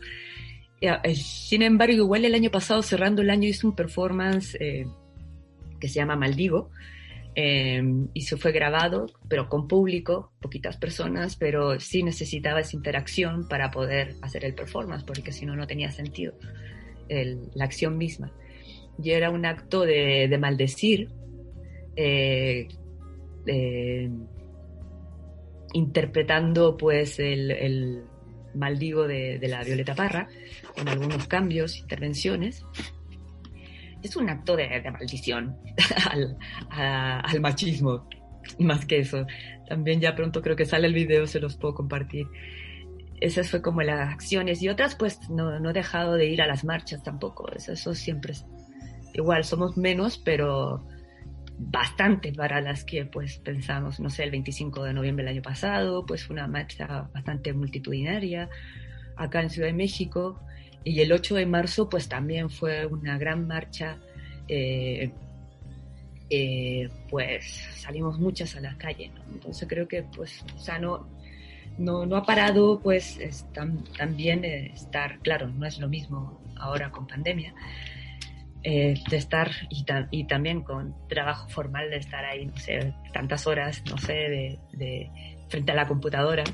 Eh, 0.83 1.15
sin 1.15 1.63
embargo, 1.63 1.95
igual 1.95 2.27
el 2.27 2.35
año 2.35 2.51
pasado, 2.51 2.83
cerrando 2.83 3.23
el 3.23 3.31
año, 3.31 3.49
hice 3.49 3.67
un 3.67 3.75
performance 3.75 4.57
eh, 4.61 4.85
que 5.83 5.89
se 5.89 5.97
llama 5.97 6.15
Maldigo, 6.15 6.71
eh, 7.35 7.83
y 8.15 8.21
se 8.21 8.37
fue 8.37 8.53
grabado, 8.53 9.07
pero 9.29 9.49
con 9.49 9.67
público, 9.67 10.31
poquitas 10.41 10.77
personas, 10.77 11.35
pero 11.35 11.81
sí 11.81 12.05
necesitaba 12.05 12.61
esa 12.61 12.77
interacción 12.77 13.49
para 13.49 13.73
poder 13.73 14.15
hacer 14.23 14.45
el 14.45 14.55
performance, 14.55 15.03
porque 15.03 15.33
si 15.33 15.45
no, 15.45 15.57
no 15.57 15.67
tenía 15.67 15.91
sentido 15.91 16.35
la 17.09 17.65
acción 17.65 17.99
misma. 17.99 18.33
Y 19.03 19.11
era 19.11 19.31
un 19.31 19.45
acto 19.45 19.81
de, 19.83 20.29
de 20.29 20.39
maldecir, 20.39 21.11
eh, 21.97 22.69
eh, 23.47 24.11
interpretando 25.75 26.77
pues 26.77 27.19
el, 27.19 28.05
maldigo 28.55 29.09
de, 29.09 29.39
la 29.43 29.65
Violeta 29.65 29.95
Parra, 29.95 30.29
con 30.77 30.89
algunos 30.89 31.27
cambios, 31.27 31.79
intervenciones 31.79 32.65
es 34.03 34.17
un 34.17 34.29
acto 34.29 34.57
de, 34.57 34.69
de 34.69 34.91
maldición 34.91 35.57
al, 36.11 36.37
a, 36.71 37.21
al, 37.21 37.41
machismo, 37.41 38.09
más 38.59 38.85
que 38.85 38.99
eso. 38.99 39.27
También 39.69 40.01
ya 40.01 40.15
pronto 40.15 40.43
creo 40.43 40.57
que 40.57 40.67
sale 40.67 40.87
el 40.87 40.95
video, 40.95 41.27
se 41.27 41.41
los 41.41 41.57
puedo 41.57 41.75
compartir. 41.75 42.27
Esas 43.21 43.51
fue 43.51 43.63
como 43.63 43.83
las 43.83 44.13
acciones 44.13 44.63
y 44.63 44.69
otras 44.69 44.97
pues 44.97 45.21
no, 45.31 45.61
no 45.61 45.71
he 45.71 45.73
dejado 45.73 46.15
de 46.15 46.27
ir 46.27 46.43
a 46.43 46.47
las 46.47 46.65
marchas 46.65 47.03
tampoco. 47.03 47.51
Eso, 47.53 47.73
eso 47.73 47.95
siempre 47.95 48.33
es 48.33 48.45
igual, 49.15 49.45
somos 49.45 49.77
menos, 49.77 50.19
pero 50.19 50.87
bastante 51.59 52.33
para 52.33 52.61
las 52.61 52.85
que 52.85 53.05
pues 53.05 53.39
pensamos, 53.39 54.01
no 54.01 54.11
sé, 54.11 54.25
el 54.25 54.31
25 54.31 54.85
de 54.85 54.95
noviembre 54.95 55.25
del 55.25 55.35
año 55.35 55.43
pasado, 55.43 56.05
pues 56.05 56.25
fue 56.25 56.35
una 56.35 56.49
marcha 56.49 57.09
bastante 57.15 57.53
multitudinaria 57.53 58.49
acá 59.17 59.43
en 59.43 59.51
Ciudad 59.51 59.69
de 59.69 59.75
México 59.75 60.41
y 60.85 61.01
el 61.01 61.13
8 61.13 61.37
de 61.37 61.47
marzo, 61.47 61.89
pues 61.89 62.09
también 62.09 62.51
fue 62.51 62.87
una 62.87 63.19
gran 63.19 63.47
marcha. 63.47 63.99
Eh, 64.49 65.11
eh, 66.31 66.89
pues 67.11 67.45
salimos 67.77 68.19
muchas 68.19 68.57
a 68.57 68.61
la 68.61 68.77
calle, 68.79 69.11
¿no? 69.15 69.23
Entonces 69.33 69.69
creo 69.69 69.87
que, 69.87 70.03
pues, 70.03 70.45
o 70.57 70.59
sea, 70.59 70.79
no, 70.79 71.07
no, 71.79 72.07
no 72.07 72.17
ha 72.17 72.25
parado, 72.25 72.81
pues, 72.81 73.19
es 73.19 73.47
tam, 73.53 73.85
también 73.97 74.45
eh, 74.45 74.73
estar, 74.75 75.19
claro, 75.21 75.49
no 75.49 75.67
es 75.67 75.79
lo 75.79 75.89
mismo 75.89 76.41
ahora 76.57 76.91
con 76.91 77.07
pandemia, 77.07 77.55
de 78.63 78.95
estar 79.11 79.51
y, 79.71 79.85
ta 79.85 80.07
y, 80.13 80.25
también 80.25 80.63
con 80.63 80.95
trabajo 81.09 81.49
formal 81.49 81.91
de 81.91 81.97
estar 81.97 82.25
ahí, 82.25 82.47
no 82.47 82.57
sé, 82.57 82.95
tantas 83.13 83.47
horas, 83.49 83.83
no 83.91 83.99
sé, 83.99 84.13
de, 84.13 84.59
de 84.73 85.11
frente 85.49 85.73
a 85.73 85.75
la 85.75 85.89
computadora. 85.89 86.45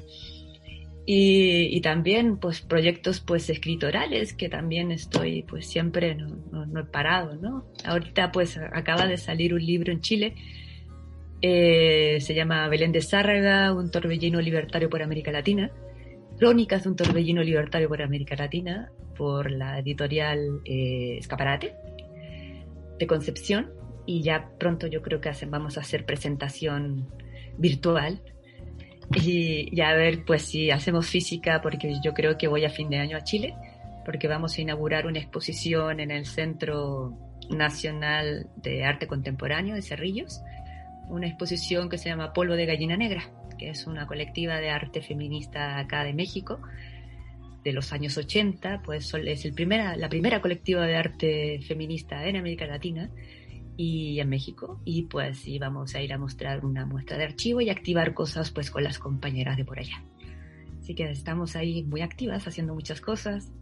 Y, 1.10 1.74
y, 1.74 1.80
también 1.80 2.36
pues 2.36 2.60
proyectos 2.60 3.20
pues 3.20 3.48
escritorales 3.48 4.34
que 4.34 4.50
también 4.50 4.92
estoy 4.92 5.42
pues 5.42 5.66
siempre 5.66 6.14
no, 6.14 6.36
no, 6.52 6.66
no, 6.66 6.80
he 6.80 6.84
parado 6.84 7.34
no 7.36 7.64
ahorita 7.82 8.30
pues 8.30 8.58
acaba 8.58 9.06
de 9.06 9.16
salir 9.16 9.54
un 9.54 9.64
libro 9.64 9.90
en 9.90 10.02
Chile 10.02 10.34
eh, 11.40 12.18
se 12.20 12.34
llama 12.34 12.68
Belén 12.68 12.92
de 12.92 13.00
Zárraga 13.00 13.72
un 13.72 13.90
torbellino 13.90 14.38
libertario 14.42 14.90
por 14.90 15.00
América 15.00 15.32
Latina 15.32 15.70
crónicas 16.38 16.82
de 16.82 16.90
un 16.90 16.96
torbellino 16.96 17.42
libertario 17.42 17.88
por 17.88 18.02
América 18.02 18.36
Latina 18.36 18.92
por 19.16 19.50
la 19.50 19.78
editorial 19.78 20.60
eh, 20.66 21.16
Escaparate 21.18 21.74
de 22.98 23.06
Concepción 23.06 23.70
y 24.04 24.20
ya 24.20 24.50
pronto 24.58 24.86
yo 24.86 25.00
creo 25.00 25.22
que 25.22 25.30
hacen, 25.30 25.50
vamos 25.50 25.78
a 25.78 25.80
hacer 25.80 26.04
presentación 26.04 27.08
virtual 27.56 28.20
y, 29.14 29.68
y, 29.74 29.80
a 29.80 29.94
ver 29.94 30.24
pues 30.24 30.42
si 30.42 30.70
hacemos 30.70 31.08
física, 31.08 31.60
porque 31.62 31.94
yo 32.02 32.12
creo 32.14 32.36
que 32.36 32.48
voy 32.48 32.64
a 32.64 32.70
fin 32.70 32.90
de 32.90 32.98
año 32.98 33.16
a 33.16 33.24
Chile, 33.24 33.54
porque 34.04 34.28
vamos 34.28 34.56
a 34.56 34.62
inaugurar 34.62 35.06
una 35.06 35.18
exposición 35.18 36.00
en 36.00 36.10
el 36.10 36.26
Centro 36.26 37.16
Nacional 37.50 38.48
de 38.56 38.84
Arte 38.84 39.06
Contemporáneo 39.06 39.74
de 39.74 39.82
Cerrillos, 39.82 40.42
una 41.08 41.26
exposición 41.26 41.88
que 41.88 41.98
se 41.98 42.08
llama 42.08 42.32
Polvo 42.32 42.54
de 42.54 42.66
Gallina 42.66 42.96
Negra, 42.96 43.30
que 43.58 43.70
es 43.70 43.86
una 43.86 44.06
colectiva 44.06 44.56
de 44.56 44.70
arte 44.70 45.02
feminista 45.02 45.78
acá 45.78 46.04
de 46.04 46.12
México 46.12 46.60
de 47.64 47.72
los 47.72 47.92
años 47.92 48.16
80, 48.16 48.82
pues 48.84 49.12
es 49.14 49.44
el 49.44 49.52
primera, 49.52 49.96
la 49.96 50.08
primera 50.08 50.40
colectiva 50.40 50.86
de 50.86 50.96
arte 50.96 51.60
feminista 51.66 52.26
en 52.26 52.36
América 52.36 52.66
Latina 52.66 53.10
y 53.78 54.18
en 54.18 54.28
México 54.28 54.80
y 54.84 55.02
pues 55.04 55.46
íbamos 55.46 55.94
a 55.94 56.02
ir 56.02 56.12
a 56.12 56.18
mostrar 56.18 56.66
una 56.66 56.84
muestra 56.84 57.16
de 57.16 57.24
archivo 57.24 57.60
y 57.60 57.70
activar 57.70 58.12
cosas 58.12 58.50
pues 58.50 58.72
con 58.72 58.82
las 58.82 58.98
compañeras 58.98 59.56
de 59.56 59.64
por 59.64 59.78
allá. 59.78 60.02
Así 60.80 60.94
que 60.94 61.08
estamos 61.08 61.54
ahí 61.54 61.84
muy 61.84 62.00
activas 62.00 62.46
haciendo 62.48 62.74
muchas 62.74 63.00
cosas 63.00 63.52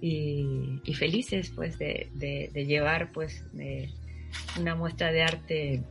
y, 0.00 0.80
y 0.84 0.94
felices 0.94 1.50
pues 1.50 1.76
de, 1.76 2.08
de, 2.14 2.50
de 2.54 2.66
llevar 2.66 3.10
pues 3.10 3.44
de 3.52 3.90
una 4.60 4.76
muestra 4.76 5.10
de 5.10 5.22
arte 5.22 5.82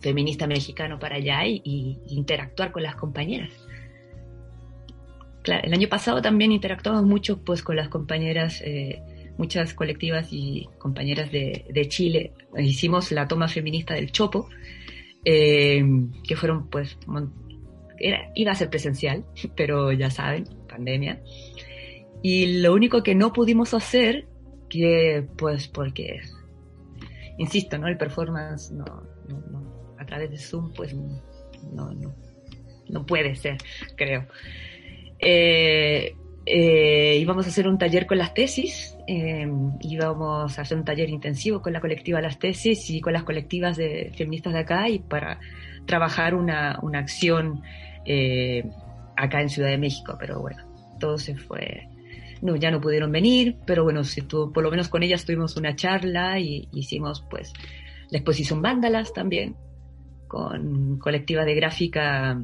feminista 0.00 0.48
mexicano 0.48 0.98
para 0.98 1.16
allá 1.16 1.46
y, 1.46 1.62
y, 1.64 1.98
interactuar 2.08 2.72
con 2.72 2.82
las 2.82 2.96
compañeras. 2.96 3.52
Claro, 5.42 5.64
el 5.64 5.72
año 5.72 5.88
pasado 5.88 6.20
también 6.20 6.50
interactuamos 6.50 7.04
mucho 7.04 7.44
pues 7.44 7.62
con 7.62 7.76
las 7.76 7.88
compañeras 7.88 8.60
eh, 8.64 9.00
muchas 9.38 9.74
colectivas 9.74 10.28
y 10.30 10.68
compañeras 10.78 11.32
de, 11.32 11.64
de 11.68 11.88
Chile 11.88 12.32
hicimos 12.58 13.12
la 13.12 13.26
toma 13.28 13.48
feminista 13.48 13.94
del 13.94 14.12
Chopo, 14.12 14.48
eh, 15.24 15.84
que 16.26 16.36
fueron 16.36 16.68
pues, 16.68 16.98
era, 17.98 18.30
iba 18.34 18.52
a 18.52 18.54
ser 18.54 18.70
presencial, 18.70 19.24
pero 19.56 19.92
ya 19.92 20.10
saben, 20.10 20.44
pandemia. 20.68 21.22
Y 22.22 22.60
lo 22.60 22.72
único 22.72 23.02
que 23.02 23.14
no 23.14 23.32
pudimos 23.32 23.74
hacer, 23.74 24.26
que 24.68 25.26
pues 25.36 25.68
porque, 25.68 26.20
insisto, 27.38 27.78
¿no? 27.78 27.88
El 27.88 27.98
performance 27.98 28.70
no, 28.70 28.84
a 29.98 30.06
través 30.06 30.30
de 30.30 30.38
Zoom 30.38 30.72
pues 30.72 30.94
no, 30.94 31.92
no, 31.92 32.14
no 32.88 33.06
puede 33.06 33.34
ser, 33.34 33.58
creo. 33.96 34.26
Eh, 35.18 36.16
eh, 36.44 37.18
íbamos 37.20 37.46
a 37.46 37.50
hacer 37.50 37.68
un 37.68 37.78
taller 37.78 38.06
con 38.06 38.18
las 38.18 38.34
tesis, 38.34 38.96
eh, 39.06 39.48
íbamos 39.80 40.58
a 40.58 40.62
hacer 40.62 40.76
un 40.76 40.84
taller 40.84 41.08
intensivo 41.08 41.62
con 41.62 41.72
la 41.72 41.80
colectiva 41.80 42.20
Las 42.20 42.38
Tesis 42.38 42.90
y 42.90 43.00
con 43.00 43.12
las 43.12 43.22
colectivas 43.22 43.76
de 43.76 44.12
feministas 44.16 44.52
de 44.52 44.58
acá 44.58 44.88
y 44.88 44.98
para 44.98 45.38
trabajar 45.86 46.34
una, 46.34 46.78
una 46.82 46.98
acción 46.98 47.62
eh, 48.04 48.64
acá 49.16 49.40
en 49.40 49.50
Ciudad 49.50 49.68
de 49.68 49.78
México, 49.78 50.16
pero 50.18 50.40
bueno, 50.40 50.64
todo 50.98 51.16
se 51.16 51.36
fue. 51.36 51.88
No, 52.40 52.56
ya 52.56 52.72
no 52.72 52.80
pudieron 52.80 53.12
venir, 53.12 53.58
pero 53.64 53.84
bueno, 53.84 54.02
si 54.02 54.22
por 54.22 54.62
lo 54.62 54.70
menos 54.70 54.88
con 54.88 55.04
ellas 55.04 55.24
tuvimos 55.24 55.56
una 55.56 55.76
charla 55.76 56.40
y 56.40 56.68
hicimos 56.72 57.24
pues 57.30 57.52
la 58.10 58.18
exposición 58.18 58.60
Vándalas 58.62 59.12
también, 59.12 59.54
con 60.26 60.98
colectiva 60.98 61.44
de 61.44 61.54
gráfica 61.54 62.42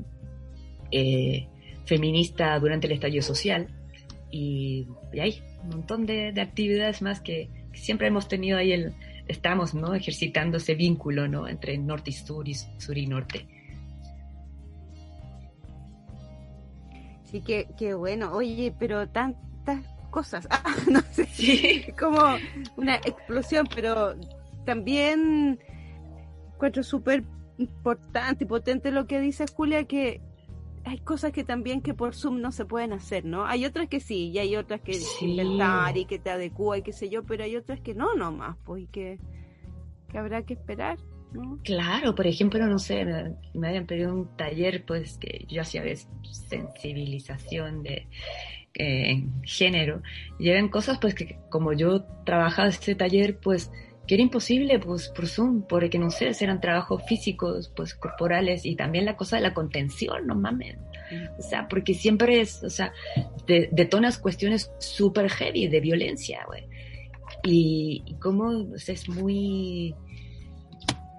eh, 0.93 1.49
feminista 1.85 2.57
durante 2.61 2.87
el 2.87 2.93
estallido 2.93 3.23
social 3.23 3.75
y, 4.31 4.87
y 5.13 5.21
hay 5.21 5.43
un 5.63 5.71
montón 5.71 6.07
de, 6.07 6.33
de 6.33 6.41
actividades 6.41 7.03
más 7.03 7.21
que, 7.21 7.49
que, 7.73 7.79
siempre 7.79 8.09
hemos 8.09 8.29
tenido 8.29 8.59
ahí 8.59 8.73
el 8.73 8.95
estamos 9.27 9.75
no 9.75 9.95
ejercitando 9.95 10.57
ese 10.57 10.75
vínculo 10.75 11.29
no 11.29 11.47
entre 11.47 11.77
norte 11.77 12.11
y 12.11 12.13
sur 12.15 12.49
y 12.49 12.55
sur 12.55 12.97
y 12.97 13.07
norte. 13.07 13.47
Sí 17.25 17.43
que, 17.43 17.69
que 17.79 17.95
bueno. 17.95 18.33
Oye 18.33 18.75
pero 18.79 19.09
tantas 19.09 19.85
cosas. 20.11 20.49
Ah, 20.51 20.63
no 20.91 21.01
sé. 21.13 21.27
Sí. 21.27 21.85
como 21.99 22.19
una 22.77 22.97
explosión 22.97 23.69
pero 23.75 24.15
también 24.65 25.59
encuentro 26.55 26.83
súper 26.83 27.23
importante 27.59 28.45
y 28.45 28.47
potente 28.47 28.91
lo 28.91 29.07
que 29.07 29.21
dice 29.21 29.47
Julia, 29.47 29.85
que 29.85 30.21
hay 30.89 30.99
cosas 30.99 31.33
que 31.33 31.45
también 31.45 31.83
que 31.83 31.95
por 31.95 32.15
Zoom 32.15 32.41
no 32.41 32.51
se 32.51 32.65
pueden 32.65 32.93
hacer, 32.93 33.25
¿no? 33.25 33.47
Hay 33.47 33.65
otras 33.65 33.89
que 33.89 34.01
sí, 34.01 34.31
y 34.31 34.39
hay 34.39 34.57
otras 34.57 34.81
que 34.81 34.99
inventar 35.21 35.97
y 35.97 36.07
que 36.07 36.19
te 36.19 36.31
adecúa 36.31 36.79
y 36.79 36.83
qué 36.83 36.93
sé 36.93 37.11
yo, 37.11 37.25
pero 37.25 37.45
hay 37.45 37.57
otras 37.57 37.81
que 37.81 37.95
no 37.95 38.15
nomás, 38.15 38.57
pues, 38.65 38.85
y 38.85 38.87
que, 38.87 39.19
que 40.11 40.19
habrá 40.19 40.43
que 40.43 40.55
esperar. 40.55 40.99
¿no? 41.33 41.59
Claro, 41.63 42.15
por 42.15 42.27
ejemplo, 42.27 42.67
no 42.67 42.79
sé, 42.79 43.05
me, 43.05 43.35
me 43.53 43.69
habían 43.69 43.87
pedido 43.87 44.15
un 44.15 44.35
taller, 44.37 44.85
pues 44.87 45.19
que 45.19 45.45
yo 45.47 45.61
hacía 45.61 45.83
de 45.83 45.99
sensibilización 46.33 47.83
de 47.83 48.07
eh, 48.75 49.25
género, 49.43 50.03
y 50.39 50.49
eran 50.49 50.69
cosas 50.69 50.99
pues 50.99 51.15
que 51.15 51.39
como 51.51 51.75
yo 51.75 52.05
trabajaba 52.25 52.69
este 52.69 52.95
taller, 52.95 53.39
pues 53.39 53.71
que 54.09 54.15
era 54.15 54.23
imposible 54.23 54.79
pues 54.79 55.09
por 55.11 55.29
Zoom, 55.29 55.63
porque 55.69 55.99
no 55.99 56.11
sé, 56.11 56.33
eran 56.41 56.61
trabajos 56.61 57.03
físicos, 57.07 57.71
pues 57.77 57.95
corporales 57.95 58.65
y 58.65 58.75
también 58.75 59.05
la 59.05 59.17
cosa 59.17 59.37
de 59.37 59.43
la 59.43 59.55
contención, 59.55 60.27
no 60.27 60.35
mames. 60.35 60.79
O 61.39 61.43
sea, 61.43 61.69
porque 61.69 61.95
siempre 61.95 62.41
es, 62.41 62.65
o 62.65 62.71
sea, 62.71 62.93
de, 63.47 63.69
detonas 63.71 64.19
cuestiones 64.19 64.73
súper 64.79 65.31
heavy 65.31 65.69
de 65.69 65.81
violencia, 65.81 66.41
güey. 66.47 66.65
Y, 67.45 68.03
y 68.07 68.15
cómo 68.15 68.75
es 68.75 69.09
muy 69.09 69.95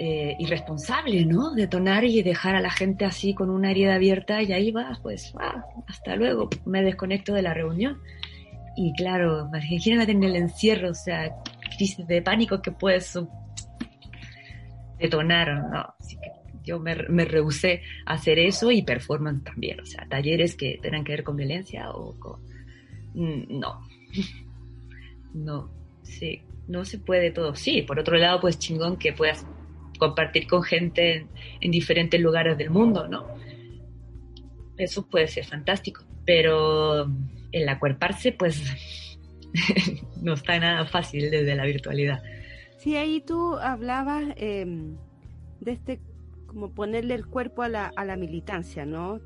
eh, 0.02 0.36
irresponsable, 0.40 1.26
¿no? 1.26 1.54
Detonar 1.54 2.06
y 2.06 2.24
dejar 2.24 2.56
a 2.56 2.62
la 2.62 2.72
gente 2.72 3.06
así 3.06 3.34
con 3.34 3.50
una 3.50 3.70
herida 3.70 3.96
abierta 3.96 4.42
y 4.42 4.54
ahí 4.54 4.72
vas, 4.72 4.98
pues, 5.00 5.34
ah, 5.40 5.66
hasta 5.88 6.16
luego, 6.16 6.50
me 6.66 6.82
desconecto 6.82 7.34
de 7.34 7.42
la 7.42 7.54
reunión. 7.54 8.00
Y 8.78 8.94
claro, 8.94 9.48
imagínate 9.48 10.14
en 10.14 10.24
el 10.24 10.38
encierro, 10.38 10.92
o 10.92 10.94
sea, 10.94 11.36
de 12.08 12.22
pánico 12.22 12.62
que 12.62 12.72
puedes 12.72 13.20
detonar, 15.00 15.64
¿no? 15.72 15.96
Así 16.00 16.18
que 16.18 16.32
yo 16.64 16.80
me, 16.80 16.96
me 17.10 17.26
rehusé 17.26 17.82
a 18.06 18.14
hacer 18.14 18.40
eso 18.40 18.72
y 18.72 18.84
performance 18.84 19.44
también, 19.44 19.80
o 19.80 19.86
sea, 19.86 20.06
talleres 20.08 20.56
que 20.56 20.80
tengan 20.82 21.04
que 21.04 21.14
ver 21.14 21.24
con 21.24 21.36
violencia 21.36 21.92
o 21.92 22.20
con... 22.20 22.42
Mm, 23.14 23.60
no, 23.60 23.88
no, 25.34 25.72
sí, 26.04 26.42
no 26.68 26.86
se 26.86 27.00
puede 27.00 27.32
todo. 27.32 27.56
Sí, 27.56 27.82
por 27.82 28.00
otro 28.00 28.18
lado, 28.18 28.40
pues 28.40 28.60
chingón 28.60 28.98
que 28.98 29.14
puedas 29.14 29.46
compartir 29.98 30.48
con 30.48 30.64
gente 30.64 31.28
en, 31.60 31.72
diferentes 31.72 32.20
lugares 32.20 32.58
del 32.58 32.70
mundo, 32.70 33.08
¿no? 33.08 33.28
Eso 34.78 35.08
puede 35.08 35.28
ser 35.28 35.46
fantástico, 35.46 36.04
pero 36.26 37.12
el 37.52 37.68
acuerparse, 37.68 38.32
pues, 38.32 38.64
no 40.22 40.34
está 40.34 40.60
nada 40.60 40.86
fácil 40.86 41.30
desde 41.32 41.56
la 41.56 41.66
virtualidad. 41.66 42.22
Sí, 42.78 42.96
ahí 42.96 43.22
tú 43.22 43.56
hablabas 43.58 44.24
em, 44.38 44.96
de 45.60 45.72
este, 45.72 46.00
como 46.48 46.72
ponerle 46.72 47.16
el 47.16 47.26
cuerpo 47.26 47.62
a 47.64 47.70
la, 47.70 47.92
a 47.96 48.06
la 48.06 48.16
militancia, 48.16 48.86
¿no? 48.86 49.20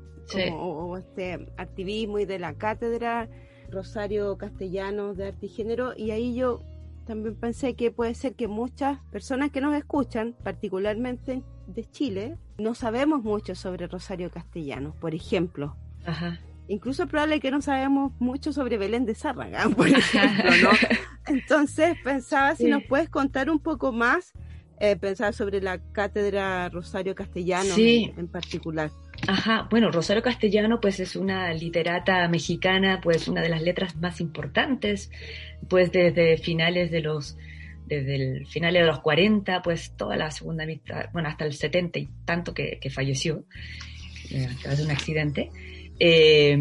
o, 0.52 0.96
este 0.96 1.34
activismo 1.56 2.18
y 2.18 2.24
de 2.24 2.38
la 2.38 2.54
cátedra 2.54 3.28
Rosario 3.70 4.36
Castellanos 4.38 5.16
de 5.16 5.28
Arte 5.28 5.46
y 5.46 5.48
Género, 5.48 5.92
y 5.96 6.10
ahí 6.10 6.34
yo 6.34 6.62
también 7.06 7.34
pensé 7.34 7.74
que 7.74 7.90
puede 7.90 8.14
ser 8.14 8.34
que 8.34 8.48
muchas 8.48 8.98
personas 9.10 9.50
que 9.50 9.60
nos 9.60 9.74
escuchan, 9.74 10.34
particularmente 10.42 11.42
de 11.66 11.84
Chile, 11.90 12.38
no 12.58 12.74
sabemos 12.74 13.22
mucho 13.22 13.54
sobre 13.54 13.86
Rosario 13.86 14.30
Castellanos, 14.30 14.94
por 14.96 15.14
ejemplo. 15.14 15.76
Ajá. 16.06 16.40
Incluso 16.68 17.02
es 17.02 17.08
probable 17.10 17.40
que 17.40 17.50
no 17.50 17.60
sabemos 17.60 18.12
mucho 18.18 18.52
sobre 18.52 18.78
Belén 18.78 19.04
de 19.04 19.14
Zárraga, 19.14 19.68
por 19.76 19.88
ejemplo, 19.88 20.50
¿no? 20.62 20.70
Entonces 21.26 21.96
pensaba 22.02 22.56
si 22.56 22.66
nos 22.66 22.82
puedes 22.84 23.08
contar 23.08 23.50
un 23.50 23.58
poco 23.58 23.92
más, 23.92 24.32
eh, 24.80 24.96
pensar 24.96 25.32
sobre 25.34 25.60
la 25.60 25.78
cátedra 25.92 26.68
Rosario 26.68 27.14
Castellanos 27.14 27.78
en 27.78 28.28
particular. 28.28 28.90
Ajá, 29.28 29.68
bueno, 29.70 29.90
Rosario 29.90 30.22
Castellano 30.22 30.80
pues 30.80 31.00
es 31.00 31.16
una 31.16 31.52
literata 31.54 32.28
mexicana, 32.28 33.00
pues 33.02 33.28
una 33.28 33.40
de 33.40 33.48
las 33.48 33.62
letras 33.62 33.96
más 33.96 34.20
importantes, 34.20 35.10
pues 35.68 35.92
desde 35.92 36.36
finales 36.38 36.90
de 36.90 37.00
los, 37.00 37.36
desde 37.86 38.16
el 38.16 38.46
finales 38.46 38.82
de 38.82 38.86
los 38.86 39.00
40, 39.00 39.62
pues 39.62 39.92
toda 39.96 40.16
la 40.16 40.30
segunda 40.30 40.66
mitad, 40.66 41.06
bueno, 41.12 41.28
hasta 41.28 41.44
el 41.44 41.52
70 41.52 41.98
y 42.00 42.08
tanto 42.24 42.52
que, 42.52 42.78
falleció 42.90 43.44
eh, 44.30 44.46
a 44.46 44.60
través 44.60 44.78
de 44.78 44.84
un 44.84 44.90
accidente, 44.90 45.50
eh, 45.98 46.58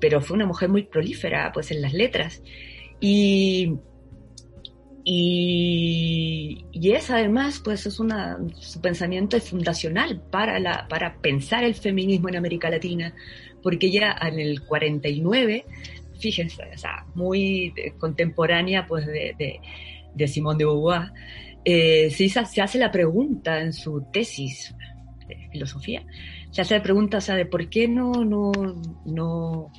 pero 0.00 0.20
fue 0.20 0.36
una 0.36 0.46
mujer 0.46 0.68
muy 0.68 0.84
prolífera 0.84 1.50
pues 1.52 1.70
en 1.70 1.82
las 1.82 1.92
letras. 1.92 2.42
Y 3.00 3.74
y, 5.08 6.64
y 6.72 6.90
es 6.90 7.10
además, 7.12 7.60
pues 7.64 7.86
es 7.86 8.00
una, 8.00 8.38
su 8.58 8.80
pensamiento 8.80 9.36
es 9.36 9.50
fundacional 9.50 10.20
para, 10.32 10.58
la, 10.58 10.88
para 10.88 11.20
pensar 11.20 11.62
el 11.62 11.76
feminismo 11.76 12.28
en 12.28 12.34
América 12.34 12.68
Latina, 12.70 13.14
porque 13.62 13.92
ya 13.92 14.16
en 14.20 14.40
el 14.40 14.62
49, 14.62 15.64
fíjense, 16.18 16.60
o 16.74 16.76
sea, 16.76 17.06
muy 17.14 17.72
contemporánea 17.98 18.84
pues 18.88 19.06
de, 19.06 19.36
de, 19.38 19.60
de 20.16 20.26
de 20.26 20.64
Beauvoir, 20.64 21.12
eh, 21.64 22.10
se, 22.10 22.28
se 22.28 22.60
hace 22.60 22.76
la 22.76 22.90
pregunta 22.90 23.60
en 23.60 23.72
su 23.72 24.06
tesis 24.12 24.74
de 25.28 25.36
filosofía, 25.52 26.04
se 26.56 26.62
hace 26.62 26.74
la 26.74 26.82
pregunta, 26.82 27.18
o 27.18 27.20
sea, 27.20 27.34
de 27.34 27.44
por 27.44 27.68
qué 27.68 27.86
no, 27.86 28.24
no, 28.24 28.50
no, 29.04 29.70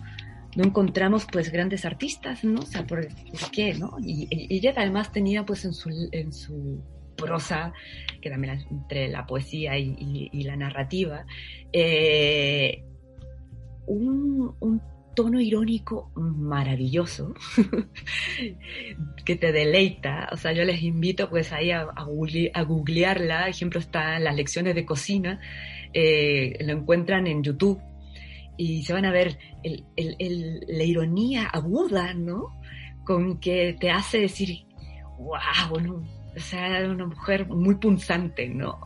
no 0.55 0.63
encontramos 0.63 1.25
pues 1.25 1.51
grandes 1.51 1.85
artistas, 1.85 2.43
¿no? 2.43 2.59
O 2.59 2.65
sea, 2.67 2.85
¿por, 2.85 3.07
qué, 3.51 3.73
no? 3.73 3.97
Y, 3.99 4.27
ella 4.55 4.75
además 4.77 5.11
tenía 5.11 5.43
pues 5.43 5.65
en 5.65 5.73
su, 5.73 5.89
en 6.11 6.31
su 6.31 6.79
prosa, 7.15 7.73
que 8.21 8.29
también 8.29 8.63
entre 8.69 9.07
la 9.07 9.25
poesía 9.25 9.75
y, 9.75 10.43
la 10.43 10.55
narrativa, 10.55 11.25
eh, 11.73 12.83
un, 13.87 14.55
un, 14.59 14.79
tono 15.15 15.41
irónico 15.41 16.11
maravilloso 16.15 17.33
que 19.25 19.35
te 19.35 19.51
deleita. 19.51 20.29
O 20.31 20.37
sea, 20.37 20.51
yo 20.53 20.63
les 20.63 20.83
invito 20.83 21.27
pues 21.27 21.51
ahí 21.53 21.71
a, 21.71 21.87
a, 21.95 22.61
googlearla. 22.61 23.39
Por 23.39 23.49
ejemplo, 23.49 23.79
está 23.79 24.17
en 24.17 24.25
las 24.25 24.35
lecciones 24.35 24.75
de 24.75 24.85
cocina. 24.85 25.39
Eh, 25.93 26.57
lo 26.65 26.73
encuentran 26.73 27.27
en 27.27 27.43
YouTube 27.43 27.81
y 28.57 28.83
se 28.83 28.93
van 28.93 29.05
a 29.05 29.11
ver 29.11 29.37
el, 29.63 29.85
el, 29.95 30.65
la 30.67 30.83
ironía 30.83 31.47
aguda, 31.47 32.13
¿no? 32.13 32.59
Con 33.05 33.39
que 33.39 33.75
te 33.79 33.89
hace 33.89 34.19
decir, 34.19 34.65
wow, 35.17 35.79
¿no? 35.81 36.03
o 36.37 36.39
sea, 36.39 36.87
una 36.87 37.07
mujer 37.07 37.47
muy 37.47 37.75
punzante, 37.75 38.47
¿no? 38.47 38.79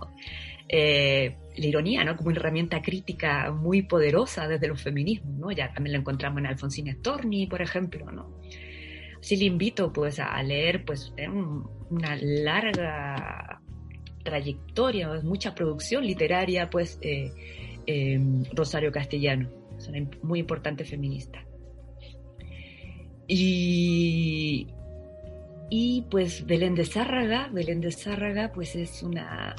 Eh, 0.67 1.35
la 1.57 1.65
ironía, 1.65 2.03
¿no? 2.03 2.15
Como 2.15 2.29
una 2.29 2.39
herramienta 2.39 2.81
crítica 2.81 3.51
muy 3.51 3.81
poderosa 3.81 4.47
desde 4.47 4.67
los 4.67 4.81
feminismos, 4.81 5.35
¿no? 5.35 5.51
Ya 5.51 5.71
también 5.73 5.93
lo 5.93 5.99
encontramos 5.99 6.39
en 6.39 6.45
Alfonsina 6.45 6.93
Storni, 6.93 7.47
por 7.47 7.61
ejemplo, 7.61 8.09
¿no? 8.09 8.39
Así 9.19 9.35
le 9.35 9.45
invito, 9.45 9.91
pues, 9.91 10.19
a 10.19 10.41
leer, 10.41 10.85
pues, 10.85 11.13
una 11.89 12.15
larga 12.15 13.60
trayectoria, 14.23 15.09
mucha 15.23 15.53
producción 15.55 16.05
literaria, 16.05 16.69
pues, 16.69 16.99
eh, 17.01 17.31
eh, 17.87 18.19
Rosario 18.53 18.91
Castellano 18.91 19.49
es 19.77 19.87
una 19.87 20.07
muy 20.21 20.39
importante 20.39 20.85
feminista. 20.85 21.45
Y, 23.27 24.67
y 25.69 26.01
pues 26.09 26.45
Belén 26.45 26.75
de 26.75 26.85
Zárraga, 26.85 27.49
Belén 27.51 27.81
de 27.81 27.91
Zárraga 27.91 28.51
pues 28.53 28.75
es 28.75 29.03
una, 29.03 29.55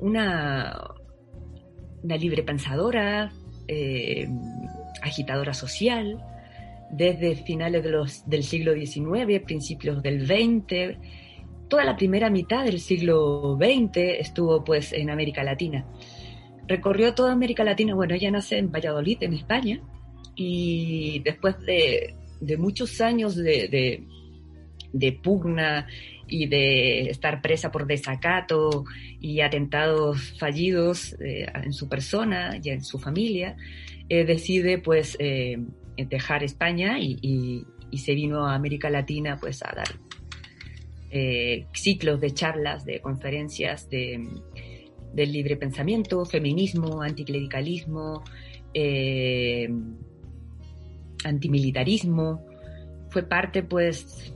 una, 0.00 0.94
una 2.02 2.16
libre 2.16 2.42
pensadora, 2.42 3.32
eh, 3.68 4.28
agitadora 5.02 5.54
social, 5.54 6.22
desde 6.90 7.36
finales 7.36 7.82
de 7.84 7.90
los, 7.90 8.28
del 8.28 8.42
siglo 8.42 8.74
XIX, 8.74 9.40
principios 9.44 10.02
del 10.02 10.26
XX, 10.26 10.98
toda 11.68 11.84
la 11.84 11.96
primera 11.96 12.30
mitad 12.30 12.64
del 12.64 12.80
siglo 12.80 13.58
XX 13.60 13.96
estuvo 14.20 14.64
pues 14.64 14.92
en 14.92 15.10
América 15.10 15.42
Latina 15.42 15.84
recorrió 16.68 17.14
toda 17.14 17.32
América 17.32 17.64
Latina. 17.64 17.94
Bueno, 17.94 18.14
ella 18.14 18.30
nace 18.30 18.58
en 18.58 18.70
Valladolid, 18.70 19.18
en 19.20 19.34
España, 19.34 19.80
y 20.34 21.20
después 21.20 21.58
de, 21.60 22.14
muchos 22.58 23.00
años 23.00 23.36
de, 23.36 24.04
pugna 25.22 25.86
y 26.28 26.46
de 26.46 27.02
estar 27.08 27.40
presa 27.40 27.70
por 27.70 27.86
desacato 27.86 28.84
y 29.20 29.40
atentados 29.40 30.34
fallidos 30.38 31.14
eh, 31.20 31.46
en 31.54 31.72
su 31.72 31.88
persona 31.88 32.58
y 32.62 32.70
en 32.70 32.82
su 32.82 32.98
familia, 32.98 33.56
eh, 34.08 34.24
decide 34.24 34.78
pues 34.78 35.16
eh, 35.20 35.58
dejar 35.96 36.42
España 36.42 36.98
y, 36.98 37.18
y, 37.22 37.64
se 37.98 38.14
vino 38.14 38.46
a 38.46 38.54
América 38.54 38.90
Latina 38.90 39.38
pues 39.40 39.62
a 39.62 39.72
dar 39.74 39.88
ciclos 41.72 42.20
de 42.20 42.30
charlas, 42.32 42.84
de 42.84 43.00
conferencias, 43.00 43.88
de 43.88 44.20
del 45.16 45.32
libre 45.32 45.56
pensamiento, 45.56 46.24
feminismo, 46.26 47.00
anticlericalismo, 47.00 48.22
eh, 48.74 49.66
antimilitarismo. 51.24 52.44
Fue 53.08 53.22
parte, 53.22 53.62
pues, 53.62 54.34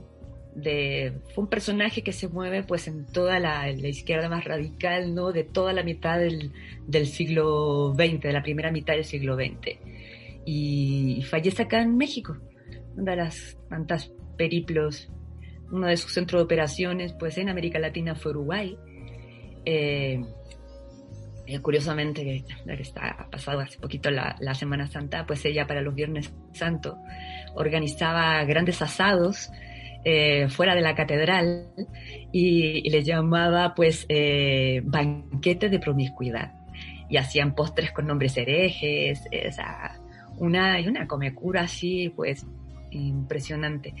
de, 0.55 1.13
fue 1.35 1.43
un 1.43 1.49
personaje 1.51 2.01
que 2.01 2.11
se 2.11 2.27
mueve 2.27 2.63
pues 2.63 2.87
en 2.87 3.05
toda 3.05 3.39
la, 3.39 3.69
izquierda 3.69 4.27
más 4.27 4.43
radical, 4.43 5.13
¿no? 5.13 5.31
De 5.31 5.43
toda 5.43 5.71
la 5.71 5.83
mitad 5.83 6.17
del, 6.19 6.51
siglo 7.05 7.93
XX, 7.93 8.19
de 8.19 8.33
la 8.33 8.41
primera 8.41 8.71
mitad 8.71 8.95
del 8.95 9.05
siglo 9.05 9.35
XX. 9.35 9.77
Y, 10.45 11.21
fallece 11.29 11.61
acá 11.61 11.81
en 11.83 11.95
México, 11.95 12.37
una 12.97 13.11
de 13.11 13.17
las 13.17 13.55
tantas 13.69 14.11
periplos, 14.35 15.11
uno 15.71 15.87
de 15.87 15.97
sus 15.97 16.13
centros 16.13 16.39
de 16.39 16.43
operaciones 16.45 17.13
pues 17.13 17.37
en 17.37 17.49
América 17.49 17.79
Latina 17.79 18.15
fue 18.15 18.31
Uruguay. 18.31 18.77
Eh, 19.65 20.21
eh, 21.51 21.59
curiosamente, 21.59 22.23
que 22.23 22.45
está 22.81 23.27
pasado 23.29 23.59
hace 23.59 23.77
poquito 23.77 24.09
la, 24.09 24.53
Semana 24.53 24.87
Santa, 24.87 25.25
pues 25.25 25.43
ella 25.43 25.67
para 25.67 25.81
los 25.81 25.93
Viernes 25.93 26.33
Santos 26.53 26.95
organizaba 27.55 28.41
grandes 28.45 28.81
asados 28.81 29.51
eh, 30.05 30.47
fuera 30.47 30.75
de 30.75 30.81
la 30.81 30.95
catedral 30.95 31.67
y, 32.31 32.89
le 32.89 33.03
llamaba 33.03 33.73
pues 33.75 34.05
eh, 34.07 34.81
banquete 34.85 35.67
de 35.67 35.79
promiscuidad 35.79 36.53
y 37.09 37.17
hacían 37.17 37.53
postres 37.53 37.91
con 37.91 38.07
nombres 38.07 38.37
herejes, 38.37 39.21
una, 40.37 40.79
una 40.87 41.07
comecura 41.07 41.63
así 41.63 42.13
pues 42.15 42.45
impresionante. 42.91 43.93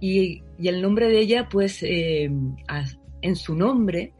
Y, 0.00 0.42
y, 0.58 0.68
el 0.68 0.82
nombre 0.82 1.08
de 1.08 1.18
ella 1.18 1.48
pues 1.48 1.82
en 1.82 3.36
su 3.36 3.54
nombre 3.54 4.12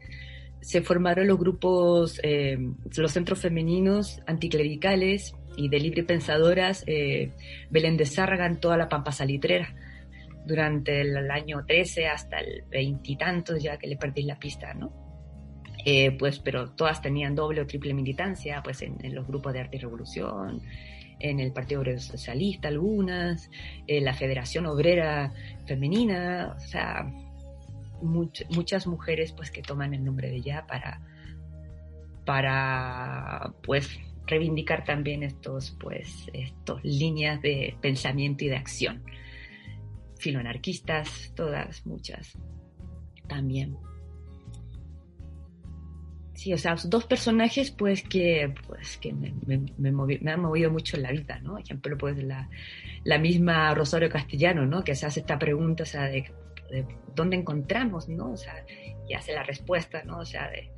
se 0.67 0.81
formaron 0.81 1.27
los 1.27 1.37
grupos, 1.39 2.19
eh, 2.23 2.57
los 2.97 3.11
centros 3.13 3.39
femeninos 3.39 4.21
anticlericales 4.27 5.33
y 5.55 5.69
de 5.69 5.79
libre 5.79 6.03
pensadoras 6.03 6.83
eh, 6.87 7.31
Belén 7.69 7.95
de 7.95 8.05
Zárraga 8.05 8.45
en 8.45 8.59
toda 8.59 8.75
la 8.75 8.89
Pampa 8.89 9.13
Salitrera 9.13 9.73
durante 10.45 10.99
el, 10.99 11.31
año 11.31 11.63
13 11.65 12.07
hasta 12.07 12.39
el 12.39 12.63
veintitantos, 12.69 13.63
ya 13.63 13.77
que 13.77 13.87
le 13.87 13.95
perdí 13.95 14.23
la 14.23 14.39
pista, 14.39 14.73
¿no? 14.73 14.91
Eh, 15.85 16.11
pues, 16.11 16.39
pero 16.39 16.71
todas 16.71 17.01
tenían 17.01 17.33
doble 17.33 17.61
o 17.61 17.67
triple 17.67 17.93
militancia, 17.93 18.61
pues 18.61 18.81
en, 18.81 18.97
los 19.15 19.25
grupos 19.25 19.53
de 19.53 19.61
arte 19.61 19.77
y 19.77 19.79
revolución, 19.79 20.61
en 21.19 21.39
el 21.39 21.51
Partido 21.51 21.81
Obrero 21.81 21.99
Socialista 21.99 22.67
algunas, 22.67 23.49
en 23.87 24.05
la 24.05 24.13
Federación 24.13 24.65
Obrera 24.65 25.33
Femenina, 25.65 26.55
o 26.55 26.59
sea, 26.59 27.11
muchas 28.01 28.87
mujeres 28.87 29.31
pues 29.31 29.51
que 29.51 29.61
toman 29.61 29.93
el 29.93 30.03
nombre 30.03 30.29
de 30.29 30.37
ella 30.37 30.65
para, 30.67 31.01
para 32.25 33.53
pues 33.63 33.99
reivindicar 34.27 34.83
también 34.83 35.23
estos 35.23 35.75
pues 35.79 36.29
estos 36.33 36.83
líneas 36.83 37.41
de 37.41 37.75
pensamiento 37.81 38.45
y 38.45 38.49
de 38.49 38.57
acción. 38.57 39.03
Filoanarquistas 40.19 41.33
todas 41.35 41.85
muchas 41.85 42.37
también 43.27 43.77
sí 46.37 46.53
o 46.53 46.57
sea 46.57 46.75
dos 46.85 47.05
personajes 47.05 47.71
pues 47.71 48.03
que 48.03 48.53
pues 48.65 48.97
que 48.97 49.11
me, 49.11 49.33
me, 49.45 50.31
han 50.31 50.39
movido 50.39 50.71
mucho 50.71 50.95
en 50.95 51.03
la 51.03 51.11
vida 51.11 51.39
no 51.39 51.57
ejemplo 51.57 51.97
pues 51.97 52.23
la, 52.23 52.49
la 53.03 53.17
misma 53.17 53.73
Rosario 53.73 54.09
Castellano 54.09 54.65
no 54.65 54.83
que 54.83 54.95
se 54.95 55.05
hace 55.05 55.19
esta 55.19 55.37
pregunta 55.37 55.83
o 55.83 55.85
sea 55.85 56.03
de 56.03 56.31
de 56.69 56.85
dónde 57.15 57.37
encontramos, 57.37 58.07
¿no? 58.09 58.31
O 58.31 58.37
sea, 58.37 58.65
y 59.07 59.13
hace 59.13 59.33
la 59.33 59.43
respuesta, 59.43 60.03
¿no? 60.03 60.19
O 60.19 60.25
sea, 60.25 60.49
de, 60.49 60.69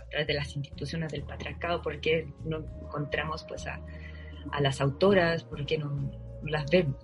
a 0.00 0.08
través 0.08 0.26
de 0.26 0.34
las 0.34 0.54
instituciones 0.56 1.12
del 1.12 1.22
patriarcado, 1.22 1.82
¿por 1.82 2.00
qué 2.00 2.28
no 2.44 2.58
encontramos 2.58 3.44
pues 3.44 3.66
a, 3.66 3.80
a 4.52 4.60
las 4.60 4.80
autoras? 4.80 5.44
¿Por 5.44 5.64
qué 5.66 5.78
no, 5.78 6.10
las 6.44 6.70
vemos, 6.70 6.96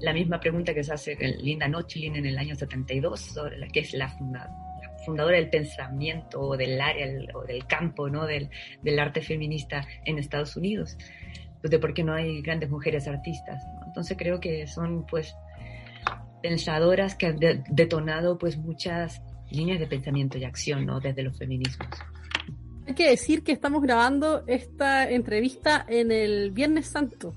La 0.00 0.12
misma 0.12 0.40
pregunta 0.40 0.74
que 0.74 0.84
se 0.84 0.92
hace 0.92 1.16
Linda 1.40 1.68
Nochlin 1.68 2.16
en 2.16 2.26
el 2.26 2.38
año 2.38 2.54
72, 2.54 3.20
sobre 3.20 3.58
la 3.58 3.68
que 3.68 3.80
es 3.80 3.92
la, 3.94 4.16
fundadora 5.04 5.36
del 5.36 5.50
pensamiento 5.50 6.40
o 6.40 6.56
del 6.56 6.80
área 6.80 7.06
o 7.34 7.44
del 7.44 7.66
campo 7.66 8.08
¿no? 8.08 8.26
del, 8.26 8.50
del 8.82 8.98
arte 8.98 9.22
feminista 9.22 9.86
en 10.04 10.18
Estados 10.18 10.56
Unidos, 10.56 10.96
pues 11.60 11.70
de 11.70 11.78
por 11.78 11.94
qué 11.94 12.04
no 12.04 12.14
hay 12.14 12.42
grandes 12.42 12.70
mujeres 12.70 13.08
artistas. 13.08 13.62
Entonces 13.86 14.16
creo 14.18 14.40
que 14.40 14.66
son 14.66 15.06
pues 15.06 15.34
pensadoras 16.42 17.14
que 17.14 17.26
han 17.26 17.38
detonado 17.68 18.38
pues 18.38 18.56
muchas 18.56 19.22
líneas 19.50 19.80
de 19.80 19.86
pensamiento 19.86 20.38
y 20.38 20.44
acción 20.44 20.86
¿no? 20.86 21.00
desde 21.00 21.22
los 21.22 21.36
feminismos. 21.36 21.88
Hay 22.86 22.94
que 22.94 23.10
decir 23.10 23.44
que 23.44 23.52
estamos 23.52 23.82
grabando 23.82 24.44
esta 24.46 25.08
entrevista 25.08 25.84
en 25.88 26.10
el 26.10 26.50
Viernes 26.50 26.86
Santo. 26.86 27.34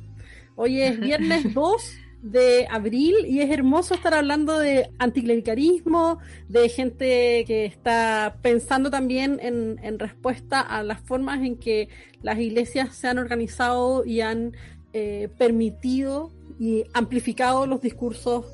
Hoy 0.56 0.82
es 0.82 1.00
viernes 1.00 1.54
2 1.54 2.03
de 2.24 2.68
abril 2.72 3.16
y 3.28 3.42
es 3.42 3.52
hermoso 3.52 3.94
estar 3.94 4.14
hablando 4.14 4.58
de 4.58 4.90
anticlericarismo, 4.98 6.20
de 6.48 6.70
gente 6.70 7.44
que 7.46 7.66
está 7.66 8.38
pensando 8.42 8.90
también 8.90 9.40
en, 9.42 9.78
en 9.84 10.00
respuesta 10.00 10.62
a 10.62 10.84
las 10.84 11.02
formas 11.02 11.42
en 11.44 11.58
que 11.58 11.90
las 12.22 12.40
iglesias 12.40 12.96
se 12.96 13.10
han 13.10 13.20
organizado 13.20 14.06
y 14.06 14.22
han 14.22 14.54
eh, 14.94 15.28
permitido 15.38 16.32
y 16.60 16.86
amplificado 16.94 17.68
los 17.68 17.82
discursos 17.82 18.46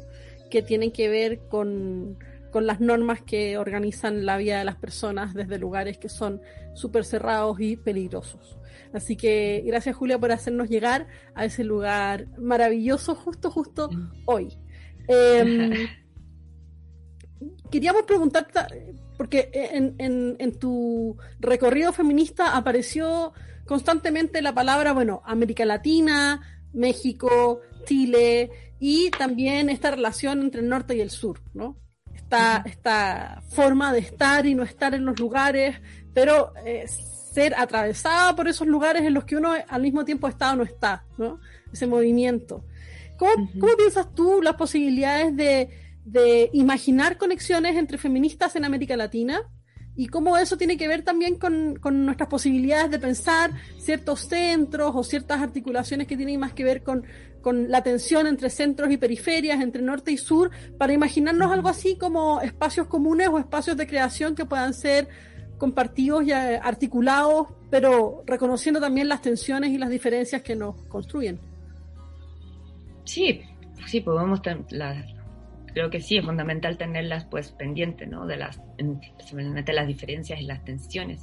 que 0.49 0.63
tienen 0.63 0.91
que 0.91 1.07
ver 1.07 1.39
con, 1.47 2.17
las 2.65 2.79
normas 2.79 3.21
que 3.21 3.57
organizan 3.57 4.25
la 4.25 4.37
vida 4.37 4.59
de 4.59 4.65
las 4.65 4.75
personas 4.75 5.33
desde 5.33 5.59
lugares 5.59 5.97
que 5.97 6.09
son 6.09 6.41
súper 6.73 7.05
cerrados 7.05 7.59
y 7.59 7.75
peligrosos. 7.75 8.57
Así 8.93 9.15
que 9.15 9.63
gracias 9.65 9.95
Julia 9.95 10.17
por 10.17 10.31
hacernos 10.31 10.69
llegar 10.69 11.07
a 11.35 11.45
ese 11.45 11.63
lugar 11.63 12.27
maravilloso 12.37 13.15
justo, 13.15 13.51
justo 13.51 13.89
mm. 13.91 14.11
hoy. 14.25 14.57
Em, 15.07 15.87
queríamos 17.71 18.03
preguntarte, 18.03 18.59
porque 19.17 19.49
en, 19.53 19.95
en, 19.99 20.35
en, 20.39 20.59
tu 20.59 21.17
recorrido 21.39 21.93
feminista 21.93 22.55
apareció 22.55 23.33
constantemente 23.65 24.41
la 24.41 24.53
palabra, 24.53 24.93
bueno, 24.93 25.21
América 25.25 25.65
Latina, 25.65 26.41
México, 26.73 27.61
Chile, 27.85 28.49
y 28.79 29.11
también 29.11 29.69
esta 29.69 29.91
relación 29.91 30.41
entre 30.41 30.61
el 30.61 30.69
norte 30.69 30.95
y 30.95 31.01
el 31.01 31.11
sur, 31.11 31.41
¿no? 31.53 31.77
Esta, 32.29 32.61
esta 32.63 33.41
forma 33.49 33.91
de 33.91 33.99
estar 33.99 34.45
y 34.45 34.53
no 34.53 34.61
estar 34.61 34.93
en 34.93 35.03
los 35.03 35.19
lugares, 35.19 35.75
pero 36.13 36.53
eh, 36.63 36.85
ser 36.87 37.55
atravesada 37.57 38.35
por 38.35 38.47
esos 38.47 38.67
lugares 38.67 39.01
en 39.01 39.15
los 39.15 39.25
que 39.25 39.35
uno 39.35 39.51
al 39.67 39.81
mismo 39.81 40.05
tiempo 40.05 40.27
está 40.27 40.53
o 40.53 40.57
no 40.57 40.63
está, 40.63 41.05
¿no? 41.17 41.39
Ese 41.73 41.87
movimiento. 41.87 42.63
¿Cómo, 43.17 43.49
¿cómo 43.59 43.75
piensas 43.75 44.13
tú 44.13 44.43
las 44.43 44.53
posibilidades 44.57 45.35
de, 45.35 45.69
de 46.05 46.51
imaginar 46.53 47.17
conexiones 47.17 47.75
entre 47.75 47.97
feministas 47.97 48.55
en 48.55 48.63
América 48.63 48.95
Latina? 48.95 49.41
Y 49.99 50.07
cómo 50.07 50.37
eso 50.37 50.55
tiene 50.55 50.77
que 50.77 50.87
ver 50.87 51.01
también 51.01 51.35
con, 51.35 51.77
nuestras 52.05 52.29
posibilidades 52.29 52.89
de 52.89 52.99
pensar 52.99 53.51
ciertos 53.79 54.21
centros 54.21 54.93
o 54.95 55.03
ciertas 55.03 55.41
articulaciones 55.41 56.07
que 56.07 56.15
tienen 56.15 56.39
más 56.39 56.53
que 56.53 56.63
ver 56.63 56.83
con, 56.83 57.03
la 57.67 57.83
tensión 57.83 58.25
entre 58.25 58.49
centros 58.49 58.89
y 58.91 58.95
periferias, 58.95 59.59
entre 59.59 59.81
norte 59.81 60.13
y 60.13 60.17
sur, 60.17 60.51
para 60.77 60.93
imaginarnos 60.93 61.51
algo 61.51 61.67
así 61.67 61.97
como 61.97 62.39
espacios 62.39 62.87
comunes 62.87 63.27
o 63.27 63.39
espacios 63.39 63.75
de 63.75 63.87
creación 63.87 64.35
que 64.35 64.45
puedan 64.45 64.73
ser 64.73 65.09
compartidos 65.57 66.23
y 66.23 66.31
eh, 66.31 66.61
articulados, 66.63 67.47
pero 67.69 68.23
reconociendo 68.25 68.79
también 68.79 69.09
las 69.09 69.21
tensiones 69.21 69.71
y 69.71 69.77
las 69.77 69.89
diferencias 69.89 70.41
que 70.41 70.55
nos 70.55 70.77
construyen. 70.87 71.41
Sí, 73.03 73.41
sí, 73.85 73.99
pues 73.99 74.15
vamos 74.15 74.39
la, 74.69 75.05
creo 75.79 75.89
que 75.89 76.01
sí 76.01 76.17
es 76.17 76.25
fundamental 76.25 76.77
tenerlas 76.77 77.23
pues 77.23 77.53
pendientes, 77.53 78.09
¿no? 78.09 78.27
De 78.27 78.35
las, 78.35 78.61
especialmente 79.17 79.71
las 79.71 79.87
diferencias 79.87 80.41
y 80.41 80.43
las 80.43 80.65
tensiones. 80.65 81.21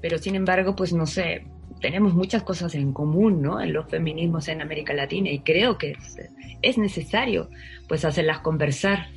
Pero 0.00 0.18
sin 0.18 0.36
embargo, 0.36 0.76
pues 0.76 0.92
no 0.92 1.06
sé, 1.06 1.44
tenemos 1.80 2.14
muchas 2.14 2.44
cosas 2.44 2.76
en 2.76 2.92
común, 2.92 3.42
¿no? 3.42 3.60
En 3.60 3.72
los 3.72 3.90
feminismos 3.90 4.46
en 4.46 4.62
América 4.62 4.94
Latina 4.94 5.28
y 5.30 5.40
creo 5.40 5.76
que 5.76 5.96
es, 6.62 6.78
necesario, 6.78 7.50
pues, 7.88 8.04
hacerlas 8.04 8.38
conversar. 8.38 9.08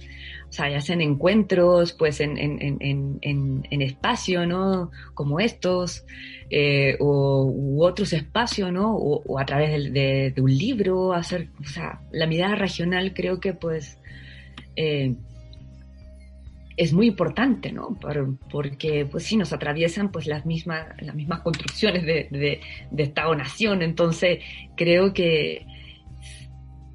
O 0.50 0.52
sea, 0.52 0.66
hacen 0.76 1.02
encuentros, 1.02 1.94
pues, 1.94 2.20
en, 2.20 2.36
en, 2.40 2.60
en, 2.82 3.68
en, 3.70 3.82
espacio, 3.84 4.48
¿no? 4.48 4.90
Como 5.14 5.40
estos, 5.40 6.04
eh, 6.50 6.98
o, 7.00 7.46
u 7.46 7.84
otros 7.84 8.12
espacios, 8.14 8.74
¿no? 8.74 8.96
O, 8.96 9.38
a 9.38 9.46
través 9.46 9.94
de, 9.94 10.34
de, 10.36 10.42
un 10.42 10.58
libro, 10.58 11.14
hacer, 11.14 11.50
o 11.60 11.66
sea, 11.66 12.02
la 12.12 12.26
mirada 12.26 12.56
regional 12.56 13.14
creo 13.14 13.40
que, 13.40 13.54
pues, 13.54 14.00
eh, 14.76 15.16
es 16.78 16.94
muy 16.94 17.08
importante, 17.08 17.74
¿no? 17.74 17.98
porque, 18.50 19.06
pues 19.06 19.26
sí, 19.26 19.36
nos 19.36 19.52
atraviesan 19.52 20.12
pues 20.12 20.28
las 20.28 20.46
mismas, 20.46 20.88
las 21.02 21.14
mismas 21.14 21.42
construcciones 21.42 22.04
de, 22.06 22.30
de, 22.32 22.62
de 22.90 23.04
Estado-Nación, 23.04 23.82
entonces 23.82 24.40
creo 24.78 25.14
que, 25.14 25.66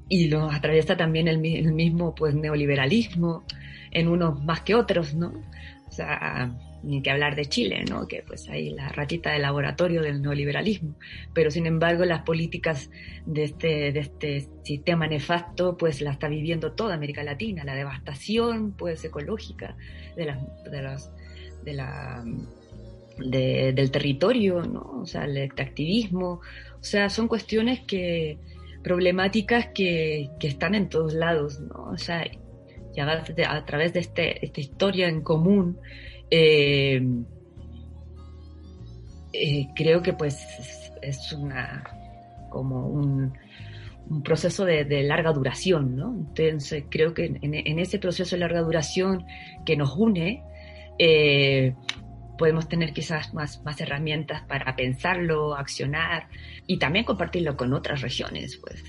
y 0.09 0.27
lo 0.27 0.49
atraviesa 0.49 0.97
también 0.97 1.27
el, 1.27 1.39
mismo 1.39 2.15
pues 2.15 2.35
neoliberalismo, 2.35 3.43
en 3.91 4.07
unos 4.07 4.43
más 4.43 4.61
que 4.61 4.75
otros, 4.75 5.13
¿no? 5.13 5.33
O 5.87 5.91
sea, 5.91 6.51
ni 6.85 7.01
que 7.01 7.09
hablar 7.11 7.35
de 7.35 7.45
Chile, 7.45 7.83
¿no? 7.89 8.07
Que 8.07 8.23
pues 8.25 8.47
ahí 8.47 8.69
la 8.69 8.89
ratita 8.89 9.31
de 9.31 9.39
laboratorio 9.39 10.01
del 10.01 10.21
neoliberalismo. 10.21 10.95
Pero 11.33 11.49
sin 11.51 11.65
embargo, 11.65 12.05
las 12.05 12.21
políticas 12.21 12.89
de 13.25 13.43
este, 13.43 13.91
de 13.91 13.99
este 13.99 14.47
sistema 14.63 15.07
nefasto, 15.07 15.77
pues 15.77 16.01
la 16.01 16.11
está 16.11 16.27
viviendo 16.27 16.73
toda 16.73 16.93
América 16.93 17.23
Latina, 17.23 17.63
la 17.63 17.75
devastación, 17.75 18.73
pues, 18.73 19.03
ecológica 19.03 19.75
del 23.17 23.91
territorio, 23.91 24.61
¿no? 24.61 24.99
O 25.01 25.05
sea, 25.05 25.25
el 25.25 25.37
extractivismo, 25.37 26.41
o 26.79 26.83
sea, 26.83 27.09
son 27.09 27.27
cuestiones 27.27 27.79
que, 27.81 28.37
problemáticas 28.85 29.69
que, 29.73 30.29
están 30.41 30.75
en 30.75 30.89
todos 30.89 31.15
lados. 31.15 31.59
O 31.73 31.97
sea, 31.97 32.23
ya 32.95 33.11
a 33.11 33.65
través 33.65 33.93
de 33.93 33.99
este, 33.99 34.45
esta 34.45 34.61
historia 34.61 35.07
en 35.07 35.21
común, 35.21 35.79
eh, 36.31 37.01
eh, 39.33 39.67
creo 39.75 40.01
que 40.01 40.13
pues 40.13 40.45
es 41.01 41.33
una 41.33 41.83
como 42.49 42.87
un, 42.87 43.33
proceso 44.23 44.65
de, 44.65 45.03
larga 45.03 45.33
duración, 45.33 45.95
¿no? 45.95 46.13
Entonces 46.13 46.85
creo 46.89 47.13
que 47.13 47.37
en, 47.41 47.79
ese 47.79 47.97
proceso 47.97 48.35
de 48.35 48.39
larga 48.39 48.61
duración 48.61 49.25
que 49.65 49.75
nos 49.75 49.95
une, 49.97 50.43
eh, 50.99 51.73
podemos 52.37 52.69
tener 52.69 52.93
quizás 52.93 53.33
más, 53.33 53.63
más 53.65 53.81
herramientas 53.81 54.43
para 54.43 54.75
pensarlo, 54.75 55.55
accionar 55.55 56.27
y 56.67 56.77
también 56.77 57.03
compartirlo 57.03 57.57
con 57.57 57.73
otras 57.73 58.01
regiones, 58.01 58.57
pues, 58.57 58.83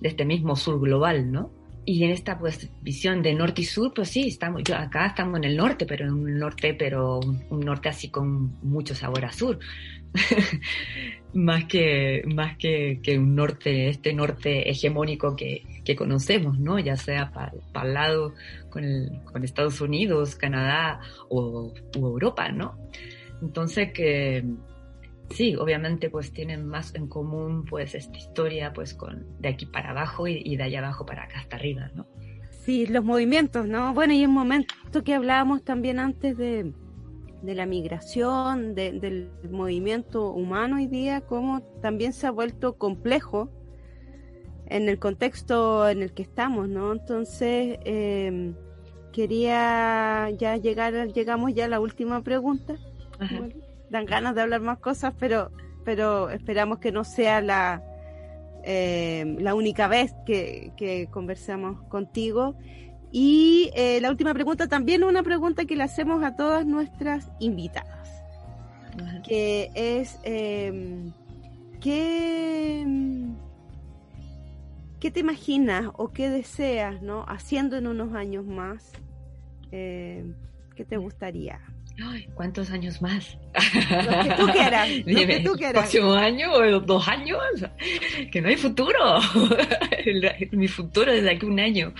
de 0.00 0.08
este 0.08 0.24
mismo 0.24 0.54
sur 0.54 0.80
global, 0.80 1.32
¿no? 1.32 1.50
Y 1.84 2.04
en 2.04 2.10
esta 2.10 2.38
pues 2.38 2.70
visión 2.80 3.22
de 3.22 3.34
norte 3.34 3.62
y 3.62 3.64
sur, 3.64 3.92
pues 3.94 4.10
sí, 4.10 4.28
estamos, 4.28 4.62
yo 4.64 4.76
acá 4.76 5.06
estamos 5.06 5.38
en 5.38 5.44
el 5.44 5.56
norte, 5.56 5.84
pero 5.86 6.12
un 6.12 6.38
norte, 6.38 6.74
pero 6.74 7.18
un, 7.18 7.60
norte 7.60 7.88
así 7.88 8.08
con 8.08 8.58
mucho 8.62 8.94
sabor 8.94 9.24
a 9.24 9.32
sur. 9.32 9.58
más 11.34 11.64
que, 11.64 12.22
más 12.34 12.56
que, 12.58 13.00
que, 13.02 13.18
un 13.18 13.34
norte, 13.34 13.88
este 13.88 14.12
norte 14.12 14.70
hegemónico 14.70 15.34
que, 15.34 15.62
que 15.84 15.96
conocemos, 15.96 16.58
¿no? 16.58 16.78
Ya 16.78 16.96
sea 16.96 17.32
para 17.32 17.86
el 17.86 17.94
lado 17.94 18.34
con, 18.68 18.84
con, 19.24 19.42
Estados 19.42 19.80
Unidos, 19.80 20.36
Canadá 20.36 21.00
o 21.30 21.72
u 21.96 22.06
Europa, 22.06 22.52
¿no? 22.52 22.76
Entonces 23.40 23.92
que 23.92 24.44
sí, 25.32 25.56
obviamente 25.56 26.10
pues 26.10 26.32
tienen 26.32 26.66
más 26.66 26.94
en 26.94 27.08
común 27.08 27.64
pues 27.64 27.94
esta 27.94 28.16
historia 28.16 28.72
pues 28.72 28.94
con 28.94 29.26
de 29.40 29.48
aquí 29.48 29.66
para 29.66 29.90
abajo 29.90 30.26
y, 30.28 30.56
de 30.56 30.62
allá 30.62 30.80
abajo 30.80 31.06
para 31.06 31.24
acá 31.24 31.40
hasta 31.40 31.56
arriba, 31.56 31.90
¿no? 31.94 32.06
Sí, 32.64 32.86
los 32.86 33.04
movimientos, 33.04 33.66
¿no? 33.66 33.92
Bueno, 33.92 34.12
y 34.12 34.24
un 34.24 34.32
momento 34.32 35.02
que 35.04 35.14
hablábamos 35.14 35.64
también 35.64 35.98
antes 35.98 36.36
de, 36.36 36.72
de 37.42 37.54
la 37.54 37.66
migración, 37.66 38.74
del 38.74 39.30
movimiento 39.50 40.30
humano 40.30 40.76
hoy 40.76 40.86
día, 40.86 41.22
cómo 41.22 41.62
también 41.80 42.12
se 42.12 42.28
ha 42.28 42.30
vuelto 42.30 42.78
complejo 42.78 43.50
en 44.66 44.88
el 44.88 44.98
contexto 44.98 45.88
en 45.88 46.02
el 46.02 46.12
que 46.12 46.22
estamos, 46.22 46.68
¿no? 46.68 46.92
Entonces, 46.92 47.78
em, 47.84 48.54
quería 49.12 50.30
ya 50.30 50.56
llegar, 50.56 51.12
llegamos 51.12 51.52
ya 51.52 51.64
a 51.64 51.68
la 51.68 51.80
última 51.80 52.22
pregunta 52.22 52.76
dan 53.92 54.06
ganas 54.06 54.34
de 54.34 54.40
hablar 54.40 54.62
más 54.62 54.78
cosas, 54.78 55.12
pero, 55.18 55.52
pero 55.84 56.30
esperamos 56.30 56.78
que 56.78 56.90
no 56.90 57.04
sea 57.04 57.42
la, 57.42 57.84
eh, 58.64 59.36
la 59.38 59.54
única 59.54 59.86
vez 59.86 60.14
que, 60.24 60.72
que 60.76 61.08
conversamos 61.10 61.82
contigo. 61.88 62.56
Y 63.12 63.70
eh, 63.74 64.00
la 64.00 64.10
última 64.10 64.32
pregunta, 64.32 64.66
también 64.66 65.04
una 65.04 65.22
pregunta 65.22 65.66
que 65.66 65.76
le 65.76 65.82
hacemos 65.82 66.24
a 66.24 66.34
todas 66.34 66.64
nuestras 66.64 67.30
invitadas, 67.38 68.08
que 69.28 69.70
es, 69.74 70.18
em, 70.22 71.12
¿qué, 71.78 72.86
¿qué 74.98 75.10
te 75.10 75.20
imaginas 75.20 75.90
o 75.98 76.08
qué 76.08 76.30
deseas 76.30 77.02
¿no? 77.02 77.26
haciendo 77.28 77.76
en 77.76 77.86
unos 77.86 78.14
años 78.14 78.46
más? 78.46 78.92
Eh, 79.70 80.24
¿Qué 80.74 80.86
te 80.86 80.96
gustaría? 80.96 81.60
¿Cuántos 82.34 82.70
años 82.70 83.02
más? 83.02 83.36
Lo 83.54 84.22
que 84.22 84.34
tú 84.36 84.46
quieras. 84.52 84.88
Lo 85.06 85.26
que 85.26 85.40
tú 85.40 85.52
quieras. 85.52 85.82
¿Próximo 85.82 86.12
año 86.14 86.52
o 86.52 86.80
dos 86.80 87.06
años? 87.08 87.38
Que 88.30 88.40
no 88.40 88.48
hay 88.48 88.56
futuro. 88.56 89.20
Mi 90.52 90.68
futuro 90.68 91.12
es 91.12 91.22
de 91.22 91.30
aquí 91.30 91.46
un 91.46 91.60
año. 91.60 91.92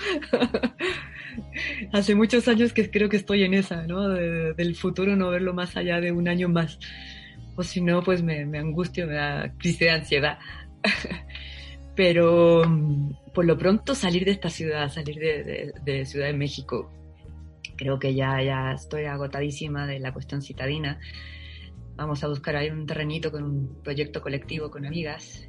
Hace 1.92 2.14
muchos 2.14 2.48
años 2.48 2.72
que 2.72 2.90
creo 2.90 3.08
que 3.08 3.16
estoy 3.16 3.44
en 3.44 3.54
esa, 3.54 3.86
¿no? 3.86 4.08
del 4.08 4.76
futuro 4.76 5.16
no 5.16 5.30
verlo 5.30 5.54
más 5.54 5.76
allá 5.76 6.00
de 6.00 6.12
un 6.12 6.28
año 6.28 6.48
más. 6.48 6.78
O 7.56 7.62
si 7.62 7.80
no, 7.80 8.02
pues 8.02 8.22
me, 8.22 8.46
me 8.46 8.58
angustio, 8.58 9.06
me 9.06 9.14
da 9.14 9.52
crisis 9.58 9.80
de 9.80 9.90
ansiedad. 9.90 10.38
Pero 11.94 12.62
por 13.34 13.44
lo 13.44 13.58
pronto 13.58 13.94
salir 13.94 14.24
de 14.24 14.32
esta 14.32 14.48
ciudad, 14.48 14.90
salir 14.90 15.16
de, 15.18 15.72
de 15.84 16.06
Ciudad 16.06 16.26
de 16.26 16.32
México, 16.32 16.90
creo 17.76 17.98
que 17.98 18.14
ya, 18.14 18.42
ya 18.42 18.72
estoy 18.72 19.04
agotadísima 19.04 19.86
de 19.86 19.98
la 19.98 20.12
cuestión 20.12 20.42
citadina. 20.42 21.00
Vamos 21.96 22.24
a 22.24 22.28
buscar 22.28 22.56
ahí 22.56 22.70
un 22.70 22.86
terrenito 22.86 23.30
con 23.30 23.44
un 23.44 23.82
proyecto 23.82 24.22
colectivo 24.22 24.70
con 24.70 24.86
amigas 24.86 25.48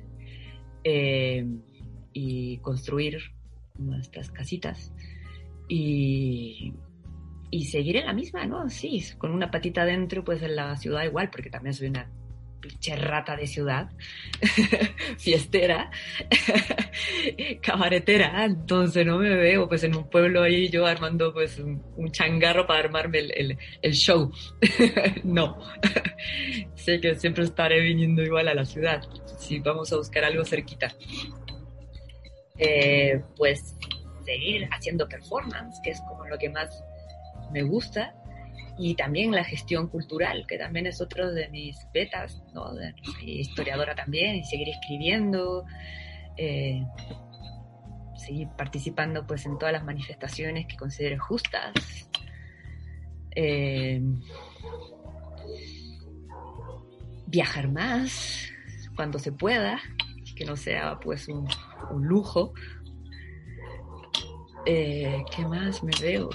eh, 0.83 1.45
y 2.11 2.57
construir 2.57 3.17
nuestras 3.77 4.31
casitas 4.31 4.93
y, 5.67 6.73
y 7.49 7.65
seguir 7.65 7.97
en 7.97 8.05
la 8.05 8.13
misma, 8.13 8.45
¿no? 8.45 8.69
Sí, 8.69 9.03
con 9.17 9.31
una 9.31 9.51
patita 9.51 9.83
adentro, 9.83 10.23
pues 10.23 10.41
en 10.41 10.55
la 10.55 10.75
ciudad 10.75 11.03
igual, 11.03 11.29
porque 11.29 11.49
también 11.49 11.73
soy 11.73 11.87
una 11.87 12.11
pinche 12.63 12.95
rata 12.95 13.35
de 13.35 13.45
ciudad, 13.45 13.89
fiestera, 15.17 15.91
cabaretera, 17.61 18.45
entonces 18.45 19.05
no 19.05 19.17
me 19.17 19.35
veo 19.35 19.67
pues 19.67 19.83
en 19.83 19.97
un 19.97 20.09
pueblo 20.09 20.43
ahí 20.43 20.69
yo 20.69 20.85
armando 20.85 21.33
pues 21.33 21.59
un, 21.59 21.83
changarro 22.11 22.65
para 22.65 22.79
armarme 22.79 23.19
el, 23.19 23.57
el, 23.81 23.93
show. 23.93 24.31
no, 25.25 25.59
sé 26.75 27.01
que 27.01 27.15
siempre 27.15 27.43
estaré 27.43 27.81
viniendo 27.81 28.21
igual 28.23 28.47
a 28.47 28.53
la 28.53 28.63
ciudad, 28.63 29.01
si 29.37 29.59
vamos 29.59 29.91
a 29.91 29.97
buscar 29.97 30.23
algo 30.23 30.45
cerquita. 30.45 30.95
Eh, 32.57 33.21
pues 33.35 33.75
seguir 34.23 34.69
haciendo 34.71 35.05
performance, 35.09 35.81
que 35.83 35.89
es 35.89 35.99
como 36.07 36.25
lo 36.27 36.37
que 36.37 36.49
más 36.49 36.81
me 37.51 37.63
gusta 37.63 38.15
y 38.77 38.95
también 38.95 39.31
la 39.31 39.43
gestión 39.43 39.87
cultural, 39.87 40.45
que 40.47 40.57
también 40.57 40.87
es 40.87 40.99
otro 41.01 41.31
de 41.31 41.47
mis 41.49 41.77
betas, 41.93 42.43
¿no? 42.53 42.73
De, 42.73 42.93
historiadora 43.25 43.95
también, 43.95 44.35
y 44.35 44.43
seguir 44.43 44.69
escribiendo, 44.69 45.65
eh, 46.37 46.83
seguir 48.15 48.47
participando 48.57 49.27
pues 49.27 49.45
en 49.45 49.57
todas 49.57 49.73
las 49.73 49.83
manifestaciones 49.83 50.65
que 50.67 50.75
considere 50.75 51.17
justas. 51.17 51.73
Eh, 53.35 54.01
viajar 57.27 57.67
más 57.67 58.51
cuando 58.95 59.17
se 59.17 59.31
pueda, 59.31 59.79
que 60.35 60.45
no 60.45 60.55
sea 60.55 60.99
pues 60.99 61.27
un, 61.27 61.47
lujo. 61.99 62.53
Eh, 64.65 65.23
¿Qué 65.35 65.45
más 65.45 65.83
me 65.83 65.91
veo? 65.99 66.29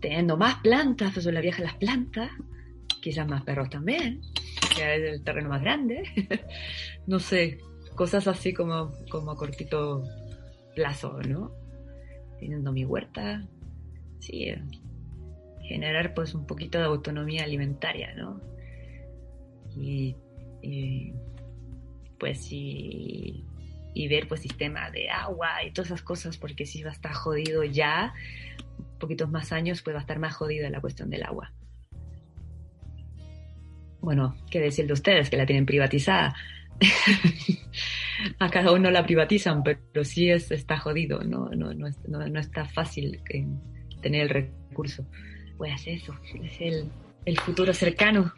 Teniendo 0.00 0.36
más 0.36 0.56
plantas, 0.56 1.12
pues 1.12 1.26
la 1.26 1.40
vieja 1.40 1.62
las 1.62 1.74
plantas, 1.74 2.30
quizás 3.00 3.26
más 3.26 3.42
perros 3.42 3.70
también, 3.70 4.20
que 4.74 4.94
es 4.94 5.14
el 5.14 5.22
terreno 5.22 5.48
más 5.48 5.62
grande, 5.62 6.02
no 7.06 7.18
sé, 7.18 7.58
cosas 7.94 8.26
así 8.26 8.52
como, 8.52 8.92
como 9.10 9.32
a 9.32 9.36
cortito 9.36 10.04
plazo, 10.74 11.20
¿no? 11.22 11.52
Teniendo 12.38 12.72
mi 12.72 12.84
huerta, 12.84 13.46
sí, 14.20 14.52
generar 15.62 16.14
pues 16.14 16.34
un 16.34 16.46
poquito 16.46 16.78
de 16.78 16.84
autonomía 16.84 17.44
alimentaria, 17.44 18.14
¿no? 18.14 18.40
Y, 19.76 20.16
pues 22.18 22.42
sí, 22.42 23.44
y 23.94 24.08
ver 24.08 24.28
pues 24.28 24.40
sistema 24.40 24.90
de 24.90 25.10
agua 25.10 25.64
y 25.64 25.72
todas 25.72 25.88
esas 25.88 26.02
cosas, 26.02 26.36
porque 26.36 26.66
si 26.66 26.82
va 26.82 26.90
a 26.90 26.92
estar 26.92 27.12
jodido 27.12 27.64
ya, 27.64 28.12
poquitos 29.00 29.28
más 29.28 29.50
años, 29.50 29.82
pues 29.82 29.94
va 29.94 29.98
a 29.98 30.02
estar 30.02 30.20
más 30.20 30.34
jodida 30.34 30.70
la 30.70 30.80
cuestión 30.80 31.10
del 31.10 31.24
agua. 31.24 31.52
Bueno, 34.00 34.36
qué 34.50 34.60
decir 34.60 34.86
de 34.86 34.92
ustedes 34.92 35.28
que 35.28 35.36
la 35.36 35.46
tienen 35.46 35.66
privatizada. 35.66 36.34
a 38.38 38.48
cada 38.48 38.72
uno 38.72 38.90
la 38.90 39.04
privatizan, 39.04 39.62
pero 39.62 40.04
sí 40.04 40.30
es, 40.30 40.50
está 40.50 40.78
jodido, 40.78 41.22
no, 41.22 41.50
no, 41.50 41.74
no, 41.74 41.88
no 42.06 42.40
está 42.40 42.64
fácil 42.66 43.20
tener 44.00 44.22
el 44.22 44.28
recurso. 44.28 45.04
Pues 45.58 45.86
eso, 45.86 46.14
es 46.42 46.60
el, 46.60 46.90
el 47.24 47.38
futuro 47.38 47.74
cercano. 47.74 48.32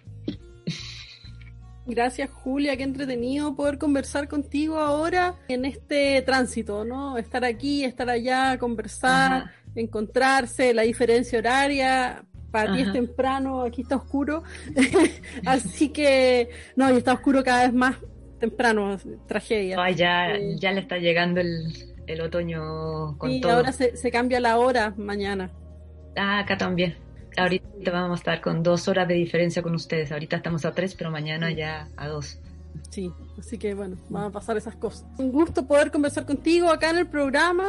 Gracias 1.85 2.31
Julia, 2.31 2.77
qué 2.77 2.85
entretenido 2.85 3.57
poder 3.57 3.77
conversar 3.77 4.29
contigo 4.29 4.79
ahora 4.79 5.35
en 5.49 5.65
este 5.65 6.23
tránsito, 6.23 6.85
¿no? 6.85 7.19
Estar 7.19 7.45
aquí, 7.45 7.85
estar 7.85 8.09
allá, 8.09 8.57
conversar, 8.59 9.51
encontrarse, 9.75 10.75
la 10.75 10.83
diferencia 10.83 11.39
horaria, 11.39 12.25
para 12.51 12.75
ti 12.75 12.83
es 12.83 12.93
temprano, 12.93 13.63
aquí 13.63 13.83
está 13.83 13.97
oscuro. 13.97 14.43
Así 15.47 15.89
que, 15.89 16.51
no, 16.77 16.93
y 16.93 16.99
está 16.99 17.15
oscuro 17.15 17.43
cada 17.43 17.65
vez 17.65 17.73
más 17.73 17.97
temprano, 18.39 18.97
tragedia. 19.27 19.77
ya, 19.91 20.35
eh, 20.35 20.57
ya 20.59 20.73
le 20.73 20.81
está 20.81 20.99
llegando 20.99 21.41
el, 21.41 21.73
el 22.07 22.21
otoño 22.21 23.17
con 23.17 23.31
y 23.31 23.43
ahora 23.45 23.73
se, 23.73 23.97
se 23.97 24.11
cambia 24.11 24.41
la 24.41 24.59
hora 24.59 24.93
mañana. 24.97 25.51
Ah, 26.17 26.41
acá 26.41 26.59
también. 26.59 26.97
Ahorita 27.37 27.91
vamos 27.91 28.19
a 28.19 28.21
estar 28.21 28.41
con 28.41 28.63
dos 28.63 28.89
horas 28.89 29.09
de 29.09 29.15
diferencia 29.15 29.63
con 29.63 29.75
ustedes. 29.75 30.13
Ahorita 30.13 30.37
estamos 30.37 30.65
a 30.65 30.73
tres, 30.73 30.95
pero 30.95 31.11
mañana 31.11 31.51
ya 31.51 31.89
a 31.97 32.09
dos. 32.09 32.39
Sí, 32.91 33.11
así 33.39 33.59
que 33.59 33.75
bueno, 33.75 33.97
van 34.11 34.25
a 34.25 34.31
pasar 34.31 34.57
esas 34.57 34.77
cosas. 34.77 35.07
Un 35.19 35.33
gusto 35.33 35.67
poder 35.67 35.91
conversar 35.91 36.27
contigo 36.27 36.71
acá 36.71 36.91
en 36.91 36.99
el 36.99 37.07
programa. 37.07 37.67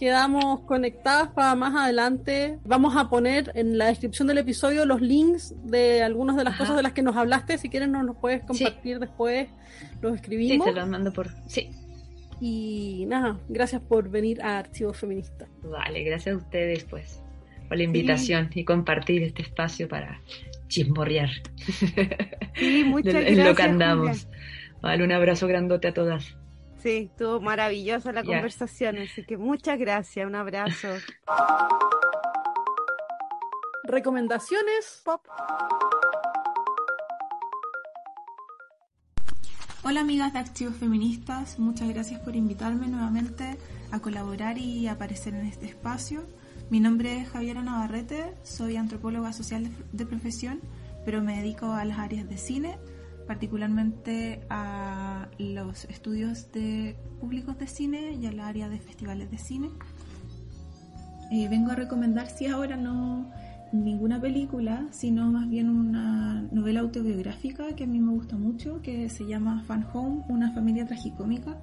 Quedamos 0.00 0.60
conectadas 0.62 1.28
para 1.28 1.54
más 1.54 1.74
adelante. 1.74 2.58
Vamos 2.64 2.96
a 2.96 3.10
poner 3.10 3.52
en 3.54 3.76
la 3.76 3.88
descripción 3.88 4.28
del 4.28 4.38
episodio 4.38 4.86
los 4.86 5.02
links 5.02 5.54
de 5.62 6.02
algunas 6.02 6.38
de 6.38 6.44
las 6.44 6.56
cosas 6.56 6.74
de 6.74 6.82
las 6.82 6.94
que 6.94 7.02
nos 7.02 7.16
hablaste. 7.16 7.58
Si 7.58 7.68
quieres, 7.68 7.90
nos 7.90 8.06
los 8.06 8.16
puedes 8.16 8.42
compartir 8.42 8.98
después. 8.98 9.50
Los 10.00 10.14
escribimos. 10.14 10.66
Sí, 10.66 10.72
te 10.72 10.80
los 10.80 10.88
mando 10.88 11.12
por. 11.12 11.28
Sí. 11.48 11.68
Y 12.40 13.04
nada, 13.08 13.38
gracias 13.50 13.82
por 13.82 14.08
venir 14.08 14.40
a 14.40 14.60
Archivo 14.60 14.94
Feminista. 14.94 15.46
Vale, 15.62 16.02
gracias 16.02 16.34
a 16.34 16.38
ustedes, 16.38 16.84
pues 16.84 17.22
por 17.68 17.76
la 17.76 17.82
invitación 17.82 18.48
y 18.54 18.64
compartir 18.64 19.22
este 19.22 19.42
espacio 19.42 19.86
para 19.86 20.22
chismorrear. 20.68 21.28
Sí, 22.54 22.84
muchas 22.86 23.12
gracias. 23.12 23.38
En 23.38 23.44
lo 23.44 23.54
que 23.54 23.62
andamos. 23.62 24.28
Vale, 24.80 25.04
un 25.04 25.12
abrazo 25.12 25.46
grandote 25.46 25.88
a 25.88 25.92
todas. 25.92 26.39
Sí, 26.82 27.10
estuvo 27.10 27.40
maravillosa 27.40 28.10
la 28.10 28.24
conversación, 28.24 28.96
así 28.98 29.24
que 29.24 29.36
muchas 29.36 29.78
gracias, 29.78 30.26
un 30.26 30.34
abrazo. 30.34 30.88
Recomendaciones 33.84 35.02
pop. 35.04 35.20
Hola 39.82 40.00
amigas 40.00 40.32
de 40.32 40.38
Archivos 40.38 40.76
Feministas, 40.76 41.58
muchas 41.58 41.88
gracias 41.88 42.20
por 42.20 42.36
invitarme 42.36 42.86
nuevamente 42.86 43.58
a 43.90 44.00
colaborar 44.00 44.56
y 44.56 44.86
aparecer 44.88 45.34
en 45.34 45.46
este 45.46 45.66
espacio. 45.66 46.24
Mi 46.70 46.80
nombre 46.80 47.18
es 47.18 47.28
Javiera 47.28 47.62
Navarrete, 47.62 48.32
soy 48.42 48.76
antropóloga 48.76 49.32
social 49.32 49.68
de, 49.92 50.06
profesión, 50.06 50.60
pero 51.04 51.20
me 51.20 51.36
dedico 51.36 51.72
a 51.72 51.84
las 51.84 51.98
áreas 51.98 52.28
de 52.28 52.38
cine, 52.38 52.78
particularmente 53.30 54.40
a 54.50 55.28
los 55.38 55.84
estudios 55.84 56.50
de 56.50 56.96
públicos 57.20 57.56
de 57.58 57.68
cine 57.68 58.14
y 58.20 58.26
a 58.26 58.32
la 58.32 58.48
área 58.48 58.68
de 58.68 58.80
festivales 58.80 59.30
de 59.30 59.38
cine. 59.38 59.70
Eh, 61.30 61.46
vengo 61.48 61.70
a 61.70 61.76
recomendar, 61.76 62.28
si 62.28 62.46
ahora 62.46 62.76
no 62.76 63.30
ninguna 63.72 64.20
película, 64.20 64.88
sino 64.90 65.30
más 65.30 65.48
bien 65.48 65.70
una 65.70 66.42
novela 66.50 66.80
autobiográfica 66.80 67.76
que 67.76 67.84
a 67.84 67.86
mí 67.86 68.00
me 68.00 68.10
gusta 68.10 68.36
mucho, 68.36 68.82
que 68.82 69.08
se 69.08 69.24
llama 69.24 69.62
Fan 69.62 69.86
Home, 69.92 70.24
una 70.28 70.50
familia 70.50 70.84
tragicómica, 70.84 71.56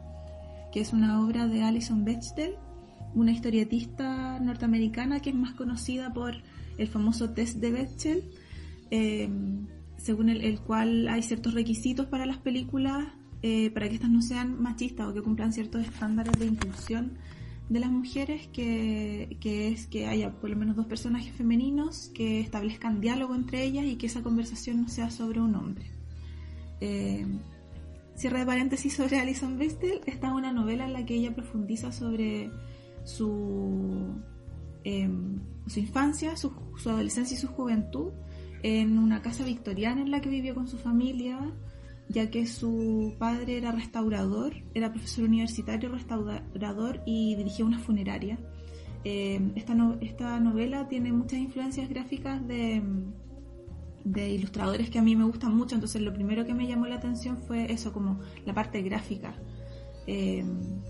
que 0.72 0.80
es 0.80 0.94
una 0.94 1.22
obra 1.22 1.48
de 1.48 1.64
Alison 1.64 2.06
Bechdel 2.06 2.56
una 3.14 3.34
historietista 3.34 4.40
norteamericana 4.40 5.20
que 5.20 5.32
es 5.32 5.36
más 5.36 5.54
conocida 5.54 6.14
por 6.14 6.36
el 6.78 6.88
famoso 6.88 7.32
test 7.32 7.58
de 7.58 7.72
Bechdel, 7.72 8.24
eh, 8.90 9.30
según 10.08 10.30
el, 10.30 10.60
cual 10.62 11.10
hay 11.10 11.22
ciertos 11.22 11.54
requisitos 11.54 12.06
para 12.06 12.26
las 12.26 12.38
películas 12.38 13.10
eh, 13.42 13.70
para 13.72 13.90
que 13.90 13.96
estas 13.96 14.10
no 14.10 14.22
sean 14.22 14.58
machistas 14.62 15.06
o 15.06 15.14
que 15.14 15.22
cumplan 15.22 15.52
ciertos 15.52 15.82
estándares 15.86 16.32
de 16.40 16.46
inclusión 16.46 17.18
de 17.68 17.82
las 17.82 17.92
mujeres, 17.92 18.48
que, 18.54 19.28
es 19.42 19.88
que 19.88 20.08
haya 20.08 20.32
por 20.32 20.50
lo 20.50 20.56
menos 20.56 20.78
dos 20.78 20.86
personajes 20.86 21.34
femeninos 21.36 22.10
que 22.16 22.40
establezcan 22.40 23.02
diálogo 23.02 23.36
entre 23.36 23.66
ellas 23.66 23.84
y 23.84 23.98
que 23.98 24.06
esa 24.06 24.24
conversación 24.24 24.82
no 24.84 24.88
sea 24.88 25.12
sobre 25.12 25.42
un 25.42 25.54
hombre. 25.56 25.92
Eh, 26.80 27.26
cierre 28.16 28.40
de 28.40 28.46
paréntesis 28.46 28.94
sobre 28.94 29.20
Alison 29.20 29.58
Bechdel, 29.58 30.00
esta 30.06 30.28
es 30.28 30.34
una 30.34 30.54
novela 30.54 30.86
en 30.86 30.94
la 30.94 31.06
que 31.06 31.16
ella 31.16 31.36
profundiza 31.36 31.92
sobre 31.92 32.50
su, 33.04 34.16
em, 34.86 35.42
su 35.68 35.82
infancia, 35.82 36.38
su, 36.38 36.54
adolescencia 36.86 37.36
y 37.36 37.38
su 37.38 37.50
juventud 37.50 38.14
en 38.64 38.98
una 38.98 39.22
casa 39.22 39.44
victoriana 39.44 40.02
en 40.02 40.12
la 40.12 40.22
que 40.22 40.30
vivió 40.30 40.56
con 40.56 40.68
su 40.68 40.78
familia, 40.78 41.40
ya 42.10 42.30
que 42.30 42.46
su 42.48 43.16
padre 43.20 43.58
era 43.58 43.72
restaurador, 43.72 44.54
era 44.74 44.92
profesor 44.92 45.26
universitario 45.26 45.90
restaurador 45.90 47.02
y 47.06 47.36
dirigía 47.36 47.66
una 47.66 47.80
funeraria. 47.80 48.40
Em, 49.04 49.52
esta, 49.56 49.76
esta 50.02 50.40
novela 50.40 50.88
tiene 50.88 51.12
muchas 51.12 51.40
influencias 51.40 51.88
gráficas 51.90 52.46
de, 52.48 52.82
de 54.04 54.30
ilustradores 54.30 54.90
que 54.90 55.00
a 55.00 55.02
mí 55.02 55.16
me 55.16 55.26
gustan 55.26 55.56
mucho, 55.56 55.76
entonces 55.76 56.02
lo 56.02 56.14
primero 56.14 56.46
que 56.46 56.54
me 56.54 56.68
llamó 56.68 56.88
la 56.88 56.96
atención 56.96 57.38
fue 57.38 57.72
eso, 57.72 57.94
como 57.94 58.20
la 58.46 58.54
parte 58.54 58.82
gráfica. 58.82 59.36
Em, 60.08 60.82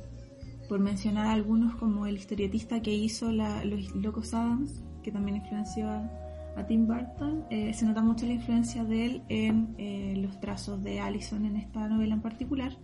por 0.69 0.79
mencionar 0.79 1.27
algunos 1.27 1.75
como 1.75 2.05
el 2.05 2.17
historietista 2.17 2.81
que 2.81 2.93
hizo 2.93 3.31
Los 3.31 3.95
Locos 3.95 4.33
Adams, 4.33 4.83
que 5.01 5.11
también 5.11 5.37
influenció 5.37 5.89
a, 5.89 6.26
Tim 6.65 6.87
Burton, 6.87 7.45
eh, 7.49 7.73
se 7.73 7.85
nota 7.85 8.01
mucho 8.01 8.25
la 8.25 8.33
influencia 8.33 8.83
de 8.83 9.05
él 9.05 9.21
en 9.29 9.75
eh, 9.77 10.15
los 10.17 10.39
trazos 10.39 10.83
de 10.83 10.99
Allison 10.99 11.45
en 11.45 11.57
esta 11.57 11.87
novela 11.87 12.15
en 12.15 12.21
particular. 12.21 12.75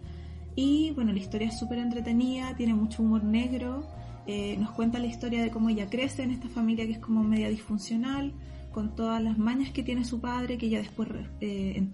Y 0.55 0.91
bueno, 0.91 1.11
la 1.11 1.19
historia 1.19 1.47
es 1.47 1.57
súper 1.57 1.79
entretenida, 1.79 2.55
tiene 2.55 2.73
mucho 2.75 3.01
humor 3.01 3.23
negro, 3.23 3.87
eh, 4.27 4.55
nos 4.57 4.71
cuenta 4.71 4.99
la 4.99 5.07
historia 5.07 5.41
de 5.41 5.49
cómo 5.49 5.69
ella 5.69 5.89
crece 5.89 6.23
en 6.23 6.31
esta 6.31 6.47
familia 6.49 6.85
que 6.85 6.93
es 6.93 6.99
como 6.99 7.23
media 7.23 7.49
disfuncional, 7.49 8.33
con 8.71 8.95
todas 8.95 9.21
las 9.21 9.37
mañas 9.37 9.71
que 9.71 9.83
tiene 9.83 10.05
su 10.05 10.19
padre, 10.19 10.57
que 10.57 10.67
ella 10.67 10.79
después 10.79 11.09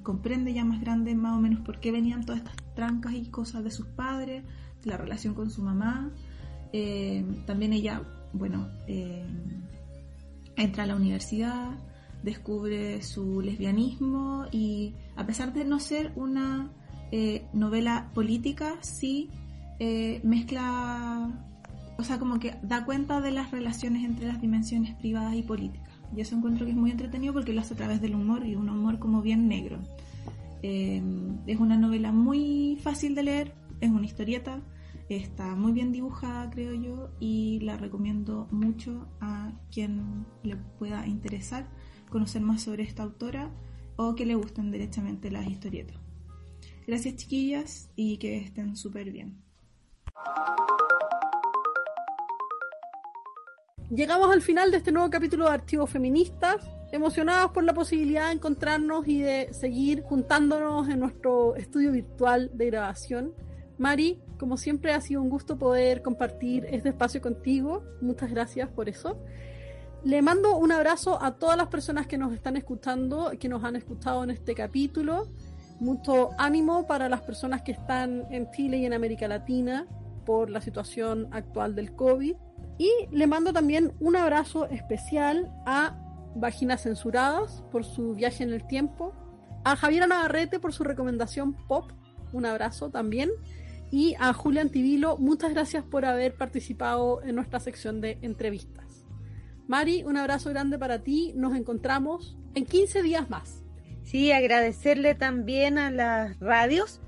comprende 0.03 0.53
ya 0.53 0.63
más 0.63 0.79
grande 0.79 1.13
más 1.13 1.37
o 1.37 1.41
menos 1.41 1.59
por 1.61 1.79
qué 1.79 1.91
venían 1.91 2.25
todas 2.25 2.39
estas 2.41 2.55
trancas 2.73 3.13
y 3.13 3.25
cosas 3.25 3.63
de 3.63 3.71
sus 3.71 3.85
padres 3.87 4.43
la 4.85 4.95
relación 4.95 5.33
con 5.33 5.49
su 5.49 5.61
mamá. 5.61 6.11
También 7.45 7.73
ella, 7.73 8.01
bueno, 8.31 8.69
entra 10.59 10.83
a 10.83 10.87
la 10.87 10.95
universidad, 10.95 11.71
descubre 12.23 13.01
su 13.01 13.41
lesbianismo 13.41 14.45
y 14.51 14.93
a 15.15 15.25
pesar 15.25 15.53
de 15.53 15.65
no 15.65 15.79
ser 15.79 16.11
una 16.15 16.71
eh, 17.11 17.45
novela 17.53 18.11
política, 18.13 18.75
sí 18.81 19.29
mezcla, 20.23 21.31
o 21.97 22.03
sea, 22.03 22.19
como 22.19 22.37
que 22.37 22.55
da 22.61 22.83
cuenta 22.83 23.21
de 23.21 23.31
las 23.31 23.51
relaciones 23.51 24.03
entre 24.03 24.27
las 24.27 24.41
dimensiones 24.41 24.93
privadas 24.95 25.35
y 25.35 25.41
políticas. 25.41 25.89
Y 26.13 26.19
eso 26.19 26.35
encuentro 26.35 26.65
que 26.65 26.73
es 26.73 26.77
muy 26.77 26.91
entretenido 26.91 27.33
porque 27.33 27.53
lo 27.53 27.61
hace 27.61 27.75
a 27.75 27.77
través 27.77 28.01
del 28.01 28.15
humor 28.15 28.45
y 28.45 28.55
un 28.55 28.69
humor 28.69 28.99
como 28.99 29.21
bien 29.21 29.47
negro. 29.47 29.79
es 30.61 31.59
una 31.59 31.77
novela 31.77 32.11
muy 32.11 32.77
fácil 32.81 33.15
de 33.15 33.23
leer, 33.23 33.53
es 33.79 33.89
una 33.89 34.05
historieta, 34.05 34.59
está 35.15 35.55
muy 35.55 35.71
bien 35.71 35.91
dibujada 35.91 36.49
creo 36.49 36.73
yo 36.73 37.09
y 37.19 37.59
la 37.61 37.77
recomiendo 37.77 38.47
mucho 38.51 39.07
a 39.19 39.51
quien 39.71 40.25
le 40.43 40.55
pueda 40.55 41.07
interesar 41.07 41.67
conocer 42.09 42.41
más 42.41 42.61
sobre 42.61 42.83
esta 42.83 43.03
autora 43.03 43.51
o 43.95 44.15
que 44.15 44.25
le 44.25 44.35
gusten 44.35 44.71
derechamente 44.71 45.31
las 45.31 45.47
historietas. 45.47 45.97
Gracias 46.87 47.17
chiquillas 47.17 47.91
y 47.95 48.17
que 48.17 48.37
estén 48.37 48.75
súper 48.75 49.11
bien. 49.11 49.43
Llegamos 53.91 54.31
al 54.31 54.41
final 54.41 54.69
de 54.69 54.77
este 54.77 54.91
nuevo 54.91 55.09
capítulo 55.09 55.45
de 55.45 55.51
Archivos 55.51 55.89
Feministas, 55.89 56.63
emocionados 56.91 57.51
por 57.51 57.63
la 57.63 57.73
posibilidad 57.73 58.27
de 58.27 58.33
encontrarnos 58.33 59.07
y 59.07 59.19
de 59.19 59.51
seguir 59.51 60.03
juntándonos 60.03 60.87
en 60.89 60.99
nuestro 60.99 61.55
estudio 61.55 61.91
virtual 61.91 62.51
de 62.53 62.67
grabación. 62.67 63.33
Mari, 63.79 64.19
como 64.37 64.57
siempre 64.57 64.93
ha 64.93 64.99
sido 64.99 65.21
un 65.21 65.29
gusto 65.29 65.57
poder 65.57 66.01
compartir 66.01 66.65
este 66.69 66.89
espacio 66.89 67.21
contigo. 67.21 67.83
Muchas 68.01 68.29
gracias 68.29 68.69
por 68.69 68.89
eso. 68.89 69.17
Le 70.03 70.21
mando 70.21 70.57
un 70.57 70.73
abrazo 70.73 71.21
a 71.21 71.35
todas 71.35 71.57
las 71.57 71.67
personas 71.67 72.05
que 72.05 72.17
nos 72.17 72.33
están 72.33 72.57
escuchando, 72.57 73.31
que 73.39 73.47
nos 73.47 73.63
han 73.63 73.77
escuchado 73.77 74.23
en 74.23 74.31
este 74.31 74.53
capítulo. 74.53 75.27
Mucho 75.79 76.31
ánimo 76.37 76.87
para 76.87 77.07
las 77.07 77.21
personas 77.21 77.61
que 77.61 77.71
están 77.71 78.27
en 78.31 78.51
Chile 78.51 78.77
y 78.77 78.85
en 78.85 78.91
América 78.91 79.29
Latina 79.29 79.87
por 80.25 80.49
la 80.49 80.59
situación 80.59 81.29
actual 81.31 81.73
del 81.73 81.95
COVID. 81.95 82.35
Y 82.77 82.91
le 83.11 83.27
mando 83.27 83.53
también 83.53 83.93
un 84.01 84.17
abrazo 84.17 84.65
especial 84.65 85.51
a 85.65 85.95
Vaginas 86.35 86.83
Censuradas 86.83 87.63
por 87.71 87.85
su 87.85 88.13
viaje 88.13 88.43
en 88.43 88.51
el 88.51 88.67
tiempo, 88.67 89.13
a 89.63 89.77
Javiera 89.77 90.05
Navarrete 90.05 90.59
por 90.59 90.73
su 90.73 90.83
recomendación 90.83 91.53
pop, 91.67 91.91
un 92.31 92.45
abrazo 92.45 92.89
también, 92.89 93.29
y 93.91 94.15
a 94.19 94.33
Julián 94.33 94.69
Tibilo, 94.69 95.17
muchas 95.17 95.51
gracias 95.51 95.83
por 95.83 96.05
haber 96.05 96.35
participado 96.35 97.21
en 97.23 97.35
nuestra 97.35 97.59
sección 97.59 98.01
de 98.01 98.17
entrevistas. 98.21 99.05
Mari, 99.67 100.03
un 100.03 100.17
abrazo 100.17 100.49
grande 100.49 100.79
para 100.79 100.99
ti. 100.99 101.33
Nos 101.35 101.55
encontramos 101.55 102.37
en 102.55 102.65
15 102.65 103.03
días 103.03 103.29
más. 103.29 103.63
Sí, 104.03 104.31
agradecerle 104.31 105.13
también 105.15 105.77
a 105.77 105.91
las 105.91 106.39
radios 106.39 107.01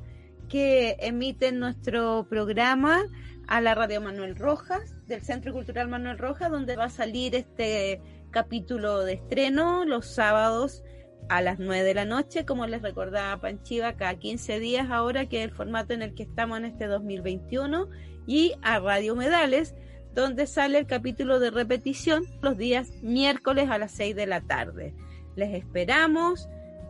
que 0.47 0.97
emiten 0.99 1.59
nuestro 1.59 2.27
programa, 2.29 3.01
a 3.47 3.61
la 3.61 3.73
radio 3.73 4.01
Manuel 4.01 4.35
Rojas, 4.35 4.93
del 5.07 5.21
Centro 5.21 5.53
Cultural 5.53 5.87
Manuel 5.87 6.17
Rojas, 6.17 6.51
donde 6.51 6.75
va 6.75 6.85
a 6.85 6.89
salir 6.89 7.35
este 7.35 8.01
capítulo 8.29 8.99
de 8.99 9.13
estreno 9.13 9.85
los 9.85 10.05
sábados 10.05 10.83
a 11.31 11.41
las 11.41 11.59
9 11.59 11.85
de 11.85 11.93
la 11.93 12.03
noche, 12.03 12.45
como 12.45 12.67
les 12.67 12.81
recordaba 12.81 13.39
Panchiva, 13.39 13.93
cada 13.93 14.15
15 14.15 14.59
días 14.59 14.91
ahora, 14.91 15.27
que 15.27 15.37
es 15.37 15.45
el 15.45 15.55
formato 15.55 15.93
en 15.93 16.01
el 16.01 16.13
que 16.13 16.23
estamos 16.23 16.57
en 16.57 16.65
este 16.65 16.87
2021, 16.87 17.87
y 18.27 18.51
a 18.61 18.79
Radio 18.79 19.15
Medales, 19.15 19.73
donde 20.13 20.45
sale 20.45 20.77
el 20.77 20.87
capítulo 20.87 21.39
de 21.39 21.49
repetición 21.49 22.25
los 22.41 22.57
días 22.57 22.91
miércoles 23.01 23.69
a 23.69 23.77
las 23.77 23.93
6 23.93 24.13
de 24.13 24.27
la 24.27 24.41
tarde. 24.41 24.93
Les 25.37 25.53
esperamos, 25.53 26.49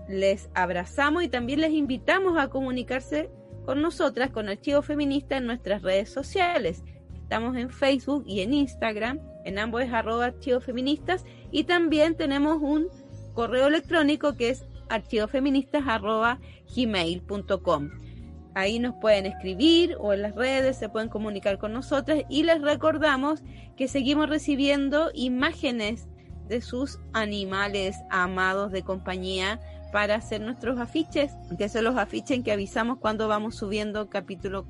les 0.10 0.50
abrazamos 0.56 1.24
y 1.24 1.30
también 1.30 1.62
les 1.62 1.74
invitamos 1.74 2.40
a 2.40 2.48
comunicarse 2.48 3.30
con 3.68 3.80
nosotras, 3.84 4.32
con 4.32 4.50
Archivo 4.50 4.82
Feminista 4.82 5.38
en 5.38 5.46
nuestras 5.46 5.84
redes 5.84 6.10
sociales. 6.10 6.84
Estamos 7.14 7.56
en 7.58 7.70
Facebook 7.70 8.24
y 8.26 8.42
en 8.42 8.56
Instagram, 8.56 9.20
en 9.46 9.60
ambos 9.60 9.84
es 9.84 9.94
arroba 9.94 10.26
archivos 10.26 10.66
feministas 10.66 11.26
y 11.52 11.66
también 11.66 12.16
tenemos 12.16 12.58
un 12.60 12.88
correo 13.34 13.68
electrónico 13.68 14.36
que 14.36 14.50
es 14.50 14.66
archivofeministas 14.90 15.84
arroba 15.88 16.40
gmail.com. 16.76 17.90
Ahí 18.54 18.80
nos 18.80 18.96
pueden 18.96 19.26
escribir 19.26 19.96
o 20.00 20.12
en 20.14 20.24
las 20.24 20.36
redes 20.36 20.78
se 20.78 20.90
pueden 20.90 21.08
comunicar 21.08 21.58
con 21.58 21.72
nosotras 21.72 22.24
y 22.30 22.44
les 22.44 22.62
recordamos 22.62 23.42
que 23.78 23.88
seguimos 23.88 24.30
recibiendo 24.30 25.10
imágenes 25.14 26.08
de 26.48 26.62
sus 26.62 27.00
animales 27.14 27.96
amados 28.10 28.74
de 28.74 28.84
compañía 28.84 29.60
para 29.94 30.16
hacer 30.16 30.42
nuestros 30.42 30.80
afiches, 30.80 31.32
que 31.58 31.70
son 31.70 31.86
los 31.86 31.98
afiches 31.98 32.44
que 32.44 32.52
avisamos 32.52 32.98
cuando 33.00 33.28
vamos 33.28 33.56
subiendo 33.56 34.10
capítulo 34.10 34.66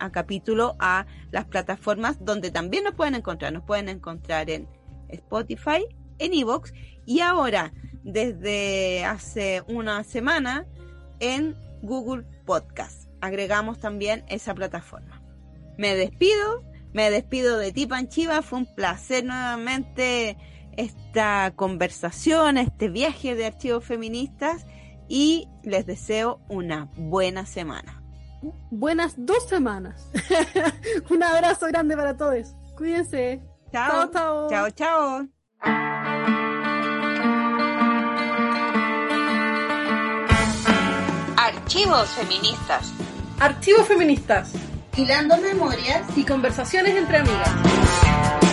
a 0.00 0.10
capítulo 0.10 0.74
a 0.80 1.06
las 1.30 1.44
plataformas 1.44 2.24
donde 2.24 2.50
también 2.50 2.82
nos 2.82 2.94
pueden 2.94 3.14
encontrar. 3.14 3.52
Nos 3.52 3.62
pueden 3.62 3.88
encontrar 3.88 4.50
en 4.50 4.68
Spotify, 5.08 5.86
en 6.18 6.34
Evox 6.34 6.72
y 7.06 7.20
ahora 7.20 7.72
desde 8.02 9.04
hace 9.04 9.62
una 9.68 10.04
semana 10.04 10.66
en 11.20 11.56
Google 11.82 12.24
Podcast. 12.44 13.08
Agregamos 13.20 13.78
también 13.78 14.24
esa 14.28 14.54
plataforma. 14.54 15.22
Me 15.78 15.94
despido, 15.94 16.62
me 16.92 17.10
despido 17.10 17.58
de 17.58 17.72
ti 17.72 17.86
Panchiva, 17.86 18.42
fue 18.42 18.60
un 18.60 18.74
placer 18.74 19.24
nuevamente 19.24 20.36
esta 20.76 21.52
conversación, 21.56 22.58
este 22.58 22.88
viaje 22.88 23.34
de 23.34 23.46
archivos 23.46 23.84
feministas 23.84 24.66
y 25.08 25.48
les 25.62 25.86
deseo 25.86 26.40
una 26.48 26.90
buena 26.96 27.46
semana. 27.46 28.02
Buenas 28.70 29.14
dos 29.16 29.48
semanas. 29.48 30.10
Un 31.10 31.22
abrazo 31.22 31.66
grande 31.66 31.96
para 31.96 32.16
todos. 32.16 32.54
Cuídense. 32.76 33.40
Chao, 33.72 34.10
chao. 34.10 34.48
Chao, 34.50 34.70
chao. 34.70 36.13
Archivos 41.64 42.10
feministas. 42.10 42.92
Archivos 43.40 43.88
feministas. 43.88 44.52
Hilando 44.98 45.38
memorias 45.38 46.02
y 46.14 46.22
conversaciones 46.22 46.94
entre 46.94 47.16
amigas. 47.16 48.43